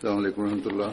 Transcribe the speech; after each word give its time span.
herr 0.00 0.32
präsident 0.32 0.92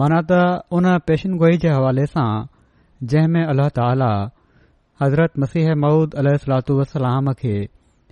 माना 0.00 0.16
त 0.30 0.32
हुन 0.74 0.86
पेशनगोई 1.08 1.56
जे 1.64 1.68
हवाले 1.72 2.04
सां 2.14 2.30
जंहिं 3.10 3.28
में 3.34 3.42
अल्लाह 3.50 3.68
ताला 3.76 4.08
हज़रत 5.02 5.38
मसीह 5.42 5.70
मऊद 5.82 6.14
अल 6.22 6.28
सलातू 6.44 6.76
वलाम 6.78 7.30
खे 7.42 7.52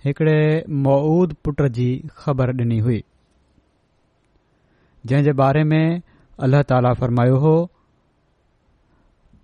हिकड़े 0.05 0.37
मऊद 0.85 1.33
पुट 1.47 1.61
जी 1.79 1.87
ख़बर 2.21 2.53
डि॒नी 2.61 2.77
हुई 2.87 3.01
जंहिं 5.11 5.25
जे 5.27 5.33
बारे 5.43 5.63
में 5.73 5.99
अल्लाह 6.47 6.63
ताला 6.71 6.93
फ़रमायो 7.03 7.37
हो 7.47 7.53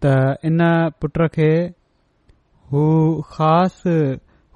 त 0.05 0.15
इन 0.53 0.63
पुट 1.03 1.21
खे 1.37 1.51
हू 2.73 2.85
ख़ासि 3.35 3.97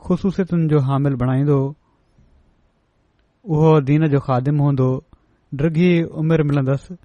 ख़सूसियतुनि 0.08 0.68
जो 0.76 0.80
हामिल 0.90 1.16
बणाईंदो 1.26 1.60
उहो 3.56 3.80
दीन 3.92 4.08
जो 4.16 4.20
खादिम 4.30 4.68
हूंदो 4.70 4.90
डिघी 5.62 5.94
उमिरि 6.22 6.44
मिलंदसि 6.52 6.98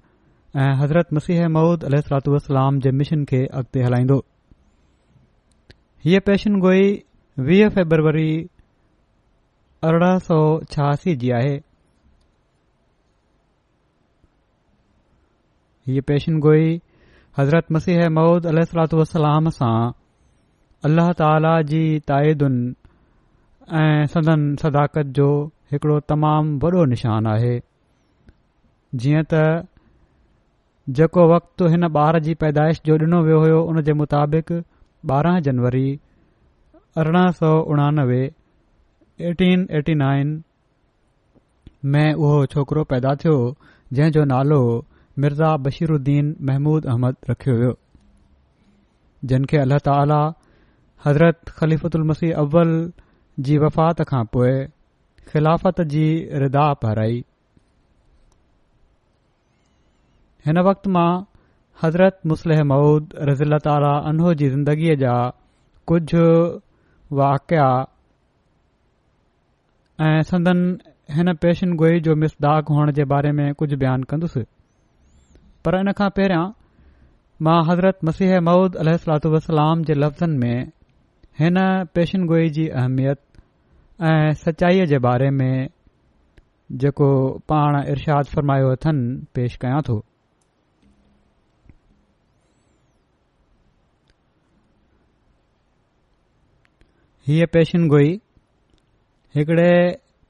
حضرت 0.59 1.13
مسیح 1.13 1.39
मसीह 1.47 1.85
علیہ 1.87 2.01
अल 2.13 2.27
والسلام 2.27 2.73
वलाम 2.75 2.97
مشن 2.99 3.19
کے 3.25 3.41
खे 3.45 3.51
अगि॒ते 3.59 4.21
یہ 6.09 6.19
پیشن 6.25 6.53
گوئی 6.63 6.79
गोई 6.81 7.03
वीह 7.47 7.69
फेबरवरी 7.75 8.31
अरिड़ह 9.89 10.13
सौ 10.27 10.37
छहासी 10.75 11.15
जी 11.23 11.29
आहे 11.39 11.53
हीअ 15.89 16.03
पेशन 16.11 16.37
गोई 16.45 16.67
हज़रत 17.39 17.75
मसीह 17.77 18.05
मौद 18.17 18.45
अल 18.51 18.61
सलातू 18.73 18.97
वलाम 19.01 19.49
सां 19.57 19.73
अल्ल्ह 20.89 21.15
ताला 21.21 21.51
जी 21.73 21.81
ताइदुनि 22.11 23.81
ऐं 23.83 24.05
सदन 24.15 24.41
सदाकत 24.63 25.11
जो 25.19 25.27
हिकिड़ो 25.73 25.97
तमामु 26.13 26.71
वॾो 26.77 26.83
जेको 30.97 31.23
वक़्तु 31.29 31.65
हिन 31.71 31.83
ॿार 32.01 32.19
जी 32.27 32.33
पैदाइश 32.43 32.79
जो 32.85 32.93
ॾिनो 33.05 33.17
वियो 33.23 33.39
हो 33.39 33.57
उनजे 33.71 33.93
मुताबिक़ 34.01 34.51
ॿारहं 35.13 35.39
जनवरी 35.47 35.89
अरिड़ह 37.01 37.29
सौ 37.39 37.51
उणानवे 37.73 38.21
एटीन 39.31 39.67
एटी 39.79 39.95
नाइन 40.03 40.31
में 41.95 42.13
उहो 42.13 42.39
छोकिरो 42.53 42.83
पैदा 42.95 43.13
थियो 43.23 43.35
जंहिं 43.99 44.11
जो 44.17 44.23
नालो 44.33 44.59
मिर्ज़ा 45.25 45.55
बशीरुद्दीन 45.67 46.35
महमूद 46.49 46.85
अहमद 46.95 47.15
रखियो 47.29 47.59
वियो 47.61 47.75
जिन 49.33 49.45
खे 49.53 49.61
अल्ल्ह 49.67 49.85
ताला 49.89 50.19
हज़रत 51.05 51.55
ख़लीफ़ुतल 51.61 52.09
मसीह 52.13 52.35
अव्वल 52.45 52.73
जी 53.49 53.57
वफ़ात 53.65 54.05
खां 54.13 54.23
पोइ 54.37 54.53
ख़िलाफ़त 55.33 55.81
जी 55.95 56.07
रिदा 56.45 56.71
पहिराई 56.85 57.23
हिन 60.49 60.57
वक़्त 60.65 60.87
मां 60.93 61.09
हज़रत 61.81 62.15
मुसलह 62.29 62.61
मौद 62.69 63.09
रज़ील्तनो 63.29 64.29
जी 64.37 64.47
ज़िंदगीअ 64.53 64.95
जा 65.01 65.11
कुझु 65.91 66.21
वाक़िया 67.19 67.65
ऐं 70.05 70.21
संदन 70.29 70.63
हिन 71.17 71.33
पेशनगोई 71.43 71.99
जो 72.07 72.15
मिसदाक 72.23 72.71
हुअण 72.75 72.91
जे 72.99 73.05
बारे 73.13 73.31
में 73.41 73.45
कुझु 73.61 73.77
बयानु 73.83 74.09
कंदुसि 74.13 74.43
पर 75.65 75.79
इन 75.81 75.91
खां 76.01 76.09
पहिरियां 76.21 76.43
मां 77.49 77.57
हज़रत 77.69 77.99
मसीह 78.11 78.39
मौद 78.49 78.75
अल 78.87 78.93
वसलाम 79.37 79.83
जे 79.91 79.99
लफ़्ज़नि 80.03 80.37
में 80.41 80.67
हिन 81.45 81.57
पेशनगोई 81.97 82.49
जी 82.59 82.67
अहमियत 82.67 83.21
ऐं 84.13 84.33
सचाईअ 84.49 84.89
जे 84.97 85.05
बारे 85.11 85.29
में 85.41 85.53
जेको 86.85 87.09
पाण 87.53 87.83
इर्षाद 87.87 88.35
फरमायो 88.37 88.73
अथनि 88.79 89.23
पेश 89.35 89.55
कयां 89.65 89.81
थो 89.91 90.03
हीअ 97.29 97.45
पेशन 97.53 97.81
गोई 97.87 98.07
हिकड़े 99.35 99.71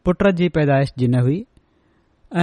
पुट 0.06 0.24
जी 0.40 0.48
पैदाइश 0.58 0.90
जी 1.00 1.08
न 1.14 1.20
हुई 1.28 1.38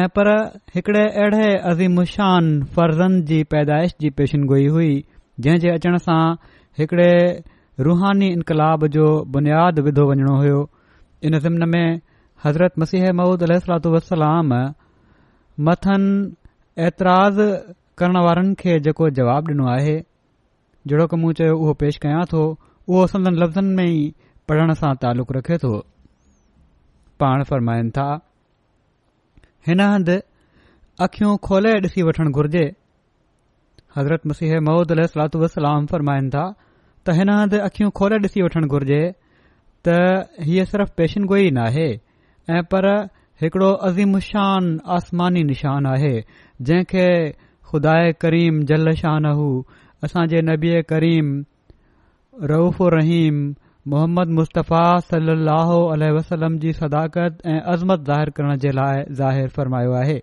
ऐं 0.03 0.07
पर 0.19 0.29
हिकड़े 0.75 1.01
अहिड़े 1.09 1.49
अज़ीम 1.73 1.93
मुशान 2.01 2.47
फर्ज़नि 2.77 3.21
जी 3.33 3.43
पैदाइश 3.57 3.93
जी 4.05 4.11
पेशन 4.21 4.47
गोई 4.53 4.65
हुई 4.77 4.89
जंहिं 5.47 5.59
जे 5.65 5.71
अचण 5.75 5.99
सां 6.07 6.23
हिकड़े 6.79 7.11
रुहानी 7.89 8.29
इनकलाब 8.39 8.87
जो 8.97 9.07
बुनियादु 9.37 9.83
विधो 9.89 10.07
वञणो 10.11 10.37
हुयो 10.43 10.63
इन 11.29 11.39
ज़िमन 11.47 11.69
में 11.77 12.01
हज़रत 12.45 12.79
मसीह 12.85 13.07
महूद 13.21 13.43
अल 13.51 13.57
वसलाम 13.97 14.55
मथनि 15.71 16.83
एतराज़ 16.87 17.43
करण 17.99 18.21
वारनि 18.29 18.55
खे 18.65 18.79
जेको 18.89 19.11
जवाबु 19.21 19.51
डि॒नो 19.53 19.69
आहे 19.79 19.97
जहिड़ो 20.87 21.07
कं 21.15 21.33
चयो 21.43 21.55
उहो 21.59 21.75
पेष 21.85 22.03
कया 22.07 22.23
थो 22.35 22.43
उहो 22.53 23.07
संदन 23.17 23.43
लफ़्ज़नि 23.45 23.75
में 23.81 23.89
ई 23.91 24.05
पढ़ण 24.49 24.73
सां 24.81 24.95
तालुक़ु 25.03 25.33
रखे 25.37 25.57
थो 25.65 25.73
पाण 27.23 27.43
फ़रमाइन 27.51 27.91
था 27.99 28.07
हिन 29.69 29.81
हदि 29.81 30.17
अख़ियूं 31.07 31.33
खोले 31.47 31.73
ॾिसी 31.87 32.03
वठणु 32.09 32.31
घुर्जे 32.39 32.65
हज़रत 33.97 34.27
मसीह 34.33 34.59
महूदल 34.69 35.03
वसलाम 35.43 35.87
फ़रमाइनि 35.95 36.31
था 36.35 36.45
त 37.07 37.15
हिन 37.19 37.31
हदि 37.35 37.59
अखियूं 37.69 37.91
खोले 38.03 38.17
ॾिसी 38.29 38.43
वठणु 38.47 38.67
घुरिजे 38.77 39.01
त 39.89 39.99
हीअ 40.51 40.65
सिर्फ़ु 40.75 40.95
पेशिनगोई 41.01 41.51
नाहे 41.59 41.89
ऐं 42.59 42.63
पर 42.75 42.89
हिकिड़ो 43.43 43.73
अज़ीमशान 43.91 44.71
आसमानी 45.01 45.43
निशान 45.53 45.87
आहे 45.97 46.15
जंहिंखे 46.71 47.09
खुदा 47.73 47.97
करीम 48.27 48.63
जल 48.73 48.95
शानू 49.05 49.51
असां 50.07 50.27
जे 50.35 50.43
नबीए 50.55 50.83
करीम 50.95 51.37
रऊफ़ 52.55 52.83
रहीम 53.01 53.45
मोहम्मद 53.93 54.31
मुस्तफ़ा 54.37 54.85
صلی 55.11 55.49
अल 55.95 56.03
वसलम 56.15 56.55
जी 56.63 56.73
सदाकत 56.79 57.43
ऐं 57.51 57.61
अज़मत 57.73 58.01
ज़ाहिरु 58.09 58.33
करण 58.37 58.57
जे 58.65 58.71
लाइ 58.79 59.03
ज़ाहिर 59.21 59.73
आहे 60.03 60.21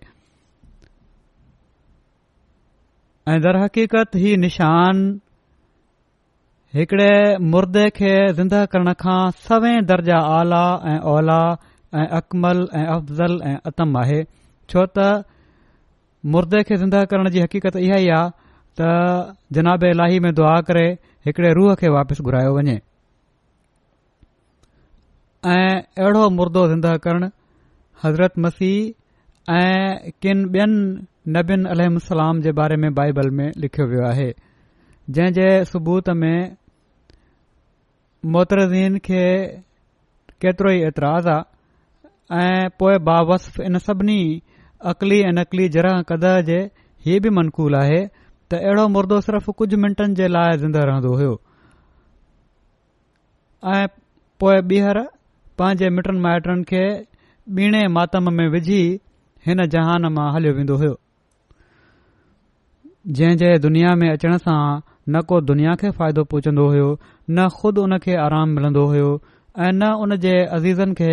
दरहक़ीक़त 3.46 4.14
ही 4.24 4.36
निशान 4.42 5.00
हिकड़े 6.74 7.14
मुर्दे 7.54 7.88
खे 8.00 8.12
ज़िंदह 8.40 8.64
करण 8.74 8.92
खां 9.04 9.18
सवें 9.48 9.86
दर्जा 9.92 10.18
आला 10.36 10.62
ऐं 10.92 10.98
औला 11.16 11.40
ऐं 11.50 12.00
ऐं 12.02 12.06
अकमल 12.20 12.60
ऐं 12.76 12.86
अफ़ज़ल 12.96 13.40
ऐं 13.50 13.56
आतम 13.72 13.96
आहे 14.04 14.22
छो 14.70 14.88
त 14.98 15.08
मुर्दे 16.36 16.62
खे 16.68 16.76
ज़िंदह 16.84 17.04
करण 17.14 17.30
जी 17.38 17.46
हक़ीक़त 17.48 17.76
इहा 17.88 18.02
ई 18.06 18.08
आ 18.22 18.24
त 18.80 19.36
जिनब 19.58 19.88
लाही 20.02 20.20
में 20.28 20.32
दुआ 20.40 20.56
करे 20.70 20.86
हिकड़े 21.28 21.54
रूह 21.60 21.74
खे 21.84 21.92
वापसि 21.98 22.22
घुरायो 22.22 22.56
वञे 22.58 22.80
ऐं 25.52 25.80
अहिड़ो 26.02 26.28
मुर्दो 26.34 26.66
ज़िंद 26.68 26.86
करणु 27.04 27.28
हज़रत 28.02 28.32
मसीह 28.44 29.52
ऐं 29.52 30.10
किनि 30.22 30.44
ॿियनि 30.52 31.30
नबीन 31.36 31.64
अलाम 31.72 32.40
जे 32.42 32.52
बारे 32.60 32.76
में 32.82 32.92
बाइबल 32.98 33.30
में 33.38 33.50
लिखियो 33.64 33.86
वियो 33.88 34.06
आहे 34.10 34.30
जंहिं 35.18 35.32
जे 35.38 35.48
सबूत 35.72 36.08
में 36.20 36.56
मोहतरज़न 38.34 38.96
खे 39.04 39.24
केतिरो 40.44 40.70
ई 40.72 40.80
एतिराज़ु 40.88 41.30
आहे 41.30 42.44
ऐं 42.48 42.68
पोए 42.78 42.98
बावफ़ 43.08 43.60
इन 43.62 43.78
सभिनी 43.88 44.18
अकली 44.92 45.20
ऐं 45.28 45.34
अकली 45.44 45.68
जरह 45.76 46.40
जे 46.48 46.60
ही 47.06 47.18
बि 47.20 47.30
मनक़ूलु 47.40 47.78
आहे 47.82 48.00
त 48.50 48.54
अहिड़ो 48.64 48.88
मुर्दो 48.96 49.20
सिर्फ़ु 49.28 49.52
कुझु 49.60 49.76
मिंटनि 49.84 50.14
जे 50.22 50.28
लाइ 50.28 50.56
ज़िंदह 50.64 50.84
रहंदो 50.92 51.12
हुयो 51.20 51.36
ऐं 53.76 53.84
पोएं 54.40 54.60
ॿीहर 54.70 54.98
पांजे 55.58 55.88
मिटनि 55.96 56.18
माइटनि 56.26 56.62
खे 56.70 56.84
ॿीणे 57.62 57.86
मात्म 57.96 58.30
में 58.36 58.46
विझी 58.54 58.82
हिन 59.46 59.58
जहान 59.74 60.02
मां 60.16 60.26
हलियो 60.34 60.52
वेंदो 60.56 60.76
हो 60.82 60.90
जंहिं 63.16 63.58
दुनिया 63.66 63.90
में 64.00 64.08
अचण 64.12 64.36
सां 64.44 64.58
न 65.14 65.20
को 65.28 65.40
दुनिया 65.48 65.74
खे 65.80 65.90
फ़ाइदो 65.98 66.22
पहुचंदो 66.30 66.64
हो 66.74 66.86
न 67.30 67.48
ख़ुदि 67.56 67.80
हुन 67.80 67.98
खे 68.04 68.14
आराम 68.26 68.48
मिलन्दो 68.58 68.84
हो 68.92 69.06
ऐं 69.64 69.72
न 69.78 69.92
उन 70.04 70.16
जे 70.24 70.34
अज़ीज़न 70.58 70.94
खे 71.00 71.12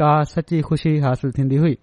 का 0.00 0.10
सची 0.32 0.60
खुशी 0.68 0.96
हासिल 1.04 1.30
थीन्दी 1.38 1.56
हुई 1.64 1.74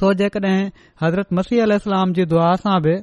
सो 0.00 0.12
जेकॾहिं 0.22 0.56
हज़रत 1.02 1.32
मसीह 1.38 1.62
आल 1.62 1.72
इस्लाम 1.80 2.12
जी 2.18 2.24
दुआ 2.34 2.48
सां 2.64 2.76
बि 2.88 2.96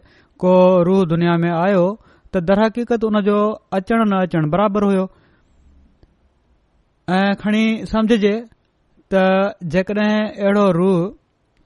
को 0.46 0.54
रूह 0.90 1.04
दुनिया 1.16 1.38
में 1.46 1.52
आयो 1.56 1.86
त 2.34 2.44
दरहकीक़त 2.52 3.08
हुन 3.10 3.22
जो 3.32 3.40
अचणु 3.80 4.10
न 4.14 4.22
अचणु 4.28 4.52
बराबरि 4.56 4.92
हुयो 4.92 5.08
ऐं 7.16 7.34
खणी 7.42 7.62
सम्झजे 7.88 8.32
त 9.14 9.20
जॾहिं 9.74 10.16
अहिड़ो 10.46 10.66
रूह 10.78 10.98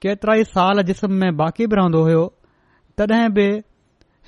केतिरा 0.01 0.33
ई 0.41 0.43
साल 0.49 0.81
जिस्म 0.89 1.13
में 1.21 1.33
बाक़ी 1.37 1.65
बि 1.67 1.75
रहंदो 1.79 2.01
हुयो 2.07 2.25
तॾहिं 2.97 3.29
बि 3.37 3.45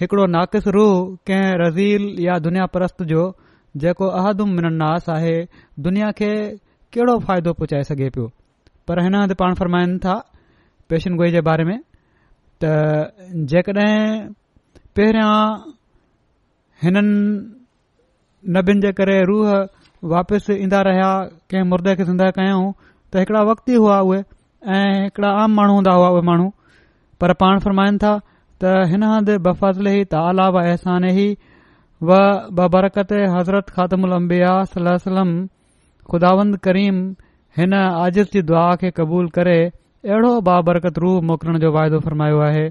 हिकिड़ो 0.02 0.26
नाक़िस 0.36 0.68
रूह 0.76 0.96
कंहिं 1.28 1.52
रज़ील 1.64 2.04
या 2.26 2.38
दुनिया 2.46 2.66
परस्त 2.74 3.04
जो 3.12 3.22
जेको 3.84 4.08
अहदुम 4.22 4.56
मिनन्दास 4.58 5.10
आहे 5.18 5.36
दुनिया 5.86 6.10
खे 6.20 6.32
कहिड़ो 6.98 7.18
फ़ाइदो 7.28 7.54
पहुचाए 7.62 7.84
सघे 7.90 8.10
पियो 8.18 8.28
पर 8.88 9.02
हिन 9.04 9.16
हंधि 9.20 9.34
पाण 9.44 9.54
फ़रमाइनि 9.62 9.98
था 10.06 10.16
पेशनगोई 10.90 11.32
जे 11.38 11.42
बारे 11.50 11.64
में 11.70 11.78
त 12.64 12.74
जेकॾहिं 13.54 14.00
पहिरियां 14.98 15.38
हिननि 16.84 17.16
नबियुनि 18.58 18.82
जे 18.88 18.92
करे 19.04 19.22
रूह 19.34 19.52
वापसि 20.12 20.54
ईंदा 20.64 20.82
रहिया 20.86 21.12
के 21.52 21.62
मुर्दे 21.68 21.96
खे 21.96 22.04
ज़िंदह 22.06 22.30
कयाऊं 22.38 22.72
त 23.14 23.18
हिकड़ा 23.18 23.42
वक्ती 23.50 23.74
हुआ 23.82 24.00
उहे 24.08 24.20
ऐं 24.20 25.04
हिकड़ा 25.04 25.30
आम 25.44 25.52
माण्हू 25.56 25.74
हूंदा 25.76 25.92
हुआ 25.96 26.08
उहे 26.16 26.22
माण्हू 26.30 26.50
पर 27.22 27.34
पाण 27.44 27.60
फ़रमाइनि 27.66 27.98
था 28.04 28.18
त 28.62 28.74
हिन 28.92 29.04
हंदि 29.04 29.38
बफ़ज़ल 29.48 29.88
त 30.12 30.24
आला 30.30 30.48
वहसान 30.56 31.04
बरकत 32.76 33.14
हज़रत 33.36 33.70
ख़ातम 33.76 34.04
उल 34.08 34.12
अंबिया 34.20 34.52
सलम 34.76 35.30
खुदावंद 36.12 36.58
करीम 36.68 36.98
हिन 37.58 37.74
आजिश 37.80 38.28
जी 38.34 38.42
दुआ 38.50 38.66
खे 38.82 38.92
क़बूल 38.98 39.30
करे 39.38 39.58
अहिड़ो 39.62 40.34
बा 40.50 40.60
बरकत 40.72 41.00
मोकिलण 41.32 41.60
जो 41.66 41.72
वाइदो 41.78 42.00
फ़रमायो 42.08 42.40
आहे 42.50 42.68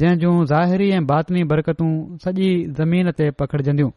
जंहिं 0.00 0.18
जूं 0.24 0.34
ज़ाहिरी 0.54 0.90
ऐं 0.98 1.06
बाततमी 1.12 1.44
बरकतूं 1.54 1.92
सॼी 2.26 2.48
ज़मीन 2.80 3.10
ते 3.18 3.30
पखिड़जंदियूं 3.42 3.90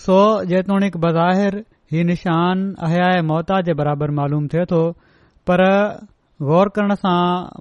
सो 0.00 0.14
जेतोणीकि 0.50 0.98
बज़ाहिर 0.98 1.54
ही 1.92 2.02
निशान 2.10 2.60
हयाय 2.90 3.20
मौता 3.30 3.60
जे 3.68 3.72
बराबरि 3.80 4.12
मालूम 4.18 4.46
थिए 4.52 4.64
थो 4.72 4.80
पर 5.50 5.62
ग़ौर 6.50 6.68
करण 6.76 6.94
सां 7.02 7.18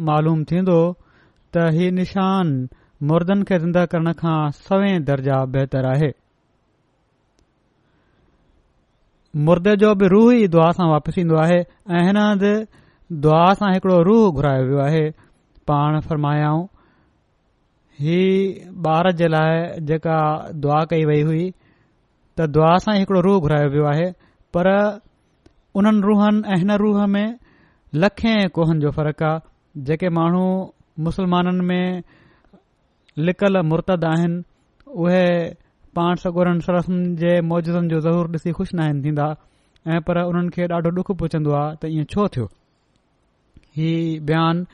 मालूम 0.09 0.43
थींदो 0.51 0.77
त 1.55 1.67
ही 1.79 1.89
निशान 1.99 2.53
मुर्दनि 3.11 3.43
खे 3.51 3.59
ज़िंदा 3.65 3.85
करण 3.95 4.11
खां 4.23 4.37
सवें 4.67 5.03
दर्जा 5.11 5.41
बेहतर 5.55 5.87
आहे 5.91 6.11
मुर्दे 9.49 9.75
जो 9.83 9.93
बि 9.99 10.07
रूह 10.17 10.31
ई 10.37 10.47
दुआ 10.55 10.71
सां 10.79 10.87
वापसि 10.93 11.21
ईंदो 11.25 11.37
आहे 11.47 11.57
ऐं 11.59 12.03
हिन 12.07 12.17
हंधु 12.21 12.55
दुआ 13.27 13.43
सां 13.59 13.73
हिकड़ो 13.75 13.99
रूह 14.09 14.23
घुरायो 14.31 14.65
वियो 14.71 14.81
आहे 14.87 15.05
पाण 15.71 15.99
फरमायाऊं 16.09 16.65
हीअ 18.05 18.95
ॿार 18.97 19.11
जे 19.21 19.27
लाइ 19.33 19.67
जेका 19.91 20.19
दुआ 20.65 20.79
कई 20.93 21.05
वई 21.11 21.21
हुई 21.29 21.43
त 22.41 22.47
दुआ 22.57 22.73
सां 22.83 22.93
ई 22.95 22.99
हिकड़ो 23.01 23.19
रूह 23.25 23.39
घुरायो 23.45 23.69
वियो 23.73 23.83
आहे 23.93 24.05
पर 24.53 24.67
उन्हनि 25.79 26.01
रूहनि 26.07 26.39
ऐं 26.53 26.57
हिन 26.61 26.71
रूह 26.81 27.05
में 27.15 27.27
लखे 28.01 28.33
कोहनि 28.55 28.79
जो 28.83 28.89
फ़र्क़ु 28.97 29.25
आहे 29.25 29.83
जेके 29.87 30.09
माण्हू 30.17 30.45
मुस्लमाननि 31.05 31.63
में 31.69 31.85
लिकल 33.27 33.61
मुर्तद 33.69 34.01
आहिनि 34.13 34.37
उहे 35.03 35.27
पाण 35.95 36.13
सगोरनि 36.25 36.61
सरसनि 36.65 36.99
जे 37.21 37.31
मौजनि 37.51 37.87
जो 37.93 37.99
ज़रूरु 38.09 38.29
ॾिसी 38.33 38.51
ख़ुशि 38.57 38.73
नाहिनि 38.81 38.99
थींदा 39.05 39.27
ऐं 39.93 39.99
पर 40.09 40.15
उन्हनि 40.29 40.49
खे 40.55 40.63
ॾाढो 40.75 40.89
ॾुखु 40.99 41.13
पुछंदो 41.23 41.51
आहे 41.61 41.69
त 41.81 41.93
ईअं 41.93 42.05
छो 42.15 42.27
थियो 42.35 42.47
हीउ 43.77 44.19
बयानु 44.31 44.65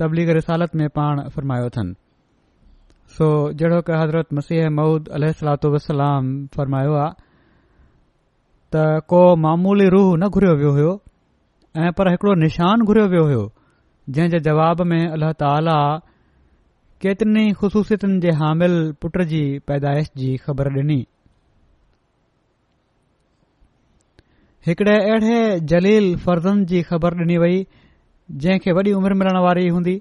तबलीग 0.00 0.28
रिसालत 0.40 0.74
में 0.80 0.88
पाण 1.00 1.18
अथनि 1.28 1.92
सो 3.12 3.26
जहिड़ो 3.52 3.80
कि 3.86 3.92
हज़रत 4.00 4.32
मसीह 4.34 4.68
मूद 4.70 5.08
अलात 5.16 5.64
वलाम 5.74 6.26
फरमायो 6.56 6.92
आहे 7.00 7.14
त 8.74 9.02
को 9.12 9.22
मामूली 9.44 9.88
रूह 9.94 10.14
न 10.18 10.28
घुरियो 10.28 10.54
वियो 10.60 10.70
हो 10.76 10.94
ऐं 11.86 11.92
पर 11.98 12.10
हिकड़ो 12.10 12.34
निशान 12.42 12.82
घुरियो 12.84 13.06
वियो 13.14 13.24
हो 13.32 13.42
जंहिं 14.16 14.30
जे 14.30 14.40
जवाब 14.48 14.82
में 14.92 15.00
अल्लाह 15.08 15.32
ताला 15.44 15.76
केतिरी 17.04 17.44
ख़ुशूसियतुनि 17.60 18.18
जे 18.24 18.32
हामिल 18.40 18.76
पुट 19.02 19.20
जी 19.34 19.42
पैदाइश 19.70 20.10
जी 20.22 20.36
ख़बर 20.46 20.72
डि॒नी 20.78 20.98
हिकड़े 24.66 24.96
अहिड़े 24.96 25.60
जलील 25.74 26.08
फर्ज़नि 26.24 26.64
जी 26.72 26.82
ख़बर 26.90 27.14
डि॒नी 27.20 27.38
वई 27.44 27.62
जंहिंखे 28.44 28.72
वॾी 28.80 28.92
उमिरि 29.02 29.14
मिलण 29.24 29.38
वारी 29.48 29.68
हूंदी 29.76 30.00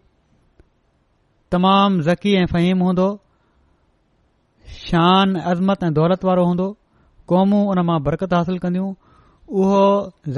तमाम 1.52 2.00
ज़की 2.08 2.34
ऐं 2.42 2.46
फ़हीम 2.52 2.80
हूंदो 2.88 3.08
शान 4.76 5.34
अज़मत 5.52 5.84
ऐं 5.84 5.94
दौलत 5.94 6.24
वारो 6.26 6.44
हूंदो 6.46 6.68
क़ौमूं 7.30 7.62
उन 7.74 7.80
मां 7.88 7.98
बरकत 8.04 8.34
हासिल 8.34 8.60
कन्यूं 8.66 8.88
उहो 9.64 9.82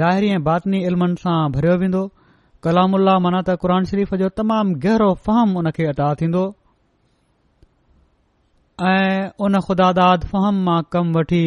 ज़ाहिरी 0.00 0.30
ऐं 0.38 0.42
बातनी 0.50 0.80
इल्मनि 0.90 1.22
सां 1.22 1.36
भरियो 1.58 1.76
वेंदो 1.84 2.00
कलामुल्लाह 2.66 3.18
माना 3.26 3.42
त 3.50 3.56
क़ुर 3.64 3.76
शरीफ़ 3.92 4.14
जो 4.24 4.28
तमाम 4.42 4.74
गहरो 4.86 5.10
फ़हम 5.28 5.56
उन 5.62 5.70
खे 5.80 5.86
अदा 5.94 6.10
थीन्दो 6.22 6.42
ऐं 8.90 9.30
उन 9.48 9.60
ख़ुदादाद 9.70 10.28
फ़हम 10.34 10.62
मां 10.70 10.78
कम 10.96 11.14
वठी 11.18 11.44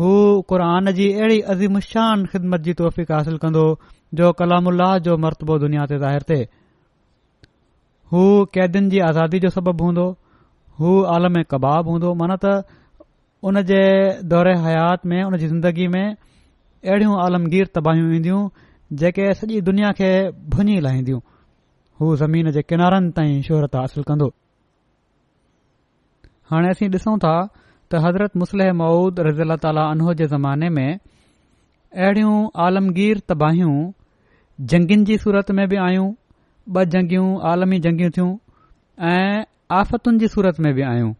हू 0.00 0.12
क़ुर 0.50 0.92
जी 1.02 1.08
अहिड़ी 1.28 1.86
शान 1.94 2.26
ख़िदमत 2.34 2.66
जी 2.70 2.74
तौफ़ीक़ 2.86 3.12
हासिल 3.18 3.38
कंदो 3.46 3.64
जो 4.22 4.32
कलाम 4.42 4.72
उल्लाह 4.74 4.98
जो 5.08 5.16
मरतबो 5.28 5.58
दुनिया 5.66 5.86
ते 5.94 6.02
ज़ाहिर 6.06 6.26
थे 6.32 6.44
हू 8.12 8.20
क़ैदियुनि 8.54 8.88
जी 8.92 8.98
आज़ादी 9.06 9.38
जो 9.42 9.48
सबबु 9.56 9.84
हूंदो 9.86 10.04
हू 10.78 10.92
आलम 11.16 11.34
कबाब 11.50 11.88
हूंदो 11.92 12.12
माना 12.22 12.36
त 12.44 12.54
उन 13.50 13.60
जे 13.68 13.82
दौरे 14.32 14.54
हयात 14.62 15.06
में 15.10 15.20
उन 15.26 15.36
जी 15.42 15.48
ज़िंदगी 15.52 15.86
में 15.94 16.02
अहिड़ियूं 16.14 17.18
आलमगीर 17.26 17.66
तबाहियूं 17.76 18.10
ईंदियूं 18.16 18.40
जेके 19.02 19.28
सॼी 19.40 19.60
दुनिया 19.68 19.92
खे 20.00 20.10
भुञी 20.54 20.74
लाहींदियूं 20.86 21.20
हू 22.00 22.10
ज़मीन 22.22 22.50
जे 22.56 22.62
किनारनि 22.72 23.10
ताईं 23.20 23.40
शोहरत 23.48 23.76
हासिल 23.80 24.02
कंदो 24.10 24.28
हाणे 26.50 26.70
असीं 26.74 26.90
ॾिसूं 26.98 27.16
था 27.26 27.34
त 27.46 28.04
हज़रत 28.06 28.36
मुसलह 28.44 28.72
मऊद 28.82 29.20
रज़ी 29.30 29.48
ताला 29.66 29.86
अनह 29.94 30.12
जे 30.22 30.26
ज़माने 30.34 30.68
में 30.80 30.86
अहिड़ियूं 30.88 32.36
आलमगीर 32.66 33.22
तबाहियूं 33.34 33.78
जंगुनि 34.74 35.04
जी 35.12 35.16
सूरत 35.26 35.50
में 35.60 35.66
बि 35.68 35.76
आहियूं 35.86 36.12
ब 36.68 36.82
जंगियूं 36.92 37.40
आलमी 37.50 37.78
जंगियूं 37.86 38.10
थियूं 38.16 38.36
ऐं 39.10 39.44
आफ़तुनि 39.76 40.18
जी 40.18 40.28
सूरत 40.28 40.60
में 40.66 40.72
बि 40.74 40.82
आहियूं 40.82 41.12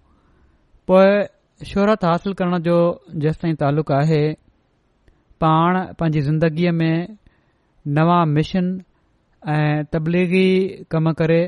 पोए 0.91 1.65
शोहरत 1.67 2.05
हासिल 2.05 2.33
करण 2.41 2.59
जो 2.63 2.77
जेसि 3.25 3.39
ताईं 3.41 3.55
तालुक़ु 3.63 3.95
आहे 3.95 4.23
पाण 5.43 5.79
पंहिंजी 5.99 6.21
ज़िंदगीअ 6.29 6.73
में 6.81 7.17
नवा 7.99 8.25
मिशन 8.37 8.73
ऐं 9.49 9.85
तबलीगी 9.93 10.47
कम 10.91 11.11
करे 11.23 11.43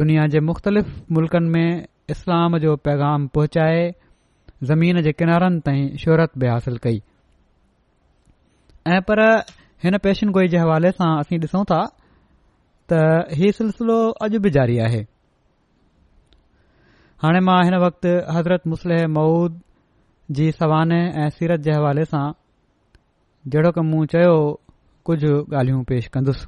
दुनिया 0.00 0.26
जे 0.32 0.40
मुख़्तलिफ़ 0.40 0.90
मुल्कनि 1.12 1.48
में 1.50 1.86
इस्लाम 2.10 2.58
जो 2.64 2.76
पैगाम 2.86 3.26
पहुचाए 3.34 3.90
ज़मीन 4.70 5.02
जे 5.02 5.12
किनारनि 5.12 5.60
ताईं 5.66 5.96
शोहरत 6.04 6.38
बि 6.38 6.46
हासिल 6.48 6.76
कई 6.86 7.02
ऐं 8.94 9.00
पर 9.10 9.22
हिन 9.84 9.98
पेशनगोई 10.02 10.48
जे 10.48 10.58
हवाले 10.58 10.90
सां 10.98 11.16
असीं 11.20 11.38
ॾिसूं 11.38 11.64
था 11.70 11.80
त 12.90 12.98
हीअ 13.38 13.52
सिलसिलो 13.58 13.96
अॼु 14.24 14.38
बि 14.42 14.50
जारी 14.56 14.78
आहे 14.88 15.00
हाणे 17.22 17.40
मां 17.46 17.56
हिन 17.68 17.74
वक़्तु 17.84 18.10
हज़रत 18.36 18.66
मुस्लिह 18.72 19.06
मऊद 19.16 19.60
जी 20.38 20.50
सवान 20.58 20.92
ऐं 20.98 21.28
सीरत 21.38 21.64
जे 21.68 21.72
हवाले 21.78 22.04
सां 22.12 22.24
जहिड़ो 23.54 23.70
क 23.78 23.84
मूं 23.88 24.04
चयो 24.12 24.36
कुझु 25.10 25.32
ॻाल्हियूं 25.62 25.82
पेशि 25.90 26.08
कंदुसि 26.18 26.46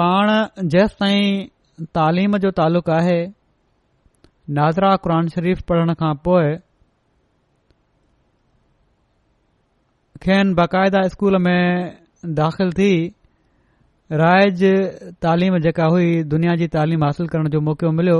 पाण 0.00 0.32
जेसि 0.76 0.94
ताईं 1.00 1.86
तालिम 1.98 2.36
जो 2.46 2.50
तालुक़ु 2.62 2.92
आहे 3.00 3.18
नाज़रा 4.60 4.94
क़र 5.06 5.28
शरीफ़ 5.36 5.62
पढ़ण 5.68 5.94
खां 6.02 6.14
पोइ 6.30 6.56
खेनि 10.24 10.54
बाक़ायदा 10.60 11.06
स्कूल 11.14 11.38
में 11.46 11.60
दाख़िल 12.40 12.70
थी 12.76 12.90
राइज 14.12 14.62
तालीम 15.22 15.56
जेका 15.62 15.84
हुई 15.92 16.22
दुनिया 16.32 16.54
जी 16.56 16.66
तालीम 16.74 17.04
हासिल 17.04 17.28
करण 17.28 17.48
जो 17.50 17.60
मौक़ो 17.68 17.90
मिलियो 17.92 18.18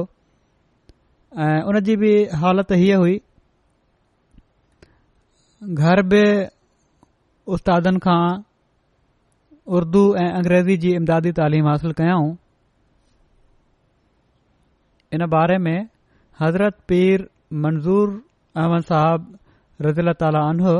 ऐं 1.43 1.61
उन 1.71 1.79
जी 1.89 1.97
बि 1.97 2.11
हालति 2.43 2.75
हीअ 2.79 2.97
हुई 2.99 3.21
घर 5.63 6.03
बि 6.13 6.23
उस्तादनि 7.55 7.99
खां 8.07 8.21
उर्दू, 9.79 10.03
ऐं 10.17 10.31
अंग्रेज़ी 10.39 10.77
जी 10.85 10.95
इमदादी 10.97 11.33
तालीम 11.39 11.69
हासिल 11.69 11.93
कयऊं 12.01 12.35
इन 15.15 15.27
बारे 15.37 15.59
में 15.67 15.89
हज़रत 16.41 16.77
पीर 16.89 17.29
मंज़ूर 17.65 18.15
अहमद 18.57 18.85
साहब 18.91 19.33
रज़ीला 19.87 20.13
ताला 20.25 20.41
अनहो 20.51 20.75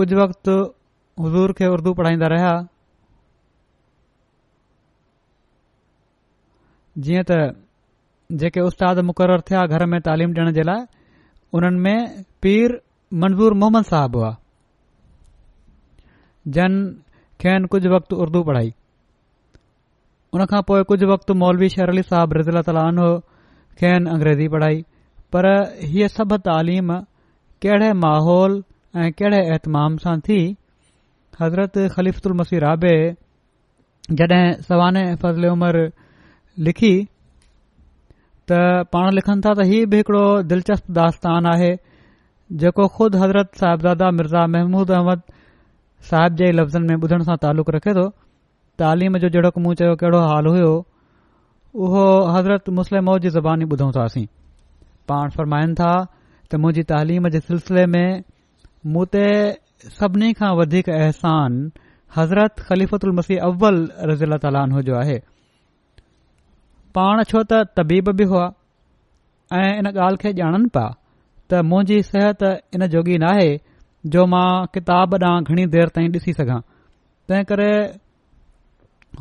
कुझु 0.00 0.20
वक़्ति 0.20 0.58
हज़ूर 1.24 1.52
खे 1.62 1.66
उर्दू 1.76 1.94
पढ़ाईंदा 2.00 2.26
रहिया 2.34 2.52
जीअं 7.06 7.24
त 7.30 7.32
जेके 8.40 8.60
उस्ताद 8.70 8.98
मुक़रर 9.10 9.40
थिया 9.48 9.64
घर 9.76 9.84
में 9.92 10.00
तालीम 10.08 10.32
ॾियण 10.38 10.50
जे 10.58 10.62
लाइ 10.68 10.84
उन्हनि 11.58 11.80
में 11.84 12.24
पीर 12.44 12.74
मंज़ूर 13.22 13.54
मोहम्मद 13.62 13.84
साहिबु 13.90 14.18
हुआ 14.22 14.30
जन 16.56 16.76
खेनि 17.44 17.68
कुझु 17.74 17.90
वक़्तु 17.94 18.16
उर्दू 18.24 18.42
पढ़ाई 18.48 18.70
हुन 20.34 20.44
खां 20.52 20.60
पोइ 20.70 20.82
कुझु 20.92 21.06
वक़्तु 21.12 21.34
मौलवी 21.42 21.68
शहर 21.76 21.94
अली 21.94 22.02
साहबु 22.10 22.38
रिज़ीला 22.40 22.62
ताल 22.68 23.00
खेनि 23.80 24.10
अंग्रेज़ी 24.16 24.48
पढ़ाई 24.54 24.82
पर 25.34 25.48
हीअ 25.94 26.08
सभु 26.18 26.38
तालीम 26.50 26.94
कहिड़े 27.64 27.90
माहौल 28.04 28.56
ऐं 29.00 29.08
कहिड़े 29.22 29.40
अहतमाम 29.54 29.96
सां 30.04 30.14
थी 30.28 30.38
हज़रत 31.40 31.82
ख़लीफ़ल 31.96 32.38
मसीर 32.44 32.64
आभे 32.74 32.94
जॾहिं 34.22 34.44
सवाने 34.70 35.04
फज़िले 35.24 35.50
उमिरि 35.56 35.84
लिखी 36.68 36.94
त 38.50 38.58
पाण 38.94 39.12
लिखनि 39.18 39.40
था 39.44 39.52
त 39.58 39.64
हीउ 39.70 39.86
बि 39.92 39.96
हिकड़ो 40.00 40.24
दिलचस्प 40.52 40.90
दास्तान 40.98 41.46
आहे 41.52 41.70
जेको 42.62 42.86
खुदि 42.96 43.18
हज़रत 43.22 43.60
साहिब 43.60 43.82
दादा 43.86 44.10
मिर्ज़ा 44.18 44.42
महमूद 44.54 44.90
अहमद 44.96 45.22
साहिब 46.10 46.36
जे 46.40 46.50
लफ़्ज़नि 46.58 46.86
में 46.92 46.96
ॿुधण 47.06 47.24
सां 47.28 47.36
तालुक़ु 47.46 47.76
रखे 47.76 47.94
थो 48.00 48.04
तालीम 48.84 49.18
जो 49.24 49.28
जहिड़ो 49.36 49.52
मूं 49.66 49.74
चयो 49.82 49.94
केड़ो 50.02 50.20
हाल 50.32 50.50
हुयो 50.54 50.72
उहो 51.86 52.04
हज़रत 52.36 52.68
मुस्लिम 52.80 53.10
जी 53.26 53.32
ज़बानी 53.38 53.70
ॿुधो 53.74 53.90
तासीं 53.98 54.26
पाण 55.14 55.36
फरमाइन 55.38 55.74
था 55.82 55.92
त 56.50 56.62
मुंहिंजी 56.64 56.86
तालिम 56.92 57.28
जे 57.36 57.40
सिलसिले 57.50 57.86
में 57.96 58.22
मूं 58.92 59.06
ते 59.16 59.24
सभिनी 60.00 60.32
खां 60.40 60.52
वधीक 60.62 60.88
अहसान 61.00 61.60
हज़रत 62.16 62.66
ख़लीफ़त 62.70 63.04
मसीह 63.22 63.48
अव्वल 63.50 63.82
रज़ीला 64.12 64.36
तालो 64.46 64.96
आहे 65.02 65.18
पाण 66.98 67.22
छो 67.30 67.42
त 67.50 67.60
तबीब 67.78 68.08
बि 68.20 68.24
हुआ 68.32 68.44
ऐं 69.58 69.70
इन 69.80 69.86
ॻाल्हि 69.92 70.20
खे 70.22 70.32
ॼाणनि 70.42 70.68
पिया 70.76 70.86
त 71.50 71.62
मुंहिंजी 71.70 71.98
सिहत 72.10 72.42
इन 72.76 72.86
जोॻी 72.96 73.16
नाहे 73.24 73.48
जो 74.14 74.26
मां 74.34 74.46
किताब 74.74 75.14
ॾांहुं 75.22 75.42
घणी 75.52 75.64
देरि 75.76 75.90
ताईं 75.96 76.10
ॾिसी 76.18 76.32
सघां 76.40 76.60
तंहिं 77.30 77.44
करे 77.50 77.70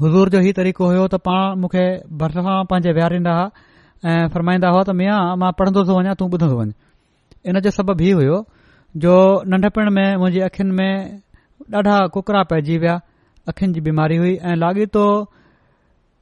हुज़ूर 0.02 0.30
जो 0.34 0.40
हीउ 0.46 0.54
तरीक़ो 0.60 0.86
हुयो 0.92 1.08
त 1.14 1.22
पाण 1.30 1.60
मूंखे 1.64 1.86
भरिसां 2.22 2.58
पंहिंजे 2.74 2.92
विहारींदा 3.00 3.34
हुआ 3.38 3.68
ऐं 4.12 4.28
फरमाईंदा 4.36 4.70
हुआ 4.76 4.84
त 4.90 4.98
मिया 5.02 5.18
मां 5.44 5.52
पढ़ंदो 5.62 5.86
थो 5.90 5.98
वञा 6.02 6.14
तू 6.22 6.30
ॿुधंदो 6.30 6.52
थो 6.54 7.50
इन 7.52 7.60
जो 7.66 7.74
सबबु 7.80 8.04
हीउ 8.10 8.20
हुयो 8.22 8.38
जो 9.06 9.16
नंढपण 9.54 9.90
में 9.98 10.08
मुंहिंजी 10.22 10.46
अखियुनि 10.52 10.74
में 10.82 10.94
ॾाढा 11.80 11.98
कुकरा 12.18 12.44
पइजी 12.54 12.78
विया 12.86 12.96
अखियुनि 13.54 13.74
जी 13.78 13.82
बीमारी 13.90 14.18
हुई 14.24 14.34
ऐं 14.52 14.56
लाॻीतो 14.64 15.04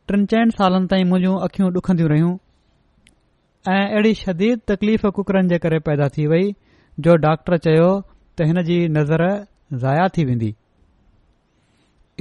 टिन 0.10 0.22
चइनि 0.32 0.52
सालनि 0.58 0.88
ताईं 0.92 1.04
मुंहिंजूं 1.08 1.36
अखियूं 1.46 1.70
ॾुखंदियूं 1.78 2.10
रहियूं 2.10 2.32
ऐं 3.72 3.80
अहिड़ी 3.80 4.14
शदीद 4.20 4.60
तकलीफ़ 4.72 5.04
कुकरनि 5.18 5.50
जे 5.54 5.58
करे 5.66 5.80
पैदा 5.88 6.08
थी 6.18 6.28
वई 6.34 6.46
जो 7.08 7.16
डॉक्टर 7.26 7.58
चयो 7.66 7.90
त 8.04 8.48
हिन 8.52 8.62
जी 8.70 8.78
नज़र 9.00 9.24
ज़ाया 9.84 10.08
थी 10.18 10.26
वेंदी 10.32 10.52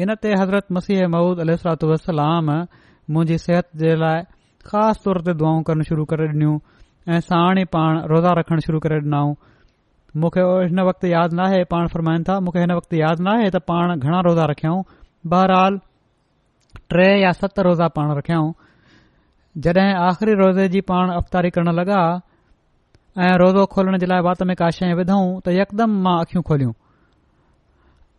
इन 0.07 0.15
ते 0.27 0.33
हज़रत 0.43 0.73
मसीह 0.81 1.07
महूद 1.15 1.47
वसलाम 1.93 2.51
मुंहिंजी 2.59 3.39
सिहत 3.47 3.69
जे 3.85 3.95
लाइ 4.05 4.27
ख़ासि 4.73 5.01
तौर 5.09 5.23
ते 5.31 5.37
दुआऊं 5.45 5.63
करणु 5.73 5.89
शुरू 5.95 6.09
करे 6.15 6.27
ॾिनियूं 6.35 6.59
ऐं 7.17 7.23
साण 7.33 7.63
ई 7.65 7.71
पाण 7.77 8.03
रोज़ा 8.15 8.35
रखणु 8.43 8.67
शुरू 8.71 8.83
करे 8.89 9.01
ॾिनऊं 9.09 9.35
मूंखे 10.25 10.49
हिन 10.71 10.89
वक़्तु 10.91 11.15
यादि 11.17 11.39
नाहे 11.45 11.63
पाण 11.77 11.93
फरमाइनि 11.97 12.29
था 12.33 12.41
मूंखे 12.49 12.67
हिन 12.71 12.75
वक़्तु 12.83 13.03
यादि 13.09 13.29
नाहे 13.31 13.47
त 13.57 13.63
पाण 13.73 13.95
घणा 14.01 14.21
रोज़ा 14.33 14.51
रखियाऊं 14.55 14.83
बहरहाल 15.35 15.81
टे 16.95 17.07
या 17.23 17.31
सत 17.41 17.59
रोज़ा 17.67 17.87
पाण 17.97 18.09
रखियाऊं 18.19 18.51
जॾहिं 19.63 19.89
आख़िरी 20.09 20.35
रोज़े 20.41 20.69
जी 20.75 20.81
पाण 20.91 21.07
अफ़्तारी 21.19 21.51
करण 21.57 21.73
लॻा 21.79 22.01
ऐं 23.27 23.33
रोज़ो 23.43 23.65
खोलण 23.73 23.99
जे 23.99 24.07
लाइ 24.07 24.21
वात 24.27 24.43
में 24.49 24.55
का 24.61 24.69
शइ 24.77 24.93
विधऊं 25.01 25.41
त 25.43 25.55
यकदमि 25.59 25.97
मां 26.05 26.17
अखियूं 26.25 26.43
खोलियूं 26.49 26.73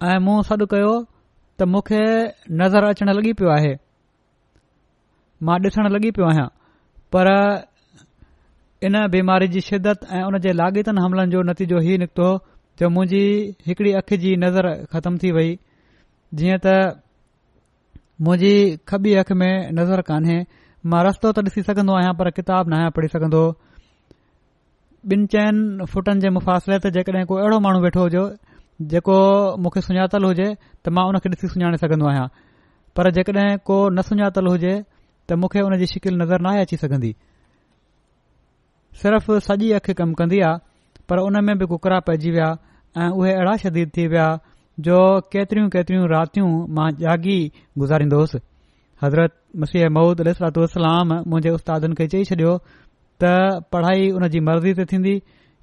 ऐं 0.10 0.20
मूं 0.28 0.42
सॾु 0.50 0.66
कयो 0.74 0.92
त 1.06 1.70
मूंखे 1.72 2.02
नज़र 2.64 2.84
अचण 2.92 3.10
लॻी 3.20 3.32
पियो 3.40 3.50
आहे 3.56 3.74
मां 5.48 5.58
ॾिसण 5.70 5.86
लॻी 5.96 6.10
पियो 6.20 6.28
आहियां 6.34 6.48
पर 7.16 7.26
इन 8.88 8.94
बीमारी 9.18 9.48
जी 9.58 9.62
शिदत 9.72 10.08
ऐं 10.14 10.24
उन 10.28 10.38
जे 10.46 10.52
लाॻीतनि 10.60 11.02
हमलनि 11.06 11.32
जो 11.32 11.42
नतीजो 11.52 11.78
हीउ 11.88 11.98
निकितो 12.06 12.28
जो 12.80 12.90
मुंहिंजी 12.96 13.22
हिकड़ी 13.68 13.92
अखि 14.02 14.18
जी 14.26 14.36
नज़र 14.46 14.68
ख़तम 14.94 15.18
थी 15.24 15.32
वई 15.38 15.58
जीअं 16.42 16.60
त 16.66 16.80
मुंहिंजी 18.26 18.54
खबी 18.90 19.12
अख 19.22 19.32
में 19.40 19.72
नज़र 19.78 20.02
कान्हे 20.06 20.38
मां 20.92 21.02
रस्तो 21.06 21.32
त 21.32 21.40
ॾिसी 21.50 21.62
सघन्दो 21.68 21.94
आहियां 21.98 22.14
पर 22.22 22.30
किताब 22.40 22.70
न 22.70 22.74
आहियां 22.78 22.92
पढ़ी 22.98 23.08
सघंदो 23.16 23.42
ॿिन 25.14 25.26
चयन 25.34 25.58
फुटन 25.92 26.20
जे 26.24 26.30
मुफ़ासिले 26.38 26.80
ते 26.86 26.92
जेकड॒हिं 26.96 27.26
को 27.32 27.36
अहिड़ो 27.44 27.60
माण्हू 27.66 27.82
वेठो 27.84 28.06
हुजो 28.08 28.24
जेको 28.94 29.18
मुखे 29.66 29.82
सुञातलु 29.90 30.32
हुजे 30.34 30.48
त 30.54 30.96
मां 30.98 31.06
हुन 31.12 31.20
खे 31.28 31.34
ॾिसी 31.36 31.52
सुञाणे 31.54 31.90
आहियां 32.14 32.26
पर 33.00 33.12
जेकॾहिं 33.20 33.62
को 33.72 33.78
न 33.90 34.08
सुञातलु 34.10 34.56
हुजे 34.58 34.74
त 34.82 35.40
मूंखे 35.44 35.62
उन 35.70 35.78
जी 35.84 35.92
शिकिल 35.96 36.18
नज़र 36.26 36.48
नाहे 36.50 36.66
अची 36.68 36.82
सघन्दी 36.86 37.14
सिर्फ़ 39.04 39.32
साॼी 39.50 39.72
अखि 39.82 39.94
कमु 40.02 40.18
कन्दीन्न्न्न्दी 40.20 40.44
आहे 40.52 41.06
पर 41.10 41.20
उन 41.30 41.44
में 41.50 41.58
बि 41.58 41.66
कुकरा 41.76 42.00
पइजी 42.10 42.30
विया 42.38 42.50
ऐं 43.04 43.10
उहे 43.14 43.58
शदीद 43.66 43.90
थी 43.98 44.08
विया 44.14 44.28
जो 44.86 44.98
केतरियूं 45.34 45.70
केतिरियूं 45.76 46.08
रातियूं 46.10 46.50
मां 46.80 46.90
जागी 46.98 47.38
गुज़ारींदो 47.84 48.16
हुयुसि 48.18 48.40
हज़रत 49.04 49.34
मसीह 49.64 49.88
ममूद 49.96 50.20
उल 50.26 50.32
सलातलामजे 50.40 51.50
उस्तादनि 51.60 51.96
खे 52.02 52.08
चई 52.14 52.26
छडि॒यो 52.32 52.52
त 53.24 53.32
पढ़ाई 53.74 54.10
हुन 54.18 54.28
जी 54.36 54.40
मर्ज़ी 54.50 54.74
ते 54.80 54.86
थीन्दी 54.92 55.14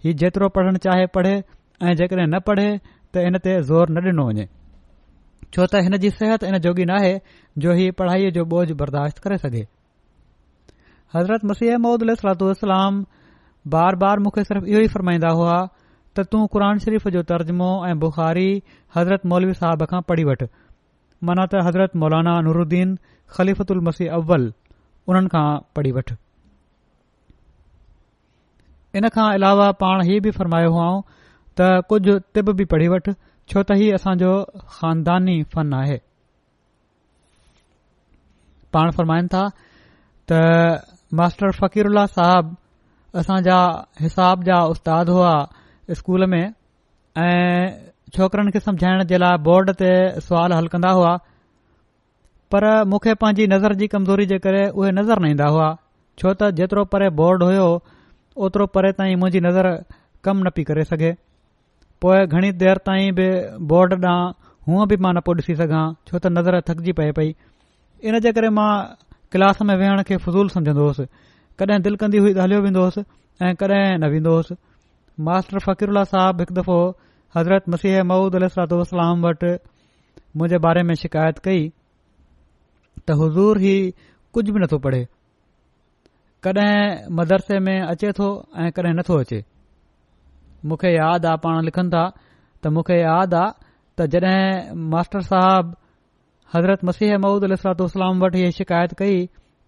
हीउ 0.07 0.17
जेतिरो 0.23 0.49
पढ़णु 0.57 0.83
चाहे 0.87 1.07
पढ़े 1.19 1.33
ऐं 1.37 1.95
जेकड॒हिं 2.03 2.27
न 2.35 2.41
पढ़े 2.49 2.67
त 2.89 3.25
इन 3.29 3.39
ते 3.47 3.55
ज़ोर 3.71 3.95
न 3.95 4.03
डि॒नो 4.09 4.27
वञे 4.33 4.49
छो 5.55 5.67
त 5.75 5.85
हिन 5.89 5.97
जी 6.07 6.11
सिहत 6.19 6.49
इन 6.51 6.59
जोगी 6.67 6.85
नाहे 6.93 7.15
जो 7.67 7.79
इहा 7.85 7.95
पढ़ाईअ 8.03 8.35
जो 8.41 8.45
बोझ 8.57 8.67
बर्दाश्त 8.83 9.19
करे 9.29 9.39
सघे 9.47 9.65
हज़रत 11.19 11.45
मसीह 11.55 11.79
महूदल 11.87 12.15
सलातलाम 12.25 13.01
बार 13.79 14.03
बार 14.07 14.27
मूंखे 14.27 14.45
सिर्फ़ 14.53 14.67
इहो 14.75 14.83
ई 14.91 14.95
फरमाईंदा 14.99 15.33
हुआ 15.43 15.57
त 16.17 16.23
तूं 16.33 16.47
क़ुर 16.47 16.63
शरीफ़ 16.83 17.09
जो 17.15 17.23
तर्जुमो 17.31 17.69
ऐं 17.87 17.99
बुख़ारी 18.03 18.51
हज़रत 18.97 19.25
मौलवी 19.31 19.55
साहिब 19.61 19.85
खां 19.93 20.01
पढ़ी 20.11 20.25
वठ 20.31 20.43
माना 21.31 21.47
त 21.55 21.63
हज़रत 21.69 21.97
मौलाना 22.03 22.35
नूरुद्दीन 22.49 22.95
ख़लीफ़तल 23.39 23.81
मसीह 23.89 24.13
अव्वल 24.19 24.47
उन्हनि 25.15 25.33
खां 25.33 25.47
पढ़ी 25.79 25.93
वठ 25.97 26.13
इन 29.01 29.09
खां 29.17 29.25
अलावा 29.39 29.67
पाण 29.81 30.05
हीउ 30.11 30.23
बि 30.29 30.35
फ़रमायो 30.39 30.69
हुआ 30.77 30.87
त 31.61 31.73
कुझु 31.95 32.19
तिब 32.39 32.53
बि 32.63 32.69
पढ़ी 32.77 32.87
वठ 32.95 33.11
छो 33.15 33.63
त 33.63 33.79
हीउ 33.83 33.99
असांजो 34.01 34.33
ख़ानदानी 34.77 35.37
फन 35.57 35.79
आहे 35.83 35.99
त 38.79 40.43
मास्टर 41.19 41.51
फ़क़ीरुल्ला 41.59 42.07
साहिब 42.13 42.57
असांजा 43.23 43.59
हिसाब 44.05 44.41
जा 44.47 44.63
उस्ताद 44.71 45.09
हुआ 45.15 45.33
स्कूल 45.93 46.27
में 46.31 46.41
ऐं 46.43 47.71
छोकरन 48.17 48.51
खे 48.51 48.61
समुझाइण 48.61 49.05
जे 49.11 49.19
लाइ 49.19 49.37
बोर्ड 49.49 49.71
ते 49.81 49.91
सुवाल 50.27 50.53
हल 50.53 50.67
कंदा 50.75 50.91
हुआ 50.99 51.15
पर 52.55 52.65
मूंखे 52.93 53.15
पंहिंजी 53.23 53.47
नज़र 53.53 53.75
जी 53.81 53.87
कमज़ोरी 53.95 54.27
जे 54.33 54.39
करे 54.47 54.67
उहे 54.69 54.91
नज़र 54.99 55.21
न 55.25 55.29
ईंदा 55.31 55.45
हुआ 55.57 55.69
छो 56.19 56.33
त 56.35 56.51
जेतिरो 56.61 56.85
परे 56.95 57.09
बोर्ड 57.21 57.43
हुयो 57.49 57.67
ओतिरो 58.47 58.67
परे 58.77 58.93
ताईं 59.01 59.17
मुंहिंजी 59.23 59.41
नज़र 59.49 59.71
कम 60.25 60.43
न 60.47 60.51
पई 60.59 60.65
करे 60.71 60.85
सघे 60.93 61.13
पोइ 62.05 62.27
घणी 62.27 62.53
देरि 62.65 62.85
ताईं 62.91 63.11
बि 63.21 63.29
बोर्ड 63.75 64.01
ॾांहुं 64.05 64.33
हूअं 64.69 64.89
बि 64.89 64.97
मां 65.07 65.13
न 65.17 65.21
पियो 65.27 65.37
ॾिसी 65.41 65.55
सघां 65.63 65.85
छो 66.09 66.19
त 66.19 66.33
नज़र 66.37 66.61
थकजी 66.69 66.93
पए 67.01 67.11
पई 67.19 67.35
इन 68.09 68.19
जे 68.27 68.33
करे 68.39 68.49
मां 68.61 68.71
क्लास 69.35 69.63
में 69.71 69.75
वेहण 69.83 70.03
खे 70.11 70.17
फज़ूल 70.27 70.49
समुझंदो 70.57 70.81
हुयुसि 70.83 71.07
कॾहिं 71.61 71.81
दिलि 71.89 71.97
कंदी 72.05 72.19
हुई 72.27 72.33
त 72.39 72.47
हलियो 72.47 72.61
वेंदो 72.69 72.81
हुयुसि 72.85 73.05
ऐं 73.45 73.55
कॾहिं 73.63 74.55
मास्टर 75.23 75.59
फ़क़ीरल्ला 75.65 76.03
साहिब 76.11 76.41
हिकु 76.41 76.55
दफ़ो 76.55 76.81
हज़रत 77.37 77.69
मसीह 77.73 78.03
मऊद 78.05 78.35
अल 78.37 78.45
वटि 79.25 79.51
मुंहिंजे 80.37 80.59
बारे 80.67 80.83
में 80.87 80.95
शिकायत 81.03 81.39
कई 81.45 81.69
त 81.69 83.11
हज़ूर 83.21 83.61
ई 83.63 83.93
कुझ 84.35 84.45
बि 84.51 84.61
नथो 84.61 84.79
पढ़े 84.87 85.05
कडहिं 86.45 87.15
मदरसे 87.19 87.59
में 87.67 87.81
अचे 87.81 88.11
थो 88.19 88.29
ऐं 88.61 88.71
कडहिं 88.77 88.95
नथो 88.95 89.19
अचे 89.21 89.43
मूंखे 90.69 90.91
यादि 90.95 91.27
आहे 91.29 91.37
पाण 91.45 91.63
लिखनि 91.65 91.91
था 91.95 92.03
त 92.63 92.67
मूंखे 92.75 92.97
यादि 93.01 93.37
आहे 93.37 93.53
त 93.99 94.07
जड॒ 94.15 94.35
मास्टर 94.95 95.21
साहिब 95.31 95.75
हज़रत 96.55 96.85
मसीह 96.91 97.17
मूदलातो 97.27 97.87
सलाम 97.95 98.21
वटि 98.25 98.39
हीअ 98.43 98.51
शिकायत 98.59 98.93
कई 98.99 99.17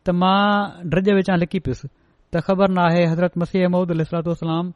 त 0.06 0.10
मां 0.10 0.90
ड्रज 0.90 1.08
विचा 1.22 1.36
लिखी 1.44 1.58
पियुसि 1.68 1.88
त 2.32 2.42
ख़बर 2.50 2.74
नाहे 2.80 3.04
हज़रत 3.14 3.38
मसीह 3.44 3.68
मूद 3.76 3.90
इलातोलाम 3.96 4.72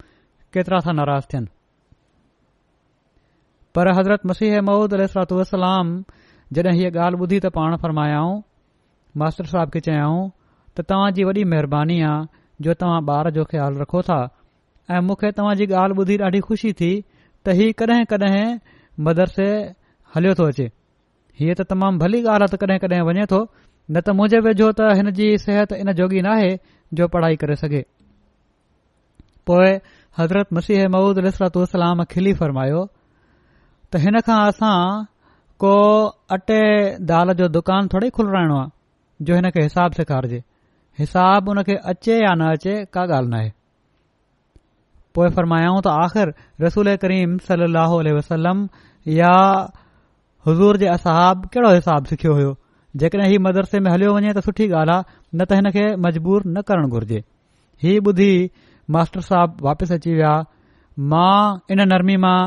केतिरा 0.54 0.78
सां 0.84 0.92
नाराज़ 0.98 1.26
थियनि 1.32 1.50
पर 3.78 3.88
हज़रत 3.98 4.26
मसीह 4.30 4.60
महूद 4.68 4.94
अलाम 5.58 5.92
जॾहिं 6.58 6.72
हीअ 6.78 6.90
ॻाल्हि 7.02 7.20
ॿुधी 7.26 7.36
त 7.42 7.50
पाण 7.58 7.76
फरमायाऊं 7.82 8.32
मास्टर 9.22 9.50
साहिब 9.52 9.70
खे 9.74 9.80
चयाऊं 9.88 10.24
त 10.78 10.84
तव्हां 10.92 11.12
जी 11.18 11.24
वॾी 11.28 11.44
महिरबानी 11.52 11.98
आहे 12.06 12.24
जो 12.66 12.74
तव्हां 12.80 12.98
ॿार 13.18 13.30
जो 13.36 13.44
ख़्यालु 13.52 13.80
रखो 13.84 14.02
था 14.08 14.16
ऐं 14.96 15.00
मूंखे 15.10 15.30
तव्हां 15.36 15.54
जी 15.60 15.66
ॻाल्हि 15.84 15.98
ॿुधी 16.06 16.16
ॾाढी 16.30 16.40
ख़ुशी 16.48 16.72
थी 16.82 16.90
त 17.46 17.54
हीउ 17.60 17.72
कॾहिं 17.84 18.00
कॾहिं 18.14 18.42
मदरसे 19.10 19.48
हलियो 20.16 20.34
थो 20.42 20.48
अचे 20.54 20.66
हीअ 21.42 21.54
त 21.62 21.68
तमामु 21.76 21.98
भली 22.06 22.22
ॻाल्हि 22.34 22.56
कॾहिं 22.64 22.80
कॾहिं 22.86 23.00
वञे 23.12 23.26
थो 23.36 23.40
न 23.90 24.00
त 24.10 24.16
मुंहिंजे 24.22 24.40
वेझो 24.50 24.70
त 24.82 24.90
हिन 25.02 25.10
जी 25.22 25.28
सिहत 25.46 25.72
इन 25.80 25.92
जोगी 26.02 26.20
नाहे 26.28 26.50
जो 27.00 27.08
पढ़ाई 27.16 27.36
करे 27.46 27.56
सघे 27.64 27.84
पोइ 29.48 29.72
हज़रत 30.18 30.52
मसीह 30.52 30.88
महुूद 30.94 31.18
इसरत 31.26 32.06
खिली 32.12 32.32
फरमायो 32.40 32.80
त 32.84 33.96
हिनखां 34.06 34.38
असां 34.48 34.76
को 35.64 35.72
अटे 36.36 36.60
दाल 37.10 37.32
जो 37.42 37.48
दुकानु 37.56 37.88
थोरी 37.94 38.10
खुलराइणो 38.18 38.58
आहे 38.58 39.24
जो 39.28 39.34
हिन 39.38 39.48
खे 39.56 39.62
हिसाब 39.62 39.92
सेखारिजे 39.98 40.42
हिसाबु 40.98 41.50
हुन 41.50 41.62
खे 41.70 41.74
अचे 41.92 42.16
या 42.18 42.34
न 42.40 42.48
अचे 42.56 42.74
का 42.96 43.02
ॻाल्हि 43.16 43.46
न 43.46 43.50
पोइ 45.14 45.28
फरमायाऊं 45.38 45.80
त 45.86 45.92
आख़िर 46.06 46.32
रसूल 46.64 46.94
करीम 47.04 47.36
सलाहु 47.50 47.98
वसलम 48.18 48.64
या 49.18 49.32
हज़ूर 50.48 50.76
जे 50.84 50.88
असहाब 50.96 51.44
कहिड़ो 51.54 51.70
हिसाब 51.76 52.04
सिख्यो 52.12 52.32
होयो 52.40 52.54
जेकॾहिं 53.02 53.28
हीउ 53.32 53.40
मदरसे 53.46 53.78
में 53.86 53.90
हलियो 53.92 54.14
वञे 54.18 54.32
त 54.38 54.44
सुठी 54.48 54.68
ॻाल्हि 54.82 54.96
आहे 54.96 55.38
न 55.40 55.44
त 55.50 55.58
हिन 55.60 55.70
खे 55.78 55.84
मजबूर 56.06 56.46
न 56.58 56.64
करणु 56.70 56.88
घुर्जे 56.98 57.22
हीअ 57.84 58.02
ॿुधी 58.12 58.32
मास्टर 58.94 59.20
साहब 59.30 59.56
वापिसि 59.64 59.94
अची 59.94 60.12
विया 60.14 60.32
मां 61.12 61.38
इन 61.74 61.80
नरमी 61.92 62.16
मां 62.26 62.38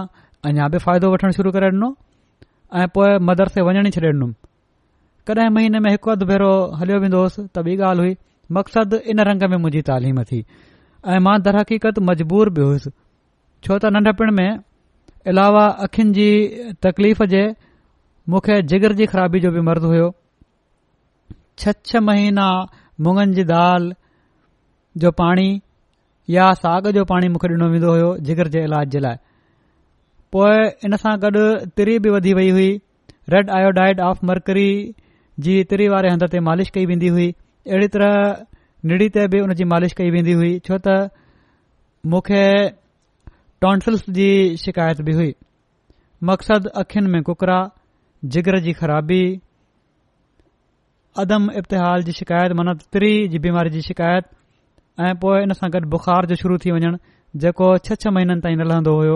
अञा 0.49 0.67
बि 0.73 0.77
फ़ाइदो 0.85 1.11
वठण 1.13 1.31
शुरू 1.37 1.51
करे 1.55 1.67
ॾिनो 1.75 1.89
ऐं 2.79 2.87
पोए 2.95 3.11
मदरसे 3.27 3.61
वञण 3.67 3.77
ई 3.87 3.91
छॾे 3.97 4.07
ॾिनुमि 4.11 4.33
कॾहिं 5.27 5.49
महीने 5.57 5.79
में 5.83 5.89
हिकु 5.91 6.11
अधु 6.13 6.25
भेरो 6.31 6.51
हलियो 6.81 6.97
वेंदो 7.03 7.21
होसि 7.23 7.41
त 7.55 7.63
ॿी 7.69 7.75
ॻाल्हि 7.89 8.05
हुई 8.05 8.15
मक़सदु 8.57 8.97
इन 9.13 9.19
रंग 9.31 9.43
में 9.51 9.57
मुंहिंजी 9.57 9.81
तालीम 9.89 10.21
थी 10.31 10.41
ऐं 11.13 11.19
मां 11.27 11.35
दर 11.47 11.59
हक़ीक़त 11.59 11.99
मजबूर 12.11 12.49
बि 12.57 12.61
हुयुसि 12.67 12.91
छो 13.65 13.77
त 13.77 13.93
नंढपिण 13.97 14.31
में 14.39 14.49
इलावा 15.33 15.65
अखियुनि 15.87 16.13
जी 16.17 16.27
तकलीफ़ 16.85 17.23
जे 17.35 17.43
मूंखे 18.33 18.61
जिगर 18.71 18.95
जी 19.01 19.05
ख़राबी 19.13 19.39
जो 19.45 19.51
बि 19.57 19.61
मर्द 19.69 19.89
हुयो 19.93 20.09
छह 21.61 21.79
छह 21.91 22.01
महीना 22.09 22.47
मुङनि 23.07 23.35
जी 23.39 23.43
दाल 23.53 23.93
जो 25.03 25.11
पाणी 25.21 25.47
या 26.29 26.51
साग 26.55 26.87
जो 26.95 27.03
पाणी 27.09 27.27
मूंखे 27.31 27.47
ॾिनो 27.53 27.67
वेंदो 27.71 27.91
हो 28.01 28.15
जिगर 28.27 28.47
जे 28.51 28.63
इलाज 28.63 28.87
जे 28.91 28.99
लाइ 29.05 29.15
पोए 30.31 30.59
इन 30.85 30.95
सां 31.03 31.13
गॾु 31.23 31.43
तिरी 31.77 31.97
बि 32.03 32.09
वधी 32.15 32.33
वई 32.37 32.49
हुई 32.55 32.69
रेड 33.33 33.49
आयोडाइड 33.57 33.99
ऑफ 34.09 34.23
मर्करी 34.31 34.69
जी 35.43 35.63
तिरी 35.71 35.87
वारे 35.93 36.09
हंध 36.13 36.23
ते 36.31 36.39
मालिश 36.47 36.69
कई 36.77 36.85
वेंदी 36.91 37.07
हुई 37.15 37.27
अहिड़ी 37.67 37.87
तरह 37.95 38.45
निड़ी 38.91 39.09
ते 39.17 39.27
बि 39.35 39.39
उन 39.47 39.53
जी 39.59 39.63
मालिश 39.73 39.93
कई 39.99 40.09
वेंदी 40.15 40.33
हुई 40.39 40.51
छो 40.69 40.79
त 40.87 40.95
मूंखे 42.13 42.41
टॉन्सल्स 43.65 44.09
जी 44.19 44.29
शिकायत 44.63 45.01
बि 45.07 45.11
हुई 45.19 45.33
मक़सद 46.31 46.67
अखियुनि 46.83 47.09
में 47.17 47.21
कुकरा 47.31 47.59
जिगर 48.33 48.59
जी 48.65 48.73
ख़राबी 48.79 49.21
अदम 51.25 51.49
इब्तिहाल 51.61 52.03
जी 52.03 52.11
शिकायत 52.19 52.51
माना 52.61 52.73
तिरी 52.97 53.11
जी 53.35 53.39
बीमारी 53.47 53.69
जी 53.77 53.81
शिकायत 53.87 54.31
ऐं 55.01 55.13
पो 55.21 55.35
इन 55.41 55.53
सां 55.57 55.69
गॾु 55.73 55.79
बुख़ार 55.89 56.25
जो 56.31 56.35
शुरू 56.41 56.57
थी 56.63 56.71
वञणु 56.71 56.97
जेको 57.43 57.67
छह 57.85 57.95
छह 58.03 58.11
महीननि 58.15 58.41
ताईं 58.41 58.61
लहंदो 58.61 58.91
होयो 58.95 59.15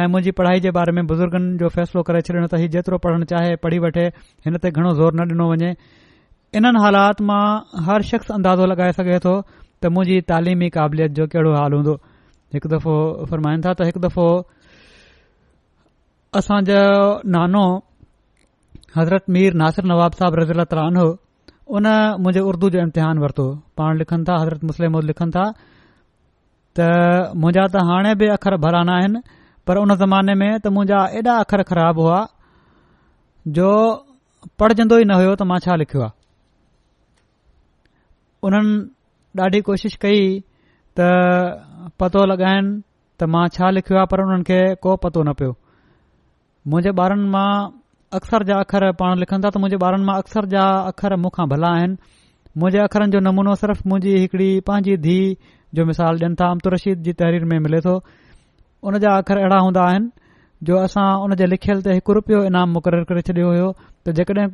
ऐं 0.00 0.06
मुंहिंजी 0.08 0.30
पढ़ाई 0.38 0.60
जे 0.64 0.70
बारे 0.76 0.92
में 0.96 1.06
बुज़ुर्गनि 1.06 1.58
जो 1.60 1.68
फ़ैसिलो 1.74 2.02
करे 2.08 2.20
छॾियो 2.28 2.46
त 2.48 2.60
ही 2.62 2.68
जेतिरो 2.76 2.98
पढ़णु 3.04 3.24
चाहे 3.32 3.56
पढ़ी 3.64 3.78
वठे 3.84 4.04
हिन 4.48 4.56
ते 4.64 4.70
घणो 4.70 4.94
ज़ोर 5.00 5.14
न 5.20 5.26
ॾिनो 5.32 5.48
वञे 5.50 5.70
इन्हनि 6.60 6.82
हालात 6.84 7.20
मां 7.30 7.42
हर 7.88 8.02
शख़्स 8.12 8.30
अंदाज़ो 8.38 8.66
लगाए 8.72 8.92
सघे 9.00 9.18
थो 9.26 9.34
त 9.84 9.92
मुंहिंजी 9.96 10.20
तालिमी 10.32 10.68
क़ाबिलियत 10.78 11.12
जो 11.20 11.26
कहिड़ो 11.34 11.52
हाल 11.56 11.76
हूंदो 11.78 11.94
हिकु 12.56 12.68
दफ़ो 12.76 12.94
था 13.34 13.74
त 13.74 13.90
हिकु 13.90 14.00
दफ़ो 14.08 14.26
असांजा 16.40 16.80
नानो 17.36 17.64
हज़रत 18.96 19.24
मीर 19.36 19.54
नासिर 19.64 19.84
नवाब 19.92 20.18
साहिब 20.22 20.34
रज़ीला 20.42 20.64
तरान 20.72 20.96
हो 21.02 21.06
उन 21.72 21.86
मुंहिंजे 22.20 22.40
उर्दू 22.48 22.68
जो 22.74 22.78
इम्तिहान 22.86 23.16
वरितो 23.24 23.46
पाण 23.78 23.92
लिखनि 23.98 24.24
था 24.28 24.34
हज़रत 24.40 24.62
मुस्लिम 24.68 24.94
लिखनि 25.08 25.30
था 25.36 25.44
त 26.76 27.32
मुंहिंजा 27.40 27.64
त 27.72 27.76
हाणे 27.88 28.14
बि 28.20 28.26
अख़र 28.36 28.52
भला 28.64 28.80
न 28.84 28.90
आहिनि 28.96 29.20
पर 29.66 29.74
उन 29.80 29.90
ज़माने 29.96 30.34
में 30.40 30.52
त 30.60 30.64
मुंजा 30.76 31.00
एॾा 31.18 31.34
अख़र 31.44 31.60
ख़राब 31.70 31.94
हुआ 32.04 32.18
जो 33.56 33.70
पढ़जंदो 34.60 34.96
ई 35.00 35.04
न 35.08 35.12
हुयो 35.16 35.32
त 35.40 35.48
मां 35.48 35.58
छा 35.64 35.74
लिखियो 35.82 36.02
आहे 36.04 36.12
उन्हनि 38.44 38.92
ॾाढी 39.40 39.60
कोशिशि 39.68 39.96
कई 40.04 40.18
त 41.00 41.88
पतो 41.98 42.20
लॻाइनि 42.30 42.70
त 43.18 43.30
मां 43.32 43.46
छा 43.56 43.66
लिखियो 43.80 43.96
आहे 43.98 44.06
पर 44.12 44.18
उन्हनि 44.26 44.60
को 44.84 44.90
पतो 45.08 45.18
न 45.24 45.32
पियो 45.40 45.52
मुंहिंजे 46.68 46.92
ॿारनि 47.00 47.26
मां 47.36 47.52
अक्सर 48.16 48.42
जा 48.48 48.56
अख़र 48.64 48.90
पाण 48.98 49.14
लिखन्दा 49.22 49.48
त 49.54 49.58
मुंहिंजे 49.62 49.78
ॿारनि 49.86 50.04
मां 50.08 50.14
अक्सर 50.22 50.46
जा 50.50 50.64
अख़र 50.90 51.14
मुखा 51.22 51.44
भला 51.52 51.68
आहिनि 51.76 51.96
मुंहिंजे 52.62 52.80
अख़रनि 52.86 53.12
जो 53.14 53.20
नमूनो 53.26 53.54
सिर्फ़ 53.62 53.80
मुंहिंजी 53.92 54.12
हिकड़ी 54.24 54.48
पंहिंजी 54.68 54.94
धीउ 55.06 55.32
जो 55.78 55.82
मिसाल 55.88 56.18
डि॒यन 56.20 56.34
था 56.42 56.46
अमतु 56.54 56.68
रशीद 56.74 57.00
जी 57.08 57.12
तहरीर 57.22 57.44
में 57.52 57.58
मिले 57.64 57.80
तो 57.86 57.94
हुन 58.86 58.98
जा 59.06 59.14
अख़र 59.22 59.40
अहिड़ा 59.42 59.58
हूंदा 59.66 59.82
आइन 59.94 60.06
जो 60.68 60.76
असां 60.88 61.06
उन 61.24 61.34
जे 61.42 61.46
लिखियल 61.54 61.82
ते 61.88 61.96
हिकु 61.98 62.12
रुपियो 62.20 62.42
इनाम 62.50 62.70
मुक़ररु 62.76 63.08
करे 63.10 63.22
छडि॒यो 63.30 63.68
त 63.78 64.14
जेकॾहिं 64.18 64.46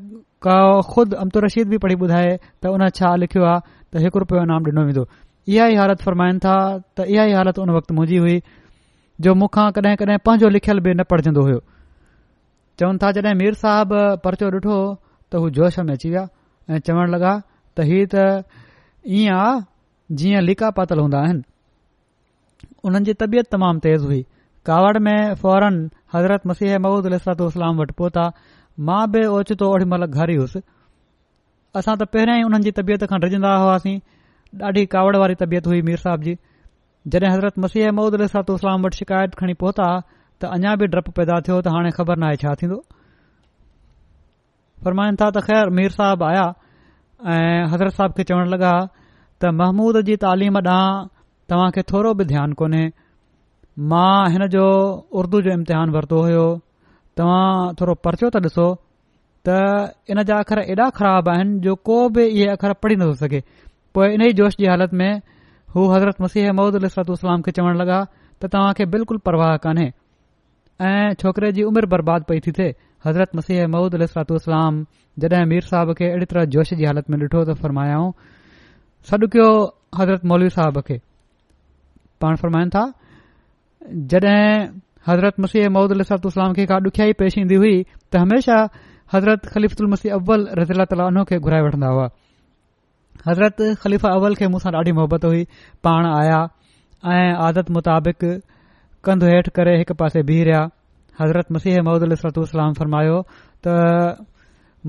का 0.46 0.54
खुद 0.92 1.12
अमतु 1.24 1.42
रशीद 1.46 1.72
बि 1.74 1.80
पढ़ी 1.84 1.96
ॿुधाए 2.06 2.30
त 2.64 2.72
उन 2.78 2.84
छा 3.00 3.10
लिखियो 3.24 3.44
आहे 3.50 3.60
त 3.66 4.06
हिकु 4.06 4.22
रुपियो 4.24 4.46
इनाम 4.48 4.70
डि॒नो 4.70 4.86
वेंदो 4.92 5.04
इहा 5.50 5.66
ई 5.74 5.76
हालति 5.80 6.32
था 6.48 6.56
त 6.78 7.06
इहा 7.08 7.28
ई 7.32 7.36
हालत 7.40 7.58
उन 7.66 7.74
वक़्ती 7.76 8.16
हुई 8.22 8.38
जो 9.24 9.30
मुखा 9.44 9.64
कड॒हिं 9.80 9.94
कॾहिं 10.04 10.18
पंहिंजो 10.30 10.48
लिखियल 10.56 10.80
बि 10.88 10.96
न 11.02 11.06
पढ़जन्दो 11.12 11.42
हो 11.52 11.58
चवनि 12.80 12.98
था 13.02 13.10
जॾहिं 13.16 13.34
मीर 13.38 13.54
साहब 13.62 13.90
परचो 14.24 14.46
ॾिठो 14.56 14.76
त 15.32 15.40
हू 15.42 15.48
जोश 15.56 15.78
में 15.88 15.92
अची 15.94 16.10
विया 16.12 16.22
ऐं 16.74 16.78
चवण 16.86 17.10
लॻा 17.14 17.32
त 17.78 17.84
हीउ 17.88 18.06
त 18.14 18.44
ईअं 19.18 19.34
आ 19.36 19.40
जीअं 20.20 20.42
लिका 20.48 20.70
पातल 20.78 20.98
हूंदा 21.04 21.18
आहिनि 21.24 22.68
हुननि 22.88 23.04
जी 23.08 23.12
तबियत 23.22 23.50
तमामु 23.56 23.82
तेज़ 23.86 24.06
हुई 24.10 24.20
कावड़ 24.70 24.98
में 25.06 25.20
फौरन 25.42 25.76
हज़रत 26.14 26.46
मसीह 26.52 26.78
महूद 26.86 27.08
इलातलाम 27.10 27.82
वटि 27.82 27.94
पहुता 28.00 28.24
मां 28.88 29.02
बि 29.12 29.24
ओचितो 29.36 29.68
ओॾी 29.74 29.88
महिल 29.92 30.06
घारी 30.18 30.36
हुयुसि 30.40 30.62
असां 31.80 31.94
त 32.00 32.08
पहिरियां 32.14 32.38
ई 32.42 32.48
उन्हनि 32.50 32.68
जी 32.68 32.72
तबियत 32.80 33.04
खण 33.12 33.26
रिजंदा 33.28 33.50
हुआसीं 33.64 33.96
ॾाढी 34.70 34.86
कावड़ 34.96 35.14
वारी 35.24 35.36
तबियत 35.44 35.68
हुई 35.72 35.82
मीर 35.90 36.00
साहब 36.06 36.24
जी 36.28 36.34
जॾहिं 37.14 37.32
हज़रत 37.34 37.60
मसीह 37.66 37.92
महूद 38.00 38.18
इलातू 38.20 38.58
उलाम 38.62 38.88
वटि 38.88 39.00
शिकायत 39.02 39.38
खणी 39.42 39.58
पहुता 39.64 39.90
त 40.42 40.48
अञा 40.56 40.74
बि 40.80 40.86
डपु 40.92 41.10
पैदा 41.18 41.36
थियो 41.46 41.56
त 41.64 41.68
हाणे 41.76 41.90
ख़बर 41.98 42.16
न 42.20 42.24
आहे 42.28 42.36
छा 42.42 42.50
थींदो 42.60 42.78
फरमाइन 44.84 45.14
था 45.20 45.28
त 45.36 45.42
ख़ैर 45.48 45.70
मीर 45.78 45.90
साहब 45.96 46.22
आया 46.28 46.46
ऐं 47.32 47.62
हज़रत 47.72 47.94
साहिब 47.98 48.12
खे 48.18 48.22
चवणु 48.30 48.46
लॻा 48.54 48.72
त 49.40 49.52
महमूद 49.60 50.00
जी 50.08 50.16
तालीम 50.24 50.56
ॾांहुं 50.60 51.06
तव्हां 51.52 51.68
खे 51.76 51.82
थोरो 51.92 52.12
बि 52.20 52.24
ध्यानु 52.32 52.54
कोन्हे 52.62 52.82
मां 53.92 54.16
हिन 54.36 54.46
जो 54.56 54.64
उर्दू 55.22 55.40
जो 55.48 55.58
इम्तिहान 55.60 55.92
वरितो 55.98 56.18
हो 56.28 56.46
तव्हां 57.20 57.74
थोरो 57.80 57.94
परचियो 58.08 58.28
था 58.36 58.40
ॾिसो 58.48 58.66
त 59.48 59.60
इन 60.14 60.24
जा 60.32 60.36
अख़र 60.48 60.58
एॾा 60.72 60.86
ख़राब 61.02 61.24
आहिनि 61.36 61.52
जो 61.68 61.72
को 61.90 62.00
बि 62.16 62.24
इहो 62.40 62.50
अख़र 62.56 62.72
पढ़ी 62.82 62.94
नथो 63.04 63.14
सघे 63.26 63.40
पोइ 63.94 64.06
इन 64.16 64.22
ई 64.30 64.32
जोश 64.42 64.56
जी 64.64 64.74
हालत 64.76 64.96
में 65.04 65.10
हू 65.76 65.80
हज़रत 65.94 66.24
मसीह 66.26 66.52
महमद 66.56 66.88
इसरतु 66.92 67.12
इस्लाम 67.22 67.44
खे 67.48 67.52
चवणु 67.60 67.76
लॻा 67.84 67.98
त 68.40 68.42
तव्हांखे 68.52 68.84
बिल्कुलु 68.98 69.20
परवाह 69.30 69.56
कान्हे 69.64 69.88
ऐं 70.80 71.12
छोकिरे 71.20 71.50
जी 71.52 71.62
उमिरि 71.70 71.86
बर्बाद 71.92 72.22
पई 72.28 72.40
थी 72.44 72.52
थिए 72.58 72.74
हज़रत 73.06 73.30
मसीह 73.36 73.66
महूद 73.72 73.94
अल 73.94 74.04
सलात 74.12 74.32
जॾहिं 75.24 75.46
मीर 75.48 75.62
साहिब 75.70 75.92
खे 75.98 76.04
अहिड़ी 76.08 76.26
तरह 76.32 76.44
जोश 76.56 76.72
जी 76.80 76.84
हालत 76.90 77.10
में 77.14 77.18
ॾिठो 77.18 77.42
त 77.44 77.56
फरमायाऊं 77.62 78.12
हज़रता 79.10 80.80
खे 80.86 80.98
जॾहिं 84.14 84.70
हज़रत 85.08 85.40
मसीह 85.46 85.68
महूद 85.76 85.92
अल 85.98 86.02
सलातलाम 86.12 86.52
का 86.62 86.76
ॾुखियाई 86.78 87.12
पेश 87.24 87.38
ईंदी 87.44 87.60
हुई 87.64 87.74
त 87.84 88.22
हमेशा 88.24 88.56
हज़रत 89.14 89.82
मसीह 89.96 90.14
अव्वल 90.20 90.48
रज़ी 90.62 90.74
अला 90.78 90.84
तालो 90.94 91.24
खे 91.32 91.38
घुराए 91.44 91.66
वठंदा 91.68 91.88
हुआ 91.96 92.06
हज़रत 93.28 93.60
ख़लीफ़ा 93.84 94.08
अव्वल 94.16 94.34
खे 94.40 94.48
मुसां 94.56 94.72
ॾाढी 94.80 94.92
मोहबत 95.00 95.24
हुई 95.28 95.42
पाण 95.88 96.06
आया 96.14 96.40
ऐं 97.16 97.28
आदत 97.48 97.70
मुताबिक़ 97.76 98.24
कंधु 99.06 99.26
हेठि 99.32 99.50
करे 99.56 99.72
हिकु 99.80 99.94
पासे 100.00 100.20
बीह 100.28 100.40
रहिया 100.44 100.60
हज़रत 101.20 101.46
मसीह 101.54 101.74
महूदलतल 101.86 102.70
फ़रमायो 102.78 103.16
त 103.64 103.72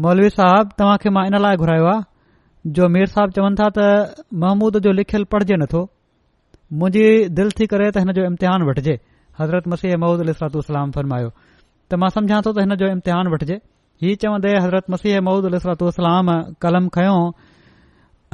मौलवी 0.03 0.29
साहिब 0.39 0.67
तव्हां 0.79 0.97
खे 1.03 1.09
मां 1.15 1.23
इन 1.27 1.35
लाइ 1.43 1.55
घुरायो 1.63 1.85
आहे 1.91 2.01
जो 2.75 2.87
मीर 2.95 3.07
साहिब 3.15 3.29
चवनि 3.39 3.55
था 3.59 3.67
त 3.77 4.27
महमूद 4.43 4.77
जो 4.87 4.91
लिखियलु 4.99 5.25
पढ़िजे 5.31 5.55
नथो 5.63 5.81
मुंहिंजी 6.81 7.05
दिलि 7.39 7.53
थी 7.59 7.65
करे 7.71 7.87
त 7.91 8.03
हिन 8.03 8.11
जो 8.19 8.23
इम्तिहान 8.35 8.67
वठिजे 8.67 8.93
हज़रत 9.39 9.67
मसीह 9.75 9.95
मौद 10.03 10.23
अल 10.27 10.31
फरमायो 10.95 11.29
त 11.91 11.99
मां 12.03 12.09
सम्झा 12.19 12.39
थो 12.45 12.51
त 12.55 12.63
हिन 12.67 12.75
जो 12.83 12.87
इम्तिहान 12.99 13.31
वठिजे 13.35 13.57
हीउ 14.03 14.15
चवंदे 14.23 14.51
हज़रत 14.59 14.89
मसीह 14.97 15.19
मूदलातलाम 15.29 16.35
कलम 16.63 16.87
खयों 16.99 17.19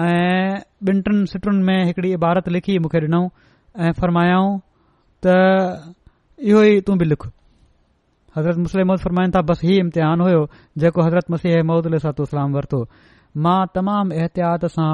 ऐं 0.08 0.54
ॿिन 0.88 1.02
टिन 1.06 1.26
सिटुनि 1.34 1.62
में 1.70 1.80
हिकड़ी 1.90 2.10
इबारत 2.22 2.54
लिखी 2.56 2.78
मूंखे 2.86 3.00
ॾिनऊं 3.08 3.26
ऐं 3.86 3.92
फ़रमायाऊं 4.00 4.52
त 5.28 5.94
इहो 6.50 6.62
ई 6.72 6.82
तू 6.88 6.92
बि 7.02 7.06
लिख 7.12 7.22
हज़रत 8.38 8.58
मुसल 8.64 8.82
मोहद 8.90 9.00
फरमाइनि 9.06 9.32
था 9.36 9.42
बसि 9.50 9.64
ही 9.68 9.76
इम्तिहान 9.84 10.18
हुयो 10.24 10.42
जेको 10.82 11.00
हज़रत 11.06 11.28
मुसीह 11.34 11.62
मोहदलातू 11.70 12.24
सलाम 12.34 12.50
वरितो 12.58 12.80
मां 13.46 13.60
तमामु 13.78 14.12
एहतियात 14.22 14.64
सां 14.76 14.90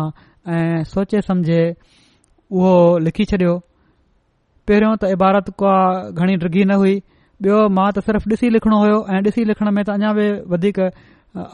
ऐं 0.55 0.83
सोचे 0.93 1.21
समझे 1.29 1.61
उहो 2.59 2.73
लिखी 3.07 3.25
छॾियो 3.31 3.53
पहिरियों 4.69 4.93
त 5.01 5.11
इबारत 5.15 5.47
क्वा 5.61 5.75
घणी 6.19 6.35
डिगी 6.43 6.63
न 6.71 6.79
हुई 6.83 6.95
ॿियो 7.47 7.57
मां 7.79 7.87
त 7.97 8.05
सिर्फ़ 8.09 8.25
ॾिसी 8.33 8.47
लिखणो 8.57 8.77
होयो 8.83 8.97
ऐं 9.15 9.19
ॾिसी 9.31 9.43
लिखण 9.51 9.67
में 9.77 9.83
त 9.83 9.87
अञा 9.97 10.11
बि 10.19 10.27
वधीक 10.53 10.77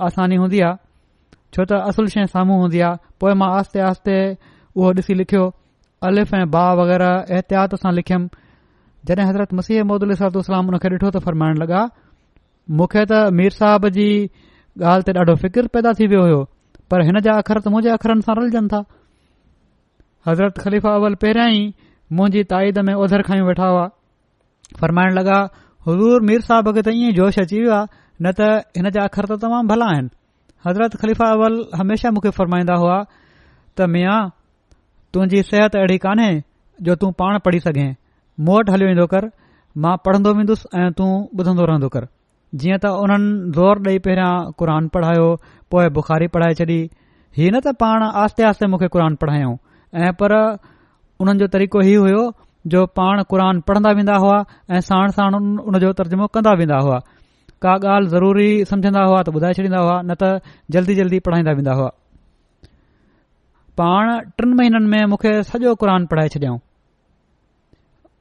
आसानी 0.10 0.36
हूंदी 0.42 0.60
आहे 0.68 1.40
छो 1.56 1.66
त 1.70 1.80
असुल 1.90 2.08
शइ 2.16 2.26
साम्हूं 2.36 2.58
हूंदी 2.66 2.80
आहे 2.90 3.00
पोएं 3.22 3.34
मां 3.42 3.50
आस्ते 3.62 3.82
आहिस्ते 3.88 4.16
उहो 4.78 4.90
ॾिसी 5.02 5.14
लिखियो 5.24 5.44
अलिफ़ 6.10 6.32
ऐं 6.42 6.44
भा 6.58 6.66
वगैरह 6.82 7.14
एहतियात 7.38 7.72
सां 7.86 7.92
जॾहिं 9.08 9.26
हज़रत 9.30 9.54
मसीह 9.58 9.84
मोदल 9.90 10.14
सलातलाम 10.20 10.72
खे 10.84 10.90
ॾिठो 10.96 11.10
त 11.16 11.20
फरमाइण 11.28 11.58
लॻा 11.64 11.84
मूंखे 12.80 13.04
त 13.10 13.22
मीर 13.40 13.52
साहब 13.60 13.88
जी 13.98 14.08
ॻाल्हि 14.92 15.06
ते 15.08 15.12
ॾाढो 15.20 15.36
फिकर 15.44 15.68
पैदा 15.76 15.92
थी 16.00 16.08
वियो 16.12 16.26
हो 16.36 16.42
पर 16.92 17.04
हिन 17.08 17.20
जा 17.28 17.34
अख़र 17.44 17.60
त 17.64 17.74
मुंहिंजे 17.76 17.92
अख़रनि 17.96 18.26
सां 18.28 18.36
रलजनि 18.40 18.68
था 18.74 18.82
हज़रत 20.28 20.60
ख़लीफ़ा 20.66 20.92
अव्वल 21.00 21.16
पहिरियां 21.24 21.48
ई 21.56 21.64
मुंहिंजी 22.20 22.44
ताईद 22.52 22.80
में 22.90 22.94
ओझर 23.06 23.24
खाई 23.30 23.44
वेठा 23.52 23.68
हुआ 23.74 23.86
फ़रमाइण 24.84 25.16
लॻा 25.20 25.38
हज़ूर 25.88 26.28
मीर 26.32 26.44
साहब 26.50 26.72
खे 26.78 26.82
त 26.90 26.96
ईअं 27.02 27.16
जोश 27.20 27.40
अची 27.48 27.60
वियो 27.64 27.74
आहे 27.80 27.88
न 27.88 28.34
त 28.40 28.80
हिन 28.80 28.90
जा 29.00 29.08
अख़र 29.12 29.30
त 29.36 29.40
तमामु 29.46 29.70
भला 29.74 29.90
आहिनि 29.96 30.12
हज़रत 30.68 31.00
ख़लीफ़ा 31.04 31.32
अवल 31.40 31.58
हमेशह 31.84 32.16
मूंखे 32.20 32.34
फरमाईंदा 32.42 32.76
हुआ 32.84 33.00
त 33.08 33.88
मिया 33.98 34.18
तुंहिंजी 35.14 35.42
सिहत 35.54 35.82
अहिड़ी 35.84 35.98
कान्हे 36.08 36.32
जो 36.90 36.96
तूं 37.04 37.12
पाण 37.24 37.40
पढ़ी 37.48 37.60
सघे 37.68 37.90
मूं 38.48 38.54
वटि 38.60 38.72
हलियो 38.74 38.90
ईंदो 38.94 39.06
कर 39.14 39.26
मां 39.84 39.96
पढ़ंदो 40.06 40.30
वेंदुसि 40.36 40.66
ऐं 40.82 40.90
तूं 40.98 41.08
ॿुधंदो 41.40 41.64
रहंदो 41.72 41.88
कर 41.96 42.06
जीअं 42.62 42.78
त 42.84 42.92
उन्हनि 43.04 43.52
ज़ोर 43.56 43.82
ॾेई 43.88 43.98
पहिरियां 44.06 44.52
क़ुर 44.60 44.70
पढ़ायो 44.96 45.26
पोइ 45.74 45.90
बुख़ारी 45.98 46.28
पढ़ाए 46.36 46.54
छॾी 46.60 46.78
हीअ 47.38 47.52
न 47.54 47.60
त 47.66 47.74
पाण 47.84 48.04
आस्ते 48.24 48.44
आस्ते 48.52 48.68
मूंखे 48.74 48.88
क़ुर 48.94 49.04
पढ़ायऊं 49.24 49.56
ऐं 50.06 50.12
पर 50.22 50.34
उन्हनि 51.24 51.40
जो 51.44 51.48
तरीक़ो 51.56 51.80
हीउ 51.90 52.02
हुयो 52.06 52.22
जो 52.76 52.86
पाण 53.02 53.24
क़ुर 53.34 53.42
पढ़ंदा 53.72 53.92
वेंदा 54.00 54.16
हुआ 54.26 54.38
ऐं 54.72 54.82
साण 54.92 55.16
साण 55.20 55.36
उन 55.44 55.80
जो 55.86 55.92
तर्जुमो 56.04 56.28
कंदा 56.40 56.54
वेंदा 56.64 56.80
हुआ 56.88 57.00
का 57.66 57.76
ॻाल्हि 57.96 58.12
ज़रूरी 58.16 58.50
समुझंदा 58.72 59.04
हुआ 59.10 59.20
त 59.28 59.36
ॿुधाए 59.42 59.54
छॾींदा 59.60 59.80
हुआ 59.84 59.98
न 60.06 60.20
त 60.24 60.56
जल्दी 60.78 60.94
जल्दी 61.02 61.20
पढ़ाईंदा 61.28 61.54
वेंदा 61.60 61.74
हुआ 61.82 61.90
पाण 63.84 64.06
टिनि 64.40 64.54
महीननि 64.64 64.88
में 64.96 65.02
मूंखे 65.14 65.32
सॼो 65.52 65.76
क़ुर 65.84 65.96
पढ़ाए 66.14 66.30
छॾियऊं 66.36 66.58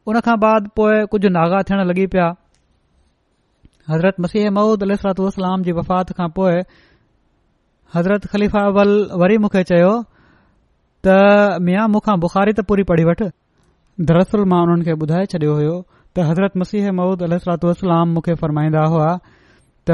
हुन 0.09 0.17
खां 0.27 0.35
बाद 0.43 0.67
पोए 0.81 0.99
कुझु 1.13 1.29
नागा 1.37 1.57
थियण 1.69 1.81
लॻी 1.89 2.05
पिया 2.13 2.27
हज़रत 3.95 4.21
मसीह 4.27 4.45
मूद 4.59 4.85
अ 4.85 4.97
सलातू 5.01 5.25
उसलाम 5.33 5.67
जी 5.69 5.75
वफ़ात 5.79 6.15
खां 6.21 6.29
حضرت 7.95 8.25
हज़रत 8.35 8.57
اول 8.69 8.89
वरी 9.23 9.37
मूंखे 9.45 9.63
चयो 9.71 9.91
त 11.07 11.13
मिया 11.67 11.85
मुखा 11.97 12.15
बुख़ारी 12.25 12.53
त 12.55 12.65
पूरी 12.71 12.85
पढ़ी 12.93 13.05
वठ 13.11 13.21
دراصل 14.09 14.43
मां 14.55 14.61
उन्हनि 14.69 14.85
खे 14.89 14.95
ॿुधाए 15.03 15.25
छॾियो 15.35 15.53
होयो 15.59 15.77
त 16.15 16.19
हज़रत 16.31 16.57
मसीह 16.65 16.89
मूद 17.03 17.23
सलातलाम 17.45 18.09
मूंखे 18.19 18.35
फरमाईंदा 18.45 18.85
हुआ 18.97 19.11
त 19.89 19.91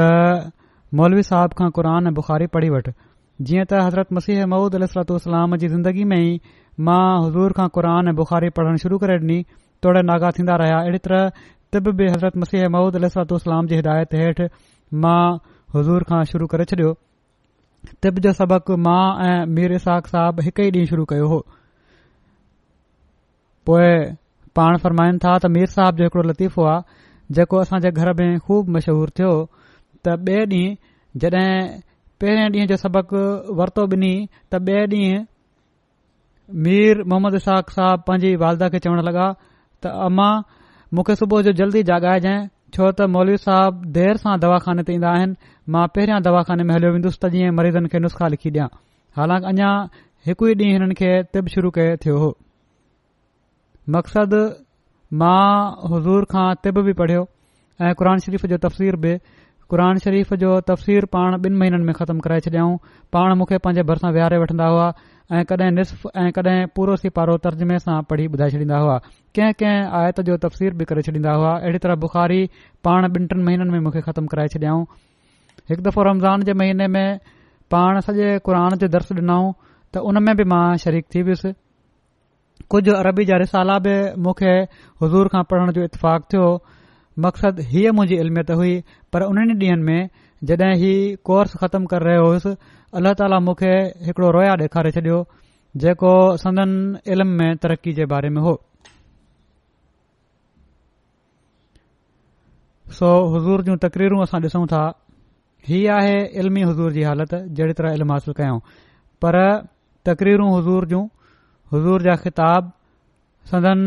मौलवी 1.01 1.23
साहिब 1.31 1.53
खां 1.59 1.69
क़ुर 1.79 1.87
ऐं 1.93 2.15
बुखारी 2.21 2.47
पढ़ी 2.55 2.69
वठ 2.77 2.85
जीअं 3.47 3.65
त 3.67 3.83
हज़रत 3.89 4.13
मसीह 4.21 4.45
मऊद 4.55 4.75
अली 4.81 4.87
सलातू 4.95 5.19
जी 5.65 5.73
ज़िंदगी 5.75 6.03
में 6.15 6.17
ई 6.17 6.57
मां 6.89 7.03
हज़ूर 7.27 7.57
खां 7.61 7.67
क़ुर 7.79 7.85
ऐं 7.93 8.15
बुखारी 8.23 8.49
पढ़ण 8.59 8.75
शुरू 8.87 8.97
करे 9.05 9.19
तोड़े 9.85 10.01
नागा 10.09 10.29
थींदा 10.35 10.55
रहिया 10.59 10.77
अहिड़ी 10.83 10.97
तरह 11.05 11.29
तिब 11.73 11.87
बि 11.99 12.05
हज़रत 12.11 12.37
मसीह 12.43 12.67
महमूद 12.75 12.95
अलतोसलाम 12.99 13.67
जी 13.71 13.75
हिदायत 13.81 14.15
हेठि 14.19 14.47
मां 15.05 15.23
हज़ूर 15.77 16.05
खां 16.11 16.21
शुरू 16.33 16.47
करे 16.53 16.65
छॾियो 16.71 16.93
तिब 18.05 18.17
जो 18.27 18.31
सबक़ु 18.39 18.77
मां 18.87 19.01
ऐं 19.29 19.37
मीर 19.55 19.73
इसाक़ 19.81 20.09
साहिब 20.15 20.41
हिकु 20.49 20.65
ई 20.67 20.71
ॾींहुं 20.79 20.89
शुरू 20.93 21.05
कयो 21.13 21.27
हो 21.35 21.39
पोए 23.69 23.91
पाण 24.57 24.79
फरमाइनि 24.89 25.19
था 25.27 25.33
त 25.47 25.51
मीर 25.59 25.71
साहिब 25.77 26.01
जो 26.03 26.07
हिकड़ो 26.11 26.23
लतीफ़ो 26.31 26.67
आहे 26.75 27.33
जेको 27.39 27.61
असां 27.67 27.81
घर 27.93 28.13
में 28.23 28.27
खूब 28.49 28.73
मशहूर 28.81 29.13
थियो 29.21 29.33
त 29.53 30.19
ॿे 30.35 30.39
डीं॒हुं 30.51 31.23
जड॒हिं 31.23 31.57
पहिरें 32.23 32.45
ॾींहं 32.49 32.69
जो 32.73 32.79
सबक़ु 32.89 33.25
वर्तो 33.65 33.87
ॿिनी 33.97 34.13
त 34.35 34.67
ॿिए 34.67 34.85
ॾींहुं 34.99 35.25
मीर 36.69 37.03
मोहम्मद 37.13 37.41
इसाक़ 37.47 37.75
साहब 37.83 38.07
पंहिंजी 38.09 38.35
वालदा 38.45 38.73
खे 38.77 38.85
लॻा 39.09 39.29
त 39.85 39.93
अम्मा 40.07 40.29
मूंखे 40.97 41.15
सुबुह 41.21 41.41
जो 41.47 41.51
जल्दी 41.61 41.81
जाॻाइजांइ 41.89 42.39
छो 42.77 42.85
त 42.99 43.09
मौलवी 43.15 43.39
साहब 43.45 43.83
देर 43.97 44.21
सां 44.23 44.33
दवाख़ाने 44.45 44.83
ते 44.89 44.93
ईंदा 44.97 45.11
आहिनि 45.17 45.35
मां 45.75 45.85
पहिरियां 45.97 46.19
दवाखाने 46.27 46.63
में 46.67 46.73
हलियो 46.75 46.91
वेंदुसि 46.95 47.17
त 47.21 47.31
जीअं 47.35 47.55
मरीज़नि 47.59 47.91
खे 47.93 48.01
नुस्ख़ा 48.05 48.29
लिखी 48.35 48.49
ॾियां 48.55 48.67
हालांकि 49.19 49.47
अञा 49.53 49.69
हिकु 50.29 50.49
ई 50.51 50.55
ॾींहुं 50.61 50.73
हिननि 50.79 50.97
खे 51.01 51.11
तिब 51.37 51.53
शुरू 51.55 51.71
कए 51.77 51.95
थियो 52.05 52.17
हो 52.25 52.29
मक़सदु 53.97 54.41
मां 55.23 55.45
हज़ूर 55.93 56.29
खां 56.35 56.47
तिब 56.67 56.81
बि 56.89 56.93
पढ़ियो 57.03 57.25
ऐं 57.87 57.93
क़ुर 58.01 58.11
शरीफ़ 58.27 58.47
जो 58.53 58.59
तफ़सीर 58.67 59.01
बि 59.05 59.13
क़ुर 59.73 59.85
शरीफ़ 60.07 60.33
जो 60.45 60.53
तफ़सीर 60.73 61.11
पाण 61.17 61.39
ॿिन 61.49 61.61
महीननि 61.63 61.91
में 61.91 61.95
ख़तमु 62.01 62.27
कराए 62.27 62.45
छॾियऊं 62.49 62.75
पाण 63.17 63.37
मूंखे 63.41 63.61
पंहिंजे 63.67 63.87
भरिसां 63.91 64.11
विहारे 64.17 64.41
वठंदा 64.45 64.69
हुआ 64.75 64.89
ऐं 65.33 65.71
निसफ़ 65.73 66.05
ऐं 66.17 66.31
कडहिं 66.37 66.65
पूरो 66.75 66.95
सिपारो 67.01 67.35
पारो 67.37 67.37
तर्ज़मे 67.41 67.77
सां 67.83 68.01
पढ़ी 68.09 68.25
ॿुधाए 68.29 68.49
छॾींदा 68.53 68.77
हुआ 68.77 68.97
कंहिं 69.35 69.53
कंहिं 69.59 69.85
आयत 69.99 70.19
जो 70.27 70.35
तफ़सीर 70.45 70.73
बि 70.77 70.85
करे 70.85 71.01
छॾींदा 71.07 71.31
हुआ 71.33 71.53
अहिड़ी 71.65 71.77
तरह 71.85 71.95
बुखारी 72.03 72.39
पाण 72.85 73.05
ॿिन 73.09 73.25
टिन 73.27 73.41
महीननि 73.47 73.69
में 73.73 73.79
मूंखे 73.85 74.01
ख़तमु 74.05 74.27
कराए 74.33 74.47
छडि॒याऊं 74.53 74.83
हिकु 75.69 75.81
दफ़ो 75.81 76.03
रमज़ान 76.09 76.43
जे 76.49 76.53
महीने 76.61 76.87
में 76.95 77.17
पाण 77.71 77.99
सॼे 78.05 78.37
क़ुरान 78.45 78.77
जो 78.77 78.87
दर्श 78.97 79.13
डि॒नऊं 79.21 79.51
त 79.93 80.05
हुन 80.05 80.23
में 80.25 80.35
बि 80.37 80.43
मां 80.53 80.77
शरीक 80.85 81.05
थी 81.15 81.21
वियुसि 81.29 81.53
कुझ 82.69 82.87
अरबी 82.97 83.25
जा 83.31 83.37
रिसाला 83.43 83.79
बि 83.87 83.95
मूंखे 84.27 84.53
हज़ूर 85.05 85.27
खां 85.35 85.43
पढ़ण 85.55 85.71
जो 85.79 85.83
इतफ़ाक़ 85.89 86.23
थियो 86.33 86.45
मक़सद 87.25 87.59
हीअ 87.73 87.91
मुंहिंजी 87.97 88.21
इल्मियत 88.21 88.51
हुई 88.61 88.77
पर 89.13 89.23
उन्हनि 89.31 89.53
डीहन 89.65 89.79
में 89.89 89.99
जड॒हिं 90.49 90.73
ही 90.85 90.93
कोर्स 91.27 91.55
ख़त्म 91.61 91.85
करे 91.91 92.05
रहियो 92.09 92.23
होसि 92.31 92.55
अलाह 92.97 93.13
ताला 93.19 93.37
मूंखे 93.45 93.71
हिकिड़ो 94.07 94.27
रोया 94.35 94.51
ॾेखारे 94.63 94.89
छॾियो 94.95 95.17
जेको 95.83 96.11
संदन 96.43 96.71
इल्म 97.13 97.27
में 97.39 97.51
तरक़ी 97.65 97.91
जे 97.97 98.05
बारे 98.11 98.29
में 98.35 98.41
हो 98.45 98.53
सो 102.99 103.09
हज़ूर 103.33 103.63
जूं 103.67 103.75
तकरीरूं 103.87 104.21
असां 104.27 104.39
ॾिसूं 104.47 104.63
था 104.75 104.83
हीअ 105.67 105.91
आहे 105.97 106.15
इल्मी 106.45 106.61
हज़ूर 106.71 106.91
जी 106.99 107.03
हालति 107.09 107.39
जहिड़ी 107.59 107.73
तरह 107.81 107.99
इल्मु 107.99 108.13
हासिलु 108.17 108.33
कयऊं 108.39 108.59
पर 109.27 109.39
तकरीरूं 110.13 110.47
हज़ूर 110.57 110.85
जूं 110.95 111.03
हज़ूर 111.75 112.03
जा 112.09 112.15
ख़िताब 112.25 112.71
संदन 113.53 113.79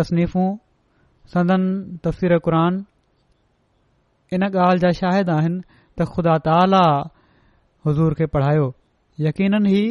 तसनीफ़ूं 0.00 0.48
संदन 1.36 1.68
तफ़सीर 2.08 2.38
करान 2.50 2.82
इन 4.34 4.48
ॻाल्हि 4.52 4.78
जा 4.88 4.98
शाहिद 5.04 5.34
आहिनि 5.40 5.60
त 5.98 6.08
ख़ुदा 6.16 6.38
ताला 6.52 6.84
हज़ूर 7.86 8.14
खे 8.14 8.26
पढ़ायो 8.36 8.64
यकीन 9.26 9.54
ही 9.74 9.82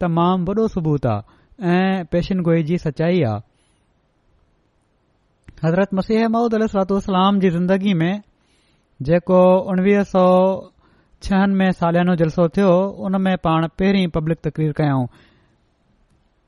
तमामु 0.00 0.44
वॾो 0.54 0.66
सबूत 0.74 1.06
आहे 1.06 1.74
ऐं 1.74 2.04
पेशनगोई 2.14 2.62
जी 2.70 2.78
सचाई 2.86 3.20
आहे 3.28 3.42
हज़रत 5.64 5.94
मसीह 5.98 6.18
علیہ 6.26 6.56
अल 6.56 6.66
सलातू 6.72 6.96
उसलाम 6.96 7.38
जी 7.44 7.50
ज़िंदगी 7.50 7.94
में 8.00 8.20
जेको 9.08 9.40
उणवीह 9.72 10.02
सौ 10.10 10.24
छहनि 11.26 11.54
में 11.60 11.70
सालियानो 11.78 12.14
जलसो 12.20 12.48
थियो 12.58 12.70
उन 13.08 13.20
में 13.22 13.36
पाण 13.46 13.66
पहिरीं 13.78 14.06
पब्लिक 14.16 14.38
तक़रीर 14.48 14.72
कयाऊं 14.80 15.06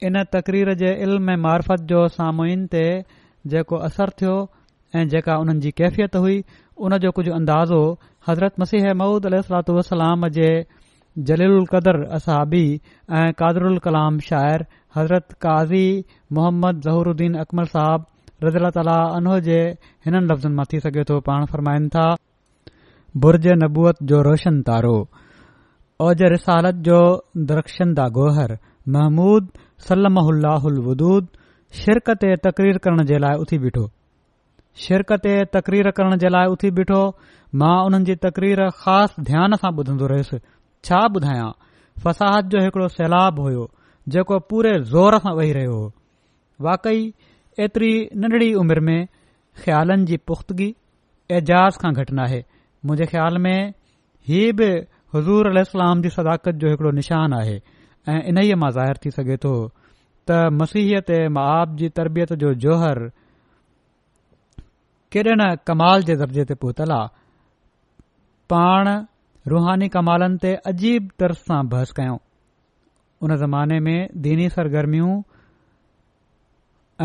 इन 0.05 0.25
तक़रीर 0.37 0.75
जे 0.81 0.95
इल्म 1.01 1.31
جو 1.41 1.51
जो 1.91 2.03
تے 2.17 2.69
ते 2.71 3.49
जेको 3.51 3.77
असर 3.89 4.11
थियो 4.21 4.37
ऐं 4.97 5.09
जेका 5.09 5.37
उन्हनि 5.39 5.61
जी 5.61 5.71
कैफ़ियत 5.81 6.17
हुई 6.17 6.43
उन 6.87 6.99
जो 6.99 7.11
कुझ 7.19 7.29
अंदाज़ो 7.29 7.83
हज़रत 8.29 8.55
मसीह 8.61 8.93
मूद 9.03 9.29
सलातू 9.49 9.81
जे 10.39 10.49
जलील 11.27 11.51
उल 11.59 11.65
कदर 11.71 12.03
असाबी 12.17 12.65
ऐं 13.19 13.31
कादरल 13.41 13.79
कलाम 13.85 14.19
शाइर 14.29 14.65
हज़रत 14.97 15.33
काज़ी 15.45 15.87
मोहम्मद 16.37 16.81
ज़हूरुद्दीन 16.87 17.35
अकबर 17.43 17.65
साहिब 17.75 18.05
रज़ल 18.47 18.69
तालो 18.77 19.39
जे 19.49 19.59
हिननि 20.07 20.27
लफ़्ज़नि 20.31 20.55
मां 20.59 20.67
थी 20.73 20.81
सघे 20.87 21.05
थो 21.11 21.19
पाण 21.29 21.45
फ़रमाइन 21.53 21.89
था 21.97 22.07
बुर्ज 23.25 23.49
नबूअत 23.63 24.03
जो 24.13 24.21
रोशन 24.29 24.61
तारो 24.71 24.97
ओज 26.07 26.23
रिसालत 26.35 26.77
जो 26.89 27.01
दर्क्शन 27.51 27.95
दा 27.99 28.07
गोर 28.19 28.55
महमूद 28.97 29.51
सलम 29.89 30.19
उल्हल 30.27 30.79
शिरक 31.81 32.11
ते 32.23 32.35
तक़रीर 32.47 32.79
करण 32.87 33.05
जे 33.11 33.19
लाइ 33.25 33.37
उथी 33.47 33.59
बीठो 33.65 33.85
शिरक 34.85 35.13
ते 35.27 35.35
तक़रीर 35.59 35.91
करण 35.99 36.17
जे 36.23 36.29
लाइ 36.37 36.47
उथी 36.55 36.71
बीठो 36.79 37.03
मां 37.63 37.75
उन्हनि 37.91 38.05
जी 38.11 38.15
तक़रीर 38.27 38.67
ख़ासि 38.83 39.23
ध्यान 39.31 39.57
सां 39.63 39.71
ॿुधंदो 39.83 40.07
रहियुसि 40.13 40.39
छा 40.85 41.01
ॿुधायां 41.17 41.51
फ़साहत 42.05 42.45
जो 42.53 42.61
हिकड़ो 42.65 42.89
सैलाब 42.97 43.41
हुयो 43.41 43.65
जेको 44.15 44.39
पूरे 44.53 44.79
ज़ोर 44.93 45.19
खां 45.25 45.35
वेही 45.39 45.53
रहियो 45.57 45.73
हो 45.81 45.89
वाकेई 46.67 47.03
एतिरी 47.67 47.93
नंढड़ी 48.23 48.53
उमिरि 48.63 48.81
में 48.89 49.05
ख़्यालनि 49.65 50.05
जी 50.13 50.17
पुख़्तगी 50.31 50.71
एजाज़ 51.41 51.79
खां 51.83 51.93
घटि 51.95 52.15
नाहे 52.21 52.41
मुंहिंजे 52.87 53.07
ख़्याल 53.13 53.39
में 53.47 53.75
हीअ 54.29 54.53
बि 54.61 54.71
हज़ूर 55.17 55.49
अल 55.53 55.65
जी 56.07 56.11
सदाकत 56.17 56.65
जो 56.65 56.71
हिकुड़ो 56.75 56.91
निशानु 57.01 57.37
आहे 57.41 57.61
ऐं 58.13 58.21
इन्हीअ 58.33 58.57
मां 58.65 58.71
ज़ाहिरु 58.79 59.05
थी 59.05 59.11
सघे 59.19 59.37
थो 59.45 59.55
त 60.31 60.39
मसीहत 60.63 61.11
ऐं 61.21 61.23
मां 61.39 61.55
जी 61.83 61.89
तरबियत 62.01 62.33
जो 62.45 62.55
जोहर 62.67 63.03
केॾे 65.15 65.33
न 65.33 65.55
कमाल 65.69 66.03
जे 66.09 66.17
दर्जे 66.25 66.45
ते 66.51 66.55
पहुतल 66.65 66.93
आहे 66.97 67.09
पाण 68.55 68.89
रुहानी 69.49 69.89
कमालनि 69.93 70.37
ते 70.41 70.51
अजीब 70.71 71.07
तरस 71.21 71.39
सां 71.51 71.61
बहस 71.75 71.93
कयूं 71.99 72.17
उन 73.25 73.37
ज़माने 73.43 73.79
में 73.85 74.09
दीनी 74.27 74.49
सरगर्मियूं 74.57 75.15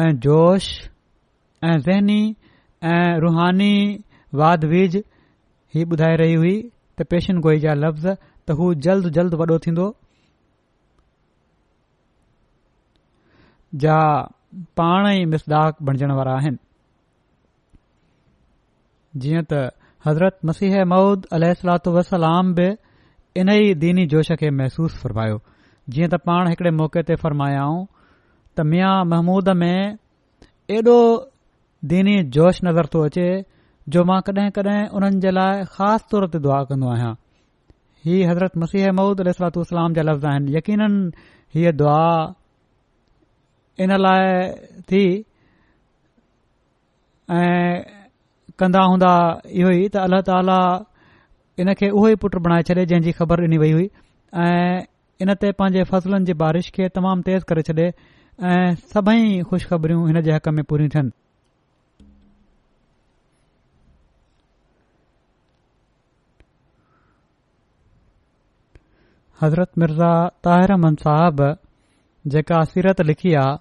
ऐं 0.03 0.11
जोश 0.25 0.67
ऐं 1.67 1.77
ज़हनी 1.85 2.19
ऐं 2.93 3.19
रुहानी 3.25 3.73
वाद 4.41 4.65
विज 4.73 4.97
ई 5.75 5.83
ॿुधाए 5.95 6.15
रही 6.23 6.33
हुई 6.41 6.53
त 6.99 7.07
पेशन 7.15 7.39
गोई 7.47 7.59
जा 7.67 7.73
लफ़्ज़ 7.85 8.07
त 8.09 8.57
हू 8.59 8.73
जल्द 8.87 9.07
जल्द 9.19 9.33
वॾो 9.43 9.57
थींदो 9.67 9.87
जा 13.85 13.97
पाण 14.81 15.07
ई 15.13 15.23
मिसदाक 15.35 15.81
बणिजण 15.87 16.11
वारा 16.21 16.35
आहिनि 16.41 16.63
जीअं 19.23 19.49
त 19.55 19.63
हज़रत 20.07 20.37
मसीह 20.47 20.83
मूद 20.89 21.25
علیہ 21.35 21.53
सलातू 21.61 21.91
والسلام 21.93 22.53
बि 22.55 22.67
इन 23.41 23.49
ई 23.49 23.73
दिनी 23.83 24.05
जोश 24.13 24.27
खे 24.41 24.49
महसूसु 24.57 24.97
फरमायो 25.03 25.37
जीअं 25.93 26.09
त 26.09 26.17
पाण 26.27 26.49
हिकिड़े 26.49 26.71
मौके 26.81 27.03
ते 27.09 27.15
फ़र्मायाऊं 27.23 27.79
त 28.57 28.65
मिया 28.73 28.91
महमूद 29.13 29.49
में 29.61 29.97
एॾो 30.77 30.99
दीनी 31.93 32.15
जोश 32.37 32.59
नज़र 32.67 32.89
थो 32.93 33.01
अचे 33.07 33.27
जो 33.95 34.03
मां 34.11 34.19
कडहिं 34.29 34.51
कड॒हिं 34.59 34.85
उन्हनि 34.99 35.19
जे 35.25 35.31
लाइ 35.37 35.65
ख़ासि 35.73 36.05
तौर 36.11 36.27
ते 36.35 36.39
दुआ 36.45 36.59
कन्दो 36.69 36.89
आहियां 36.93 37.11
हीअ 38.05 38.29
हज़रत 38.29 38.63
मसीह 38.65 38.91
मूद 39.01 39.25
अल 39.25 39.31
जा 39.41 40.05
लफ़्ज़ 40.11 40.29
आहिनि 40.31 40.55
यकीन 40.57 40.95
हीअ 41.55 41.71
दुआ 41.83 42.05
इन 43.85 43.97
लाइ 44.07 44.81
थी 44.93 45.05
कंदा 48.59 48.81
हूंदा 48.89 49.09
इहो 49.59 49.69
ई 49.69 49.87
त 49.93 49.99
अल्ला 50.07 50.19
ताला 50.27 50.57
इन 51.61 51.67
खे 51.79 51.87
उहो 51.97 52.07
ई 52.09 52.15
पुट 52.23 52.33
बणाए 52.43 52.63
छॾे 52.67 52.85
जंहिं 52.91 53.13
ख़बर 53.19 53.39
ॾिनी 53.47 53.57
वई 53.63 53.71
हुई 53.75 53.87
ऐं 54.43 54.85
इन 55.23 55.29
ते 55.41 55.51
पंहिंजे 55.61 55.83
फसलनि 55.91 56.25
जी 56.31 56.35
बारिश 56.41 56.69
खे 56.77 56.87
तमामु 56.97 57.21
तेज़ 57.29 57.43
करे 57.49 57.61
छॾे 57.69 57.87
ऐं 57.87 58.75
सभई 58.93 59.41
खु़शबरियूं 59.49 60.05
हिन 60.07 60.21
जे 60.27 60.31
हक़ 60.35 60.49
में 60.59 60.63
पूरी 60.69 60.87
थियनि 60.95 61.11
हज़रत 69.41 69.71
मिर्ज़ा 69.83 70.11
ताहिर 70.47 70.71
अहमन 70.77 70.95
साहब 71.03 71.43
जेका 72.35 72.59
असिरत 72.67 73.01
लिखी 73.11 73.33
आहे 73.43 73.57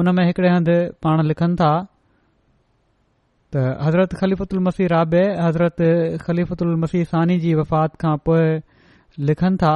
उन 0.00 0.14
में 0.16 0.24
हिकड़े 0.26 0.48
हंधि 0.52 0.74
पाण 1.04 1.22
लिखनि 1.26 1.54
था 1.60 1.70
त 3.54 3.56
हज़रत 3.56 4.14
ख़लीफ़ुत 4.14 4.54
رابع 4.54 4.86
حضرت 4.86 4.90
राबे 4.92 5.22
हज़रत 5.42 6.22
ख़लीफ़त 6.26 6.62
मसी 6.82 7.04
सानी 7.10 7.38
जी 7.44 7.54
वफ़ात 7.60 7.96
खां 8.02 8.16
पोइ 8.28 8.60
लिखनि 9.26 9.56
था 9.62 9.72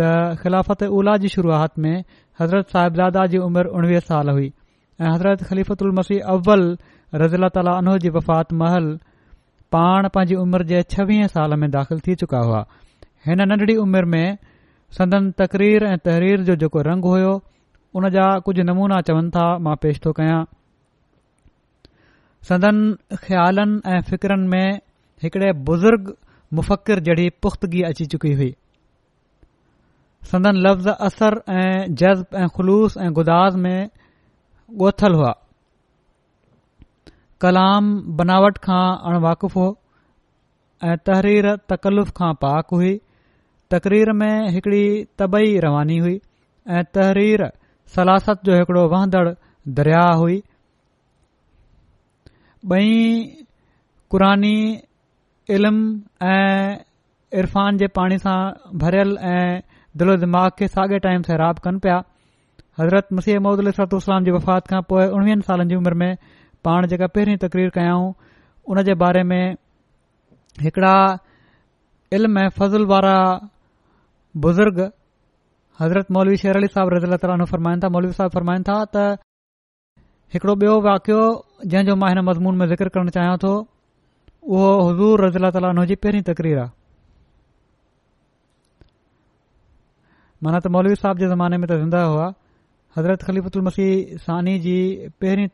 त 0.00 0.38
ख़िलाफ़ता 0.40 1.16
जी 1.24 1.28
शुरुआति 1.34 1.80
में 1.82 2.04
हज़रत 2.40 2.70
साहिबदा 2.76 3.26
जी 3.34 3.38
उमिरि 3.48 3.68
उणिवीह 3.80 4.00
साल 4.08 4.28
हुई 4.36 4.50
ऐं 5.02 5.12
हज़रत 5.14 5.42
ख़लीफ़ल 5.50 5.92
मसीह 6.00 6.32
अव्वल 6.34 6.66
रज़ीला 7.22 7.48
ताली 7.58 7.78
उनो 7.84 7.98
जी 8.04 8.08
वफ़ात 8.18 8.52
महल 8.64 8.88
पाण 9.72 10.08
पंहिंजी 10.14 10.34
उमिरि 10.46 10.64
जे 10.74 10.82
छवीह 10.96 11.26
साल 11.36 11.54
में 11.60 11.70
दाख़िल 11.78 12.00
थी 12.08 12.14
चुका 12.26 12.40
हुआ 12.48 12.66
हिन 13.28 13.44
नंढड़ी 13.54 13.76
उमिरि 13.86 14.08
में 14.16 14.26
संदन 14.98 15.30
तक़रीर 15.42 15.84
ऐं 15.94 15.96
तहरीर 16.08 16.42
जो 16.52 16.56
जेको 16.64 16.80
रंग 16.92 17.04
हुयो 17.14 17.32
उन 17.96 18.08
जा 18.20 18.28
कुझु 18.48 18.62
नमूना 18.72 19.00
चवनि 19.10 19.30
था 19.36 19.46
मां 19.66 19.76
पेश 19.84 20.00
थो 20.06 20.12
कयां 20.20 20.40
संदन 22.48 22.76
ख़्यालनि 23.24 23.74
ऐं 23.94 24.00
फ़रनि 24.08 24.46
में 24.50 24.78
हिकड़े 25.22 25.52
बुज़ुर्ग 25.68 26.04
मुफ़क़िर 26.58 27.00
जहिड़ी 27.08 27.28
पुख़्तगी 27.44 27.82
अची 27.88 28.04
चुकी 28.14 28.32
हुई 28.38 28.54
संदन 30.30 30.60
लफ़्ज़ 30.66 30.88
असर 31.06 31.34
ऐं 31.56 31.94
जज़्ब 32.02 32.38
ऐं 32.42 32.46
ख़ुलूस 32.56 32.96
ऐं 33.06 33.10
गुदास 33.18 33.54
में 33.64 33.88
गोथल 34.82 35.14
हुआ 35.18 35.32
कलाम 37.44 37.90
बनावट 38.20 38.58
खां 38.68 38.84
अणवाक़ुफ़ु 39.10 39.60
हो 39.60 39.68
ऐं 40.88 40.96
तहरीर 41.08 41.54
तकल्लफ़ 41.72 42.12
खां 42.20 42.32
पाक 42.46 42.76
हुई 42.78 42.94
तक़रीर 43.74 44.12
में 44.24 44.32
हिकड़ी 44.56 44.84
तबई 45.18 45.56
रवानी 45.68 45.98
हुई 46.06 46.20
ऐं 46.78 46.84
तहरीर 46.96 47.50
सलासत 47.96 48.48
जो 48.50 49.32
दरिया 49.78 50.04
हुई 50.18 50.42
ॿई 52.66 53.46
क़ुरानी 54.10 54.54
इल्म 55.54 56.00
ऐं 56.28 56.76
इरफ़ान 57.38 57.76
जे 57.78 57.86
पाणी 57.96 58.18
सां 58.18 58.36
भरियल 58.82 59.16
ऐं 59.32 59.58
दिलो 60.02 60.16
दिमाग़ 60.22 60.50
खे 60.58 60.68
साॻे 60.72 60.98
टाइम 61.06 61.22
सां 61.28 61.36
राबु 61.42 61.60
कनि 61.66 61.78
पिया 61.84 61.98
हज़रत 62.80 63.08
मसीह 63.18 63.38
महूद 63.46 63.58
अल 63.64 63.70
सलतू 63.78 63.96
उसलाम 64.02 64.24
जी 64.24 64.30
वफ़ात 64.38 64.66
खां 64.72 64.80
पोइ 64.90 65.06
उणिवीहनि 65.18 65.42
सालनि 65.50 65.68
जी 65.70 65.76
उमिरि 65.82 65.98
में 66.02 66.14
पाण 66.64 66.86
जेका 66.94 67.06
पहरी 67.14 67.36
तकरीर 67.46 67.70
कयाऊं 67.78 68.10
उन 68.66 68.82
जे 68.90 68.94
बारे 69.06 69.22
में 69.32 69.40
हिकड़ा 70.66 70.96
इल्म 72.18 72.38
ऐं 72.38 72.48
फज़ल 72.58 72.86
वारा 72.94 73.16
बुज़ुर्ग 74.46 74.80
हज़रत 75.80 76.10
मौलवी 76.18 76.36
शेर 76.44 76.56
अली 76.62 76.66
साहब 76.74 76.88
रज़ील 76.98 77.16
ताली 77.26 77.44
फरमाइनि 77.54 77.80
था 77.84 77.88
मौलवी 77.98 78.12
साहब 78.20 78.30
फ़रमाइनि 78.38 78.68
था 78.70 78.78
त 78.96 79.18
हिकड़ो 80.32 80.54
ॿियो 80.54 80.72
वाक़ियो 80.84 81.20
जंहिंजो 81.66 81.94
मां 82.00 82.08
हिन 82.10 82.18
मज़मून 82.24 82.56
में 82.58 82.66
ज़िक्र 82.68 82.88
करण 82.88 83.08
चाहियां 83.10 83.36
थो 83.44 83.52
उहो 84.48 84.72
हज़ूर 84.88 85.24
रज़ीला 85.24 85.50
ताल 85.50 85.84
जी 85.86 85.94
पहिरी 85.98 86.20
तकरीर 86.30 86.58
आहे 92.18 92.32
हज़रत 92.96 93.22
ख़लीफ़ीह 93.30 94.16
सानी 94.24 94.58
जी 94.66 94.80
पहिरी 95.20 95.46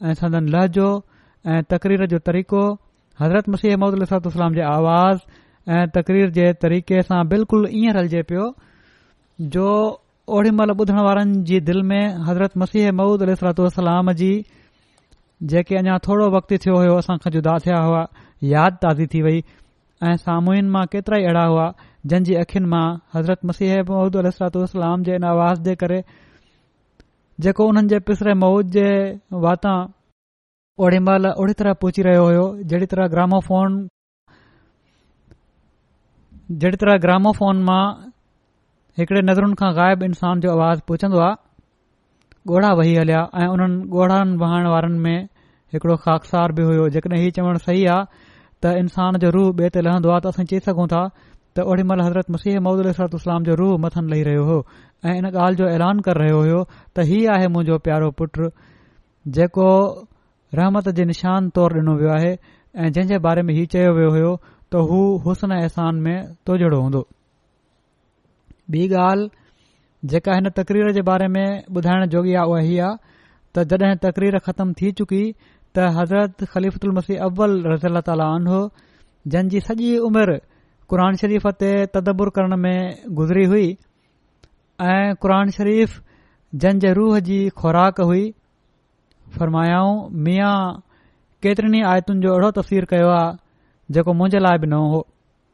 ऐं 0.10 0.14
संदन 0.24 0.50
लहजो 0.56 0.88
ऐं 1.54 1.62
तकरीर 1.76 2.06
जो 2.16 2.20
तरीक़ो 2.32 2.64
हज़रत 3.22 3.50
मुसीह 3.56 3.74
अहमद 3.78 4.02
अलाम 4.12 4.56
जे 4.60 4.68
आवाज़ु 4.74 5.26
ऐं 5.72 5.86
तकरीर 5.96 6.30
जे 6.36 6.52
तरीक़े 6.62 7.02
सां 7.10 7.22
बिल्कुलु 7.28 7.68
ईअं 7.82 7.94
रलिजे 7.98 8.22
पियो 8.32 8.48
जो 9.56 9.68
ओड़ी 10.38 10.50
महिल 10.58 10.72
ॿुधण 10.82 11.00
वारनि 11.06 11.40
जी 11.52 11.60
दिलि 11.70 11.82
में 11.92 12.16
हज़रत 12.28 12.58
मसीह 12.64 12.92
महूद 13.00 13.22
अल 13.28 13.34
सलातोसलाम 13.42 14.12
जी 14.22 14.32
जेके 15.54 15.76
अञा 15.82 15.98
थोरो 16.08 16.30
वक़्तु 16.36 16.58
थियो 16.66 16.76
हो 16.82 16.98
असां 17.04 17.18
खां 17.26 17.32
जुदा 17.38 17.58
थिया 17.68 17.80
हुआ 17.86 18.04
यादि 18.56 18.78
ताज़ी 18.84 19.08
थी 19.14 19.22
वई 19.28 19.44
ऐं 20.10 20.16
सामूहिन 20.26 20.70
मां 20.76 20.84
केतिरा 20.96 21.18
ई 21.24 21.28
अहिड़ा 21.32 21.46
हुआ 21.54 21.68
जंहिं 22.12 22.24
जी 22.30 22.36
अखियुनि 22.44 22.70
मां 22.76 22.84
हज़रत 23.16 23.46
मसीह 23.52 23.76
मऊूद 23.94 24.18
अल 24.24 24.30
सलातलाम 24.40 25.04
जे 25.10 25.16
इन 25.22 25.30
आवाज़ 25.32 25.64
जे 25.70 25.76
करे 25.86 26.04
जेको 27.48 27.68
हुननि 27.72 27.88
जे 27.96 28.00
पिसरे 28.12 28.34
मऊद 28.46 28.76
जे 28.78 28.88
वाता 29.48 29.74
ओडी 30.88 31.00
महिल 31.10 31.34
ओड़ी 31.42 31.60
तरह 31.64 31.80
पहुची 31.86 32.10
रहियो 32.12 32.28
हो 32.38 32.48
जेडी 32.74 32.86
तरह 32.96 33.08
ग्रामोफोन 33.18 33.84
जड़ी 36.52 36.78
तरह 36.78 36.98
ग्रामोफोन 37.06 37.56
फ़ोन 37.56 37.64
मां 37.68 37.84
हिकड़े 39.00 39.22
नज़रुनि 39.28 39.56
खां 39.60 39.70
ग़ाइबु 39.76 40.08
जो 40.46 40.52
आवाज़ 40.52 40.80
पुछंदो 40.88 41.20
आहे 41.20 41.36
गोड़ा 42.52 42.72
वही 42.80 42.96
हलिया 42.96 43.20
ऐ 43.20 43.46
हुननि 43.48 43.88
ॻोढ़नि 43.88 44.36
वहाइण 44.44 44.66
वारनि 44.74 44.98
में 45.06 45.24
हिकड़ो 45.74 45.96
ख़ाकसार 46.04 46.52
बि 46.58 46.64
हुयो 46.68 46.90
जेकॾहिं 46.96 47.22
हीअ 47.24 47.30
चवण 47.40 47.58
सही 47.64 47.86
आहे 47.86 48.60
त 48.64 49.24
जो 49.24 49.30
रूह 49.36 49.52
ॿे 49.64 49.70
ते 49.72 49.82
लहंदो 49.88 50.10
आहे 50.10 50.20
त 50.20 50.36
असीं 50.36 50.46
चई 50.52 50.60
सघूं 50.68 50.88
था 50.94 51.06
त 51.56 51.64
ओड़ी 51.72 51.84
महिल 51.88 52.02
हज़रत 52.06 52.32
मसीह 52.36 52.60
महूद 52.66 52.86
इस्लाम 53.22 53.44
जो 53.48 53.56
रूह 53.64 53.78
मथनि 53.88 54.12
लही 54.12 54.24
रहियो 54.30 54.44
हो 54.52 54.60
ऐं 55.08 55.16
इन 55.20 55.26
ॻाल्हि 55.32 55.58
जो 55.64 55.70
ऐलान 55.76 56.00
कर 56.10 56.22
रहियो 56.24 56.42
हो 56.60 56.64
त 56.96 57.08
हीउ 57.14 57.32
आहे 57.38 57.48
मुंहिंजो 57.56 57.78
प्यारो 57.88 58.10
पुट 58.20 58.42
जेको 59.40 59.70
रहमत 60.60 60.90
जे 61.00 61.06
निशान 61.16 61.50
तौर 61.58 61.74
डि॒नो 61.80 61.96
वियो 62.04 62.12
आहे 62.20 62.32
ऐ 62.34 62.90
जंहिं 63.00 63.22
बारे 63.28 63.42
में 63.48 63.54
हीउ 63.56 63.66
चयो 63.76 64.12
हो 64.18 64.32
त 64.74 64.80
हू 64.90 65.00
हुस्न 65.24 65.52
अहसान 65.62 65.96
में 66.04 66.18
तो 66.48 66.54
जड़ो 66.64 66.78
हूंदो 66.82 67.02
ॿी 68.76 68.82
ॻाल्हि 69.02 70.08
जेका 70.12 70.36
हिन 70.36 70.50
तक़रीर 70.60 70.92
जे 70.96 71.02
बारे 71.10 71.28
में 71.34 71.48
ॿुधाइण 71.80 72.06
जोगी 72.14 72.34
आहे 72.44 72.54
उहा 72.54 72.62
हीअ 72.68 72.88
आ 72.88 72.92
त 73.58 73.66
जॾहिं 73.74 73.98
तक़रीर 74.06 74.36
ख़तमु 74.46 74.74
थी 74.80 74.92
चुकी 75.00 75.20
त 75.32 75.90
हज़रत 75.98 76.44
ख़लीफ़ल 76.54 76.90
मसीह 77.00 77.22
अब्वल 77.28 77.52
रज़ी 77.74 77.88
अल 77.90 78.00
ताली 78.08 78.26
आनो 78.30 78.62
जनजी 79.36 79.60
सॼी 79.70 79.92
उमिरि 80.10 80.38
क़ुर 80.94 81.00
शरीफ़ 81.24 81.48
ते 81.66 81.72
तदबुर 82.00 82.30
करण 82.40 82.58
में 82.64 83.14
गुज़री 83.22 83.46
हुई 83.54 83.68
ऐं 84.96 85.14
क़ुर 85.28 85.34
शरीफ़ 85.60 85.94
जन 86.66 86.82
जे 86.88 86.96
रूह 87.02 87.20
जी 87.30 87.40
खुराक 87.62 88.02
हुई 88.14 88.24
फरमायाऊं 89.38 89.96
मिया 90.28 90.52
केतिरनि 91.46 91.80
ई 91.86 91.90
आयतुनि 91.94 92.20
जो 92.28 92.34
अहिड़ो 92.38 92.50
तफ़्सीर 92.60 92.86
कयो 92.96 93.10
आहे 93.22 93.32
जेको 93.98 94.14
मुंहिंजे 94.20 94.40
लाइ 94.46 94.58
बि 94.64 94.68
नओ 94.76 94.86
हो 94.94 95.00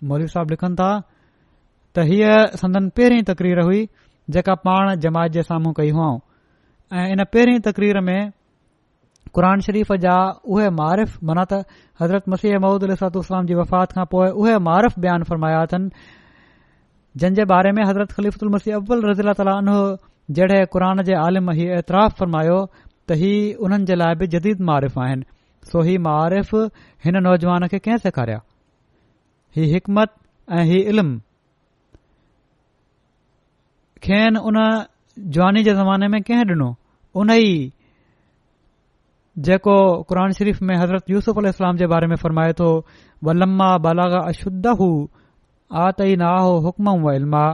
मोरिव 0.09 0.27
साहिब 0.33 0.55
लिखनि 0.55 0.75
था 0.81 0.89
त 1.95 2.03
हीअ 2.11 2.33
संदन 2.63 2.89
पहिरीं 2.99 3.21
तक़रीर 3.29 3.61
हुई 3.69 3.81
जेका 4.37 4.53
पाण 4.67 4.91
जमायत 5.05 5.31
जे 5.37 5.43
साम्हूं 5.51 5.73
कई 5.79 5.89
हुआ 5.97 6.09
ऐं 6.99 7.05
इन 7.15 7.23
पहरीं 7.35 7.59
तकरीर 7.69 7.99
में 8.09 8.19
क़रान 9.37 9.61
शरीफ़ 9.69 9.93
जा 10.05 10.13
उहे 10.55 10.67
मारिफ़ 10.81 11.17
माना 11.29 11.43
त 11.53 11.79
हज़रत 12.01 12.29
मसीह 12.35 12.57
महमूद 12.65 12.83
अलतूास 12.89 13.31
जी 13.49 13.57
वफ़ात 13.61 13.97
खां 13.97 14.05
पोइ 14.13 14.29
उहे 14.43 14.55
मारिफ़ 14.67 14.99
बयान 15.05 15.23
फरमाया 15.31 15.57
अथनि 15.67 15.89
जंहिं 17.23 17.37
जे 17.41 17.45
बारे 17.53 17.71
में 17.79 17.83
हज़रत 17.89 18.15
ख़लीफ़ल 18.19 18.53
मसीह 18.55 18.77
अब्ल 18.79 19.09
रज़ीला 19.09 19.33
ताली 19.41 19.75
जहिड़े 20.39 20.61
क़ुर 20.77 20.85
जे 21.11 21.19
आलिम 21.27 21.51
ही 21.59 21.67
ऐतिराफ़ 21.81 22.15
फ़रमायो 22.21 22.57
त 22.75 23.19
ही 23.23 23.31
हुननि 23.61 23.87
जे 23.91 23.99
लाइ 24.03 24.19
बि 24.23 24.27
जदीद 24.37 24.65
मारिफ़ 24.71 24.97
आहिनि 25.05 25.27
सो 25.71 25.81
ही 25.87 25.97
मआरिफ़ 26.05 26.55
हिन 27.05 27.17
नौजवान 27.23 27.67
खे 27.71 27.79
कंहिं 27.85 27.97
सेखारिया 28.05 28.39
ही 29.57 29.65
हिकमत 29.73 30.13
ऐं 30.57 30.63
ही 30.69 30.79
इल्म 30.91 31.19
खेन 34.03 34.37
उन 34.51 34.57
जवानी 35.37 35.63
जे 35.63 35.73
ज़माने 35.81 36.07
में 36.13 36.21
कंहिं 36.29 36.45
डि॒नो 36.53 36.73
जेको 39.47 39.73
क़ुर 40.09 40.31
शरीफ़ 40.39 40.63
में 40.69 40.75
हज़रत 40.77 41.09
यूसुफ़ 41.09 41.39
इस्लाम 41.47 41.77
जे 41.81 41.87
बारे 41.93 42.07
में 42.07 42.15
फरमाए 42.23 42.53
थो 42.61 42.69
वलम्मा 43.27 43.69
बालागा 43.85 44.21
अतई 45.85 46.15
नाह 46.23 46.39
हुकम 46.65 46.89
वा 47.05 47.45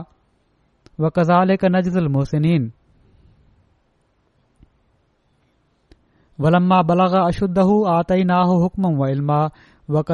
वज़ाल 1.06 1.50
हिकु 1.50 1.68
नज़ल 1.76 2.08
मोसिन 2.16 2.44
ولمّا 6.44 6.78
بلغ 6.90 7.12
अशुद्ध 7.18 7.58
आतई 7.90 8.24
नाह 8.30 8.48
حکم 8.64 8.86
वलमा 9.00 9.40
विक 9.96 10.10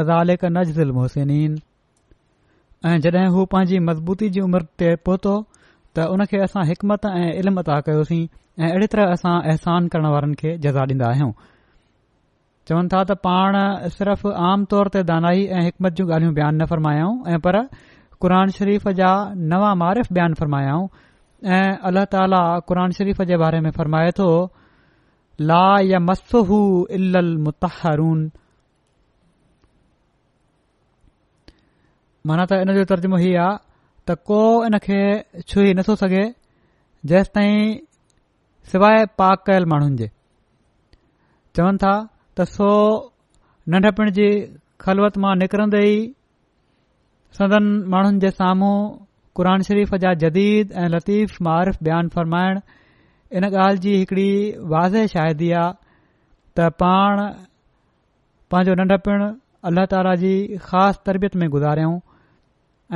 नज़ 0.59 0.81
मोहसिन 0.99 1.31
ऐं 2.89 2.99
जड॒हिं 3.05 3.29
हू 3.37 3.45
पंहिंजी 3.55 3.79
मज़बूती 3.89 4.29
जी 4.37 4.41
उमिरि 4.45 4.67
ते 4.83 4.95
पहुतो 5.09 5.33
त 5.97 6.05
हुन 6.13 6.25
खे 6.33 6.39
असां 6.47 6.65
हिकमत 6.69 7.05
ऐं 7.11 7.29
इल्म 7.43 7.61
अदा 7.65 7.75
कयोसीं 7.89 8.21
ऐं 8.61 8.69
अहिड़ी 8.69 8.87
तरह 8.95 9.13
असां 9.17 9.35
अहसान 9.51 9.87
करण 9.95 10.07
वारनि 10.15 10.35
खे 10.43 10.55
जज़ा 10.67 10.87
ॾींदा 10.95 11.09
आहियूं 11.11 11.29
चवन 12.71 12.89
था 12.95 13.03
त 13.11 13.19
पाण 13.27 13.59
सिर्फ़ 13.99 14.27
आम 14.51 14.65
तौर 14.75 14.91
ते 14.97 15.03
दानाई 15.13 15.45
ऐं 15.59 15.63
हिकमत 15.69 15.99
जूं 16.01 16.07
ॻाल्हियूं 16.09 16.35
बयानु 16.41 16.59
न 16.63 16.69
फ़रमायाऊं 16.73 17.15
ऐं 17.35 17.39
पर 17.49 17.61
क़ुर 18.25 18.35
शरीफ़ 18.61 18.89
जा 19.03 19.13
नवा 19.55 19.71
मारिफ़ 19.85 20.13
बयान 20.19 20.35
फ़रमायाऊं 20.43 20.89
ऐं 21.59 21.65
अल्ला 21.91 22.05
ताला 22.17 22.43
क़ुर 22.73 22.85
शरीफ़ 23.01 23.23
जे 23.33 23.43
बारे 23.47 23.61
में 23.69 23.73
ला 25.49 25.67
या 25.91 25.99
मस 26.09 26.21
इल 26.97 27.15
मुत 27.47 27.65
माना 32.29 32.43
त 32.51 32.59
इन 32.65 32.71
जो 32.77 32.83
तर्जुमो 32.91 33.17
ही 33.25 33.31
आहे 33.45 33.61
त 34.07 34.19
को 34.29 34.41
इन 34.67 34.75
खे 34.87 35.01
छु 35.51 35.61
नथो 35.79 35.93
सघे 36.03 36.25
जेस 37.11 37.27
ताईं 37.37 37.61
सवाइ 38.73 38.97
पाक 39.21 39.39
कयल 39.47 39.65
माण्हुनि 39.73 39.97
जे 40.01 40.09
चवनि 41.57 41.79
था 41.85 41.95
त 42.37 42.47
सो 42.57 42.69
नंढपण 43.75 44.07
जी 44.19 44.29
खलवत 44.85 45.15
मां 45.25 45.33
निकिरंदे 45.41 45.81
ई 45.95 45.99
सदन 47.39 47.65
माण्हुनि 47.95 48.19
जे 48.27 48.31
साम्हूं 48.39 48.77
क़ुर 49.37 49.47
शरीफ़ 49.71 49.93
जा 50.05 50.11
जदीद 50.23 50.67
ऐं 50.83 50.89
लतीफ़ 50.95 51.33
मारिफ़ 51.49 51.79
बयान 51.85 52.05
फरमाइण 52.15 52.55
इन 53.39 53.45
ॻाल्हि 53.49 53.79
जी 53.83 53.93
हिकड़ी 53.97 54.31
वाज़े 54.73 55.07
शायदि 55.13 55.47
ई 55.47 55.53
आहे 55.57 55.73
त 56.57 56.67
पाण 56.83 57.21
पंहिंजो 58.55 58.75
नंढपिणु 58.81 59.29
अल्ला 59.69 59.85
ताला 59.93 60.15
जी 60.23 60.33
ख़ासि 60.69 61.01
तरबियत 61.07 61.37
में 61.43 61.47
गुज़ारियऊं 61.55 61.97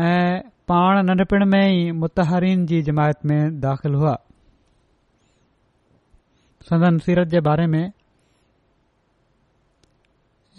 ऐं 0.09 0.41
पाण 0.73 1.01
नंढपिण 1.11 1.45
में 1.55 1.63
ई 1.65 1.79
मुतहरीन 2.03 2.67
जी 2.73 2.81
जमायत 2.89 3.25
में 3.33 3.41
दाख़िल 3.65 3.95
हुआ 4.03 4.15
हुआन 6.73 6.99
सीरत 7.09 7.33
जे 7.37 7.41
बारे 7.51 7.67
में 7.77 7.85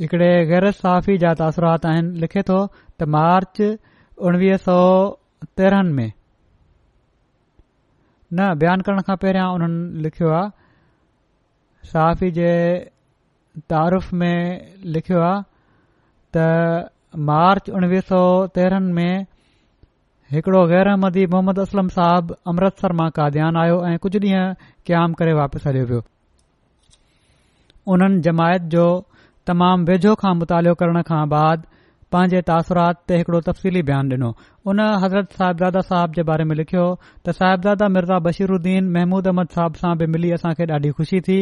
हिकड़े 0.01 0.31
गैर 0.53 0.69
साफ़ी 0.83 1.17
जा 1.25 1.33
तासरात 1.43 1.85
आहिनि 1.91 2.19
लिखे 2.25 2.43
थो 2.49 2.59
त 2.75 3.13
मार्च 3.17 3.61
उणिवीह 4.29 4.57
सौ 4.67 4.79
तेरहंनि 5.57 5.93
में 5.99 6.11
न 8.35 8.39
बयानु 8.61 8.83
करण 8.87 9.01
खां 9.07 9.15
पहिरियां 9.23 9.47
उन्हनि 9.57 10.01
लिखियो 10.05 10.29
आहे 10.37 10.47
सहाफ़ी 11.91 12.29
जे 12.37 12.49
तारफ़ 13.73 14.09
में 14.21 14.73
लिखियो 14.95 15.21
आहे 15.27 16.35
त 16.35 16.43
मार्च 17.31 17.69
उणवीह 17.79 18.01
सौ 18.09 18.19
तेरहनि 18.59 18.91
में 18.99 19.25
हिकड़ो 20.35 20.61
अहमदी 20.79 21.25
मोहम्मद 21.35 21.59
असलम 21.67 21.89
साहब 21.99 22.35
अमृतसर 22.53 22.93
मां 23.01 23.09
काद्यान 23.19 23.61
आयो 23.63 23.77
ऐं 23.91 23.97
कुझु 24.07 24.19
ॾींहुं 24.25 24.51
क़याम 24.91 25.13
करे 25.21 25.33
वापसि 25.41 25.67
हलियो 25.69 25.85
वियो 25.93 26.01
उन्हनि 27.95 28.19
जमायत 28.29 28.67
जो 28.75 28.85
तमामु 29.51 29.89
वेझो 29.91 30.15
खां 30.25 30.35
मुतालियो 30.43 30.73
करण 30.83 31.01
खां 31.11 31.23
बाद 31.37 31.65
पंहिंजे 32.15 32.41
तासरात 32.47 32.93
ते 33.09 33.15
हिकड़ो 33.19 33.39
तफ़सीली 33.51 33.81
बयान 33.87 34.11
ॾिनो 34.15 34.29
उन 34.71 34.79
हज़रत 35.03 35.31
साहिबज़ादा 35.39 35.79
साहब 35.87 36.11
जे 36.17 36.23
बारे 36.29 36.43
में 36.51 36.55
लिखियो 36.55 36.83
त 37.27 37.35
साहिबादादा 37.39 37.87
मिर्ज़ा 37.95 38.19
बशीरुद्दीन 38.27 38.83
महमूद 38.97 39.27
अहमद 39.31 39.47
साहब 39.55 39.73
सां 39.81 39.91
बि 40.01 40.07
मिली 40.13 40.31
असांखे 40.37 40.65
ॾाढी 40.77 40.91
खुशी 41.01 41.19
थी 41.27 41.37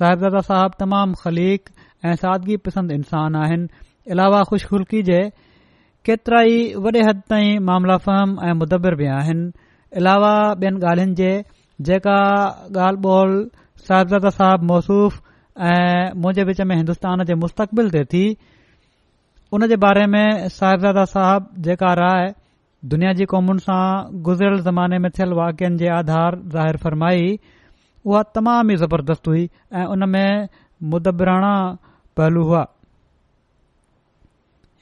साहिबज़ादा 0.00 0.44
साहब 0.50 0.76
तमामु 0.84 1.20
ख़लीक़ 1.22 1.72
ऐं 2.04 2.14
सादगी 2.26 2.56
पसंद 2.68 2.92
इंसान 2.98 3.40
आहिनि 3.46 3.84
इलावा 4.12 4.42
खु़शुल्की 4.52 5.02
जे 5.08 5.20
केतिराई 6.10 6.60
वॾे 6.84 7.00
हद 7.08 7.20
ताईं 7.32 7.66
मामलाफ़हम 7.72 8.38
ऐं 8.46 8.54
मुदबिर 8.60 8.94
बि 9.00 9.06
आहिनि 9.16 9.50
अलावा 10.04 10.32
ॿियनि 10.68 10.88
ॻाल्हिन 10.92 11.14
जे 11.24 11.32
जेका 11.88 12.18
ॻाल्हि 12.70 13.16
ॿोल 13.16 13.36
साहिबज़ादा 13.88 14.30
साहब 14.40 14.62
मौसूफ़ 14.72 15.16
ऐं 15.74 16.16
मुंहिंजे 16.24 16.44
विच 16.52 16.60
में 16.70 16.76
हिंदुस्तान 16.82 17.24
जे 17.30 17.34
मुस्तक़बिल 17.44 17.90
ते 17.96 18.04
थी 18.14 18.24
उन 19.54 19.66
जे 19.68 19.76
बारे 19.76 20.04
में 20.12 20.48
साहिबज़ादा 20.52 21.04
साहब 21.08 21.48
जेका 21.64 21.92
राय 21.98 22.28
दुनिया 22.92 23.12
जी 23.16 23.24
क़ौमुनि 23.32 23.60
सां 23.64 23.80
गुज़िरियल 24.28 24.60
ज़माने 24.68 24.98
में 25.06 25.10
थियल 25.18 25.32
वाक्यनि 25.38 25.76
जे 25.82 25.88
आधार 25.96 26.36
ज़ाहिर 26.54 26.76
फरमाई 26.84 27.26
उहा 28.04 28.22
तमामु 28.38 28.72
ई 28.72 28.76
ज़बरदस्त 28.84 29.28
हुई 29.32 29.44
ऐं 29.80 29.84
उन 29.96 30.08
में 30.14 30.48
मुदबराणा 30.94 31.52
पहलू 32.20 32.44
हुआ 32.48 32.62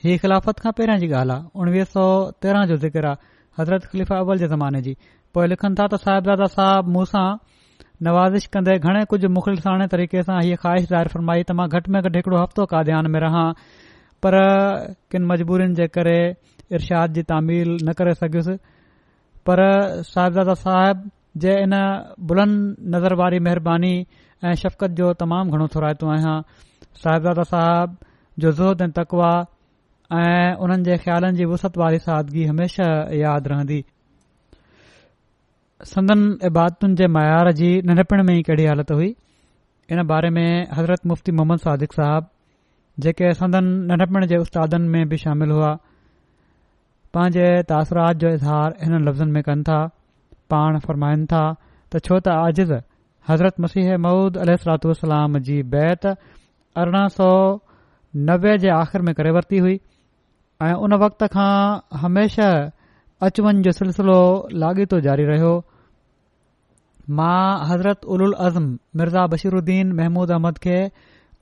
ही 0.04 0.16
ख़िलाफ़त 0.22 0.60
खां 0.66 0.72
पहिरियां 0.78 0.98
जी 1.04 1.10
ॻाल्हि 1.22 1.36
आहे 1.40 1.58
उणिवीह 1.64 1.88
सौ 1.96 2.06
तेरहं 2.46 2.70
जो 2.72 2.76
ज़िक्र 2.86 3.06
आहे 3.10 3.28
हज़रत 3.62 3.90
ख़लीफ़ा 3.94 4.18
अव्वल 4.22 4.44
जे 4.44 4.48
ज़माने 4.56 4.82
जी 4.88 4.96
पोइ 5.38 5.48
लिखनि 5.56 5.74
था 5.82 5.88
त 5.94 6.02
साहिबज़ादा 6.06 6.48
साहब 6.56 6.56
साहिब 6.56 6.96
मुसां 7.00 7.26
नवाज़िश 8.10 8.46
कंदे 8.54 8.78
घणे 8.88 9.04
कुझु 9.14 9.28
मुख़लिसाणे 9.38 9.90
तरीक़े 9.98 10.22
सां 10.32 10.40
हीअ 10.46 10.56
ख़्वाहिश 10.64 10.88
ज़ाहिर 10.94 11.12
फरमाई 11.18 11.44
त 11.50 11.58
मां 11.60 11.68
घटि 11.76 11.96
में 11.98 12.02
घटि 12.02 12.18
हिकड़ो 12.22 12.42
हफ़्तो 12.44 12.64
काद्यान 12.74 13.10
में 13.16 13.20
रहां 13.28 13.44
पर 14.24 14.36
किन 15.12 15.22
मजबूरीनि 15.32 15.74
जे 15.80 15.86
करे 15.96 16.18
इर्शाद 16.78 17.12
जी 17.18 17.22
तामील 17.32 17.68
न 17.84 17.92
करे 18.00 18.14
सघियुसि 18.22 18.54
पर 19.48 19.60
साहिबदा 20.08 20.54
साहिब 20.64 21.06
जे 21.44 21.54
इन 21.64 21.76
बुलंद 22.32 22.58
नज़र 22.94 23.14
वारी 23.20 23.38
महिरबानी 23.48 23.92
ऐं 24.00 24.54
शफ़क़त 24.64 24.90
जो 25.00 25.12
तमामु 25.22 25.56
घणो 25.56 25.68
थोरायतो 25.74 26.06
थो 26.06 26.12
आहियां 26.16 26.34
साहिबदादा 27.04 27.46
साहिब 27.52 27.96
जो 28.44 28.52
ज़ोद 28.60 28.82
ऐं 28.82 28.90
तकवा 28.98 29.30
ऐ 30.18 30.26
हुननि 30.62 30.84
जे 30.90 30.96
ख़्यालनि 31.06 31.38
जी 31.40 31.46
वसत 31.54 31.78
वारी 31.84 32.00
सादगी 32.08 32.44
हमेशा 32.52 32.88
यादि 33.22 33.52
रहंदी 33.54 33.78
संदन 35.94 36.26
इबादतुनि 36.50 36.98
जे 37.02 37.08
मयार 37.18 37.50
जी 37.62 37.70
नंढपिण 37.92 38.24
में 38.30 38.34
ई 38.38 38.42
कहिड़ी 38.50 38.66
हालति 38.72 38.98
हुई 39.00 39.12
इन 39.94 40.04
बारे 40.14 40.30
में 40.38 40.48
हज़रत 40.80 41.10
मुफ़्ती 41.12 41.32
मोहम्मद 41.40 41.66
सादिक़ 41.68 41.94
साहिब 42.00 42.28
जेके 43.04 43.32
संदन 43.40 43.68
नंढपिण 43.90 44.26
जे 44.30 44.36
उस्तादनि 44.44 44.88
में 44.94 45.04
बि 45.10 45.16
शामिल 45.24 45.50
हुआ 45.56 45.72
पंहिंजे 47.16 47.46
तासरात 47.70 48.16
जो 48.24 48.30
इज़हार 48.38 48.74
हिननि 48.82 48.98
लफ़्ज़नि 49.08 49.32
में 49.36 49.42
कनि 49.48 49.62
था 49.68 49.80
पाण 50.54 50.78
फरमाइनि 50.86 51.26
था 51.32 51.42
त 51.92 52.02
छो 52.08 52.18
त 52.26 52.34
अॼज़ 52.40 52.72
हज़रत 53.28 53.60
मसीह 53.64 53.90
महूद 54.06 54.36
अल 54.44 54.54
सलातलाम 54.64 55.38
जी 55.48 55.62
बैत 55.74 56.06
अरड़हं 56.82 57.08
सौ 57.16 57.28
नवे 58.28 58.56
जे 58.64 58.70
आख़िरि 58.78 59.04
में 59.08 59.14
करे 59.20 59.30
वरिती 59.36 59.58
हुई 59.66 59.78
ऐं 60.68 60.72
उन 60.86 60.92
वक़्त 61.04 61.24
खां 61.36 61.52
हमेशा 62.06 62.48
अचु 63.28 63.44
जो 63.68 63.72
सिलसिलो 63.80 64.18
लाॻीतो 64.62 65.00
जारी 65.08 65.24
रहियो 65.30 65.52
मां 67.18 67.38
हज़रत 67.72 68.04
उल 68.16 68.22
उल 68.28 68.32
अज़म 68.48 68.68
मिर्ज़ा 69.00 69.26
बशीरुद्दीन 69.36 69.92
महमूद 70.00 70.30
अहमद 70.38 70.58
खे 70.66 70.78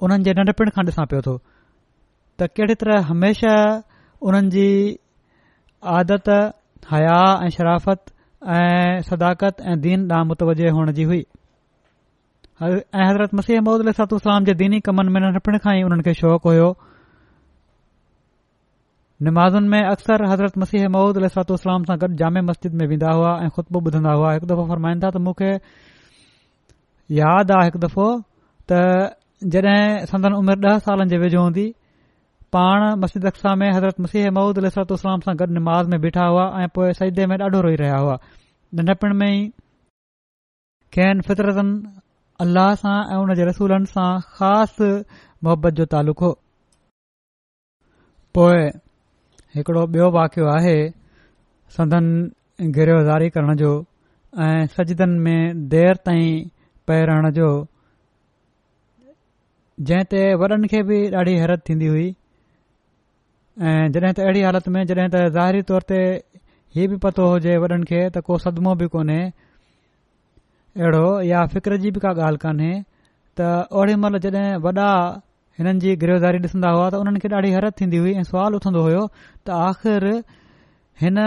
उन्हनि 0.06 0.24
जे 0.26 0.32
नंढपिणु 0.38 0.70
खां 0.74 0.82
ॾिसां 0.90 1.04
पियो 1.10 1.20
थो 1.26 1.32
त 2.38 2.50
कहिड़ी 2.58 2.74
तरह 2.82 3.06
हमेशह 3.10 3.56
उन्हनि 4.28 4.50
जी 4.54 4.66
आदत 5.94 6.28
हया 6.92 7.18
ऐं 7.46 7.50
शराफ़त 7.56 8.02
ऐं 8.58 9.02
सदाकत 9.10 9.62
ऐं 9.70 9.76
दीन 9.86 10.06
ॾांहुं 10.10 10.28
मुतवजह 10.32 10.70
हुअण 10.78 10.92
जी 10.98 11.04
हुई 11.10 11.22
ऐं 12.68 13.04
हज़रत 13.08 13.34
मसीह 13.40 13.60
महमद 13.66 13.86
अलातू 13.88 14.18
सलाम 14.26 14.44
जे 14.50 14.54
दीनी 14.62 14.80
कमनि 14.88 15.10
में 15.16 15.20
नंढपण 15.26 15.58
खां 15.66 15.74
ई 15.80 15.82
उन्हनि 15.90 16.06
खे 16.08 16.14
शौक़ु 16.22 16.48
हुयो 16.50 16.68
नमाज़ुनि 19.28 19.68
में 19.74 19.82
अक्सर 19.82 20.26
हज़रत 20.30 20.58
मसीह 20.64 20.88
महमद 20.94 21.18
अल 21.22 21.28
सलातूलाम 21.36 21.84
सां 21.92 21.96
गॾु 22.02 22.14
जामे 22.22 22.40
मस्जिद 22.54 22.78
में 22.80 22.86
वेंदा 22.94 23.10
हुआ 23.20 23.32
ऐं 23.44 23.50
ख़ुतबू 23.58 23.78
ॿुधंदा 23.90 24.12
हुआ 24.18 24.28
हिकु 24.38 24.46
दफ़ो 24.54 24.66
फरमाईंदा 24.72 25.08
त 25.14 25.22
मूंखे 25.28 25.50
यादि 27.22 27.52
आहे 27.58 27.66
हिकु 27.70 27.78
दफ़ो 27.86 28.06
त 28.72 28.84
जॾहिं 29.46 30.06
संदन 30.10 30.32
उमिरि 30.36 30.66
ॾह 30.68 30.78
सालनि 30.84 31.08
जे 31.10 31.18
वेझो 31.22 31.40
हूंदी 31.42 31.64
पाण 32.52 32.84
मस्जिद 33.02 33.26
अक्सा 33.26 33.54
में 33.60 33.70
हज़रत 33.72 34.00
मसीह 34.06 34.30
महूद 34.38 34.58
इस्लाम 34.66 35.20
सां 35.26 35.34
गॾु 35.42 35.46
निमाज़ 35.58 35.88
में 35.92 36.00
बीठा 36.04 36.24
हुआ 36.30 36.46
ऐं 36.62 36.66
पोइ 36.74 36.92
सईदे 37.00 37.26
में 37.32 37.36
ॾाढो 37.38 37.60
रोई 37.66 37.76
रहिया 37.82 37.96
हुआ 38.02 38.18
नंढपिण 38.80 39.14
में 39.20 39.26
ई 39.28 39.46
कैन 40.96 41.20
फितरतनि 41.28 42.42
अल्लाह 42.46 42.74
सां 42.82 42.96
ऐं 43.12 43.18
हुन 43.20 43.34
जे 43.42 43.46
रसूलनि 43.52 43.92
सां 43.92 44.08
ख़ासि 44.40 44.90
मुहबत 45.44 45.80
जो 45.82 45.86
तालुक़ 45.94 46.24
हो 46.26 46.32
पोएं 48.34 48.66
हिकिड़ो 49.58 49.86
बयो 49.98 50.10
वाक़ 50.20 50.40
आहे 50.58 50.76
संदनि 51.78 52.72
गिरोज़ारी 52.80 53.30
करण 53.38 53.56
जो 53.64 53.72
ऐं 54.50 54.54
सजिदनि 54.76 55.18
में 55.28 55.66
देरि 55.76 56.02
ताईं 56.06 56.54
पए 56.88 57.02
रहण 57.12 57.30
जो 57.40 57.50
जंहिं 59.86 60.04
ते 60.12 60.20
वॾनि 60.40 60.68
खे 60.70 60.78
बि 60.86 60.96
ॾाढी 61.16 61.34
हैरत 61.40 61.60
थींदी 61.68 61.86
हुई 61.90 62.06
ऐं 62.10 63.90
जॾहिं 63.96 64.12
त 64.12 64.20
अहिड़ी 64.26 64.40
हालति 64.42 64.70
में 64.76 64.82
जॾहिं 64.90 65.08
त 65.12 65.20
ज़ाहिरी 65.36 65.62
तौर 65.70 65.82
ते 65.90 65.98
हीउ 66.76 66.88
बि 66.90 66.96
पतो 67.04 67.26
हुजे 67.30 67.56
वॾनि 67.64 67.84
खे 67.90 68.00
त 68.10 68.22
को 68.26 68.38
सदमो 68.44 68.74
बि 68.80 68.86
कोन्हे 68.94 69.20
अहिड़ो 70.82 71.06
या 71.30 71.44
फिक्र 71.54 71.76
जी 71.84 71.90
बि 71.94 72.00
का 72.06 72.10
ॻाल्हि 72.18 72.40
कोन्हे 72.46 72.72
त 73.38 73.52
ओड़ी 73.78 73.94
महिल 74.06 74.18
जॾहिं 74.26 74.46
वॾा 74.66 74.88
हिननि 75.60 75.78
जी 75.86 75.94
गिरोज़ारी 76.02 76.42
ॾिसंदा 76.48 76.70
हुआ 76.74 76.88
त 76.90 77.02
उन्हनि 77.06 77.22
खे 77.22 77.28
ॾाढी 77.38 77.54
हैरत 77.54 77.78
थींदी 77.84 78.02
हुई 78.02 78.18
ऐं 78.18 78.26
सुवाल 78.32 78.58
उथंदो 78.60 78.82
हुयो 78.90 79.06
त 79.22 79.62
आख़िर 79.62 80.10
हिन 81.06 81.24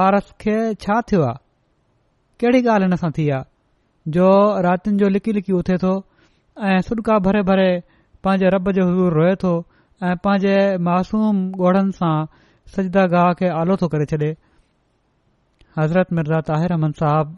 ॿार 0.00 0.20
खे 0.46 0.56
छा 0.88 1.00
थियो 1.12 1.22
आहे 1.28 1.38
कहिड़ी 2.40 2.64
ॻाल्हि 2.74 2.88
हिन 2.92 2.96
सां 3.06 3.12
थी 3.20 3.28
आहे 3.36 4.12
जो 4.16 4.26
रातिनि 4.70 4.96
जो 5.04 5.08
लिकी 5.16 5.32
लिकी 5.40 5.52
उथे 5.62 5.76
थो 5.86 5.94
ऐं 6.64 6.80
सुडिका 6.80 7.18
भरे 7.24 7.40
भरे 7.48 7.68
पंहिंजे 8.24 8.48
रब 8.50 8.70
जो 8.72 8.84
हज़ूर 8.90 9.12
रोए 9.14 9.34
थो 9.40 9.50
ऐं 10.08 10.14
पंहिंजे 10.24 10.54
मासूम 10.86 11.36
ॻोढ़नि 11.60 11.92
सां 11.98 12.12
सजदा 12.76 13.02
गाह 13.14 13.32
खे 13.40 13.48
आलो 13.60 13.76
थो 13.82 13.88
करे 13.94 14.06
छॾे 14.12 14.30
हज़रत 15.78 16.12
मिर्ज़ा 16.18 16.40
ताहिर 16.50 16.72
अहमद 16.78 16.94
साहब 17.02 17.36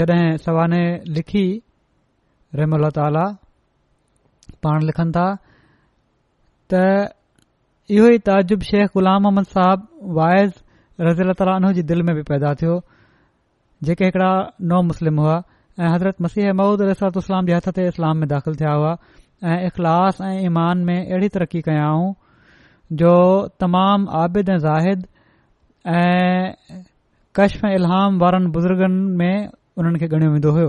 जड॒हिं 0.00 0.36
सवाने 0.46 0.82
लिखी 1.18 1.44
रहम 2.62 2.88
ताल 2.98 3.26
लिखनि 4.90 5.12
था 5.18 5.26
त 6.74 6.84
इहो 7.94 8.12
ई 8.16 8.18
ताजुब 8.32 8.66
शेख 8.72 8.90
ग़ु़लाम 9.00 9.30
अहमद 9.32 9.46
साहब 9.56 9.88
वाइज़ 10.20 10.52
रज़ील 11.08 11.30
अला 11.32 11.38
ताली 11.44 11.72
जी 11.80 11.86
दिल 11.94 12.02
में 12.10 12.14
बि 12.20 12.26
पैदा 12.34 12.54
थियो 12.64 12.78
जेके 13.90 14.04
हिकड़ा 14.10 14.32
नओ 14.70 14.82
मुस्लिम 14.92 15.20
हुआ 15.24 15.42
ऐं 15.78 15.88
हज़रत 15.92 16.20
मसीह 16.22 16.52
ममूद 16.54 16.82
रसरात 16.86 17.16
जे 17.46 17.54
हथ 17.54 17.68
ते 17.74 17.86
इस्लाम 17.90 18.16
में 18.18 18.28
दाख़िल 18.28 18.56
थिया 18.56 18.72
हुआ 18.72 18.92
ऐं 19.54 19.66
इख़लास 19.66 20.18
ऐं 20.22 20.34
ईमान 20.46 20.78
में 20.86 20.96
अहिड़ी 21.06 21.28
तरक़ी 21.36 21.60
कयाऊं 21.68 22.12
जो 23.02 23.10
तमामु 23.60 24.10
आबिद 24.22 24.48
ऐं 24.54 24.58
ज़ाहिद 24.66 25.06
ऐं 25.98 26.52
कशफ 27.38 27.64
ऐं 27.70 28.12
वारनि 28.22 28.50
बुज़ुर्गनि 28.58 29.18
में 29.18 29.48
उन्हनि 29.74 29.98
खे 29.98 30.06
ॻणियो 30.14 30.30
वेंदो 30.32 30.50
हो 30.58 30.68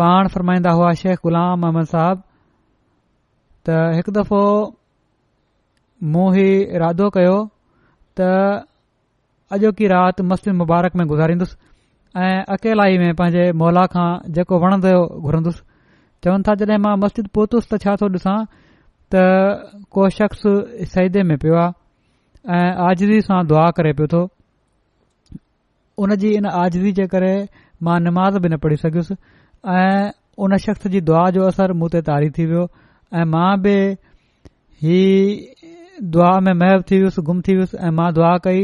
पाण 0.00 0.28
फ़रमाईंदा 0.32 0.70
हुआ 0.80 0.92
शेख 1.02 1.18
ग़ुलाम 1.28 1.62
अहमद 1.68 1.86
साहब 1.92 2.22
त 3.68 3.84
हिकु 4.00 4.12
दफ़ो 4.20 4.40
मूं 6.14 6.26
ही 6.36 6.48
इरादो 6.80 7.10
कयो 7.20 7.36
त 8.20 8.32
अॼोकी 9.54 9.86
रात 9.90 10.20
मस्जिद 10.30 10.54
मुबारक 10.54 10.94
में 10.96 11.06
गुज़ारींदुसि 11.10 11.56
ऐं 12.24 12.42
अकेलाई 12.54 12.98
में 12.98 13.14
पंहिंजे 13.18 13.50
मौला 13.62 13.84
खां 13.94 14.08
जेको 14.36 14.58
वणंदो 14.64 14.90
घुरंदुसि 15.26 15.62
चवनि 16.24 16.42
था 16.48 16.54
जॾहिं 16.60 16.78
मां 16.84 16.94
मस्जिद 17.04 17.26
पहुतुसि 17.34 17.66
त 17.74 17.78
छा 17.84 17.94
थो 18.02 18.06
ॾिसां 18.14 18.34
त 19.14 19.82
को 19.96 20.08
शख़्स 20.18 20.44
सहिदे 20.92 21.22
में 21.30 21.36
पियो 21.44 21.56
आहे 21.62 21.72
ऐं 22.58 22.70
आजदी 22.90 23.18
सां 23.30 23.38
दुआ 23.52 23.64
करे 23.78 23.92
पियो 24.00 24.08
थो 24.14 24.20
उन 26.04 26.14
जी 26.24 26.30
इन 26.40 26.46
आज़दी 26.62 26.92
जे 27.00 27.06
करे 27.14 27.30
मां 27.88 27.96
निमाज़ 28.06 28.38
बि 28.46 28.52
न 28.54 28.58
पढ़ी 28.66 28.76
सघियुसि 28.84 29.16
ऐं 29.78 30.12
उन 30.46 30.54
शख़्स 30.66 30.86
जी 30.96 31.00
दुआ 31.10 31.24
जो 31.38 31.48
असर 31.54 31.72
मूं 31.82 31.88
ते 31.96 32.02
तारी 32.10 32.30
थी 32.38 32.46
वियो 32.52 32.64
ऐ 32.68 33.26
मां 33.34 33.50
बि 33.66 33.74
ही 34.86 35.00
दुआ 36.18 36.30
में 36.48 36.52
महव 36.64 36.86
थी 36.92 37.02
वियुसि 37.04 37.26
गुम 37.30 37.42
थी 37.50 37.56
वियुसि 37.62 37.82
ऐं 37.88 37.92
मां 38.00 38.08
दुआ 38.20 38.30
कई 38.46 38.62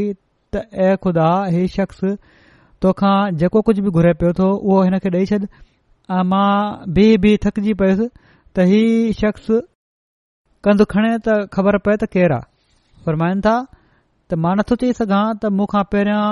त 0.55 0.61
ऐं 0.87 0.97
खुदा 1.03 1.27
हे 1.53 1.63
शख़्स 1.77 2.03
तोखां 2.85 3.15
जेको 3.41 3.61
कुझ 3.69 3.75
बि 3.85 3.91
घुरे 3.99 4.13
पियो 4.21 4.33
थो 4.41 4.47
उहो 4.57 4.81
हिन 4.89 4.97
खे 5.05 5.09
ॾेई 5.17 5.25
छॾ 5.31 5.39
अ 5.39 6.19
मां 6.33 6.51
बीह 6.97 7.09
बीह 7.25 7.39
थकजी 7.45 7.73
पयुसि 7.81 8.07
त 8.09 8.67
हीउ 8.73 9.15
शख़्स 9.23 9.49
कंधु 10.67 10.87
खणे 10.93 11.11
त 11.15 11.37
ख़बर 11.57 11.79
पए 11.87 11.95
त 12.03 12.09
केरु 12.15 12.37
आहे 12.37 13.05
फरमाइनि 13.07 13.43
था 13.47 13.55
त 13.71 14.39
मां 14.45 14.53
नथो 14.61 14.79
चई 14.83 14.95
सघां 15.01 15.23
त 15.25 15.51
मूंखां 15.57 15.83
पहिरियों 15.95 16.23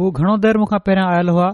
हू 0.00 0.12
घणो 0.20 0.36
देरि 0.46 0.62
मूंखां 0.64 0.80
पहिरियों 0.90 1.10
आयल 1.16 1.34
हुआ 1.36 1.48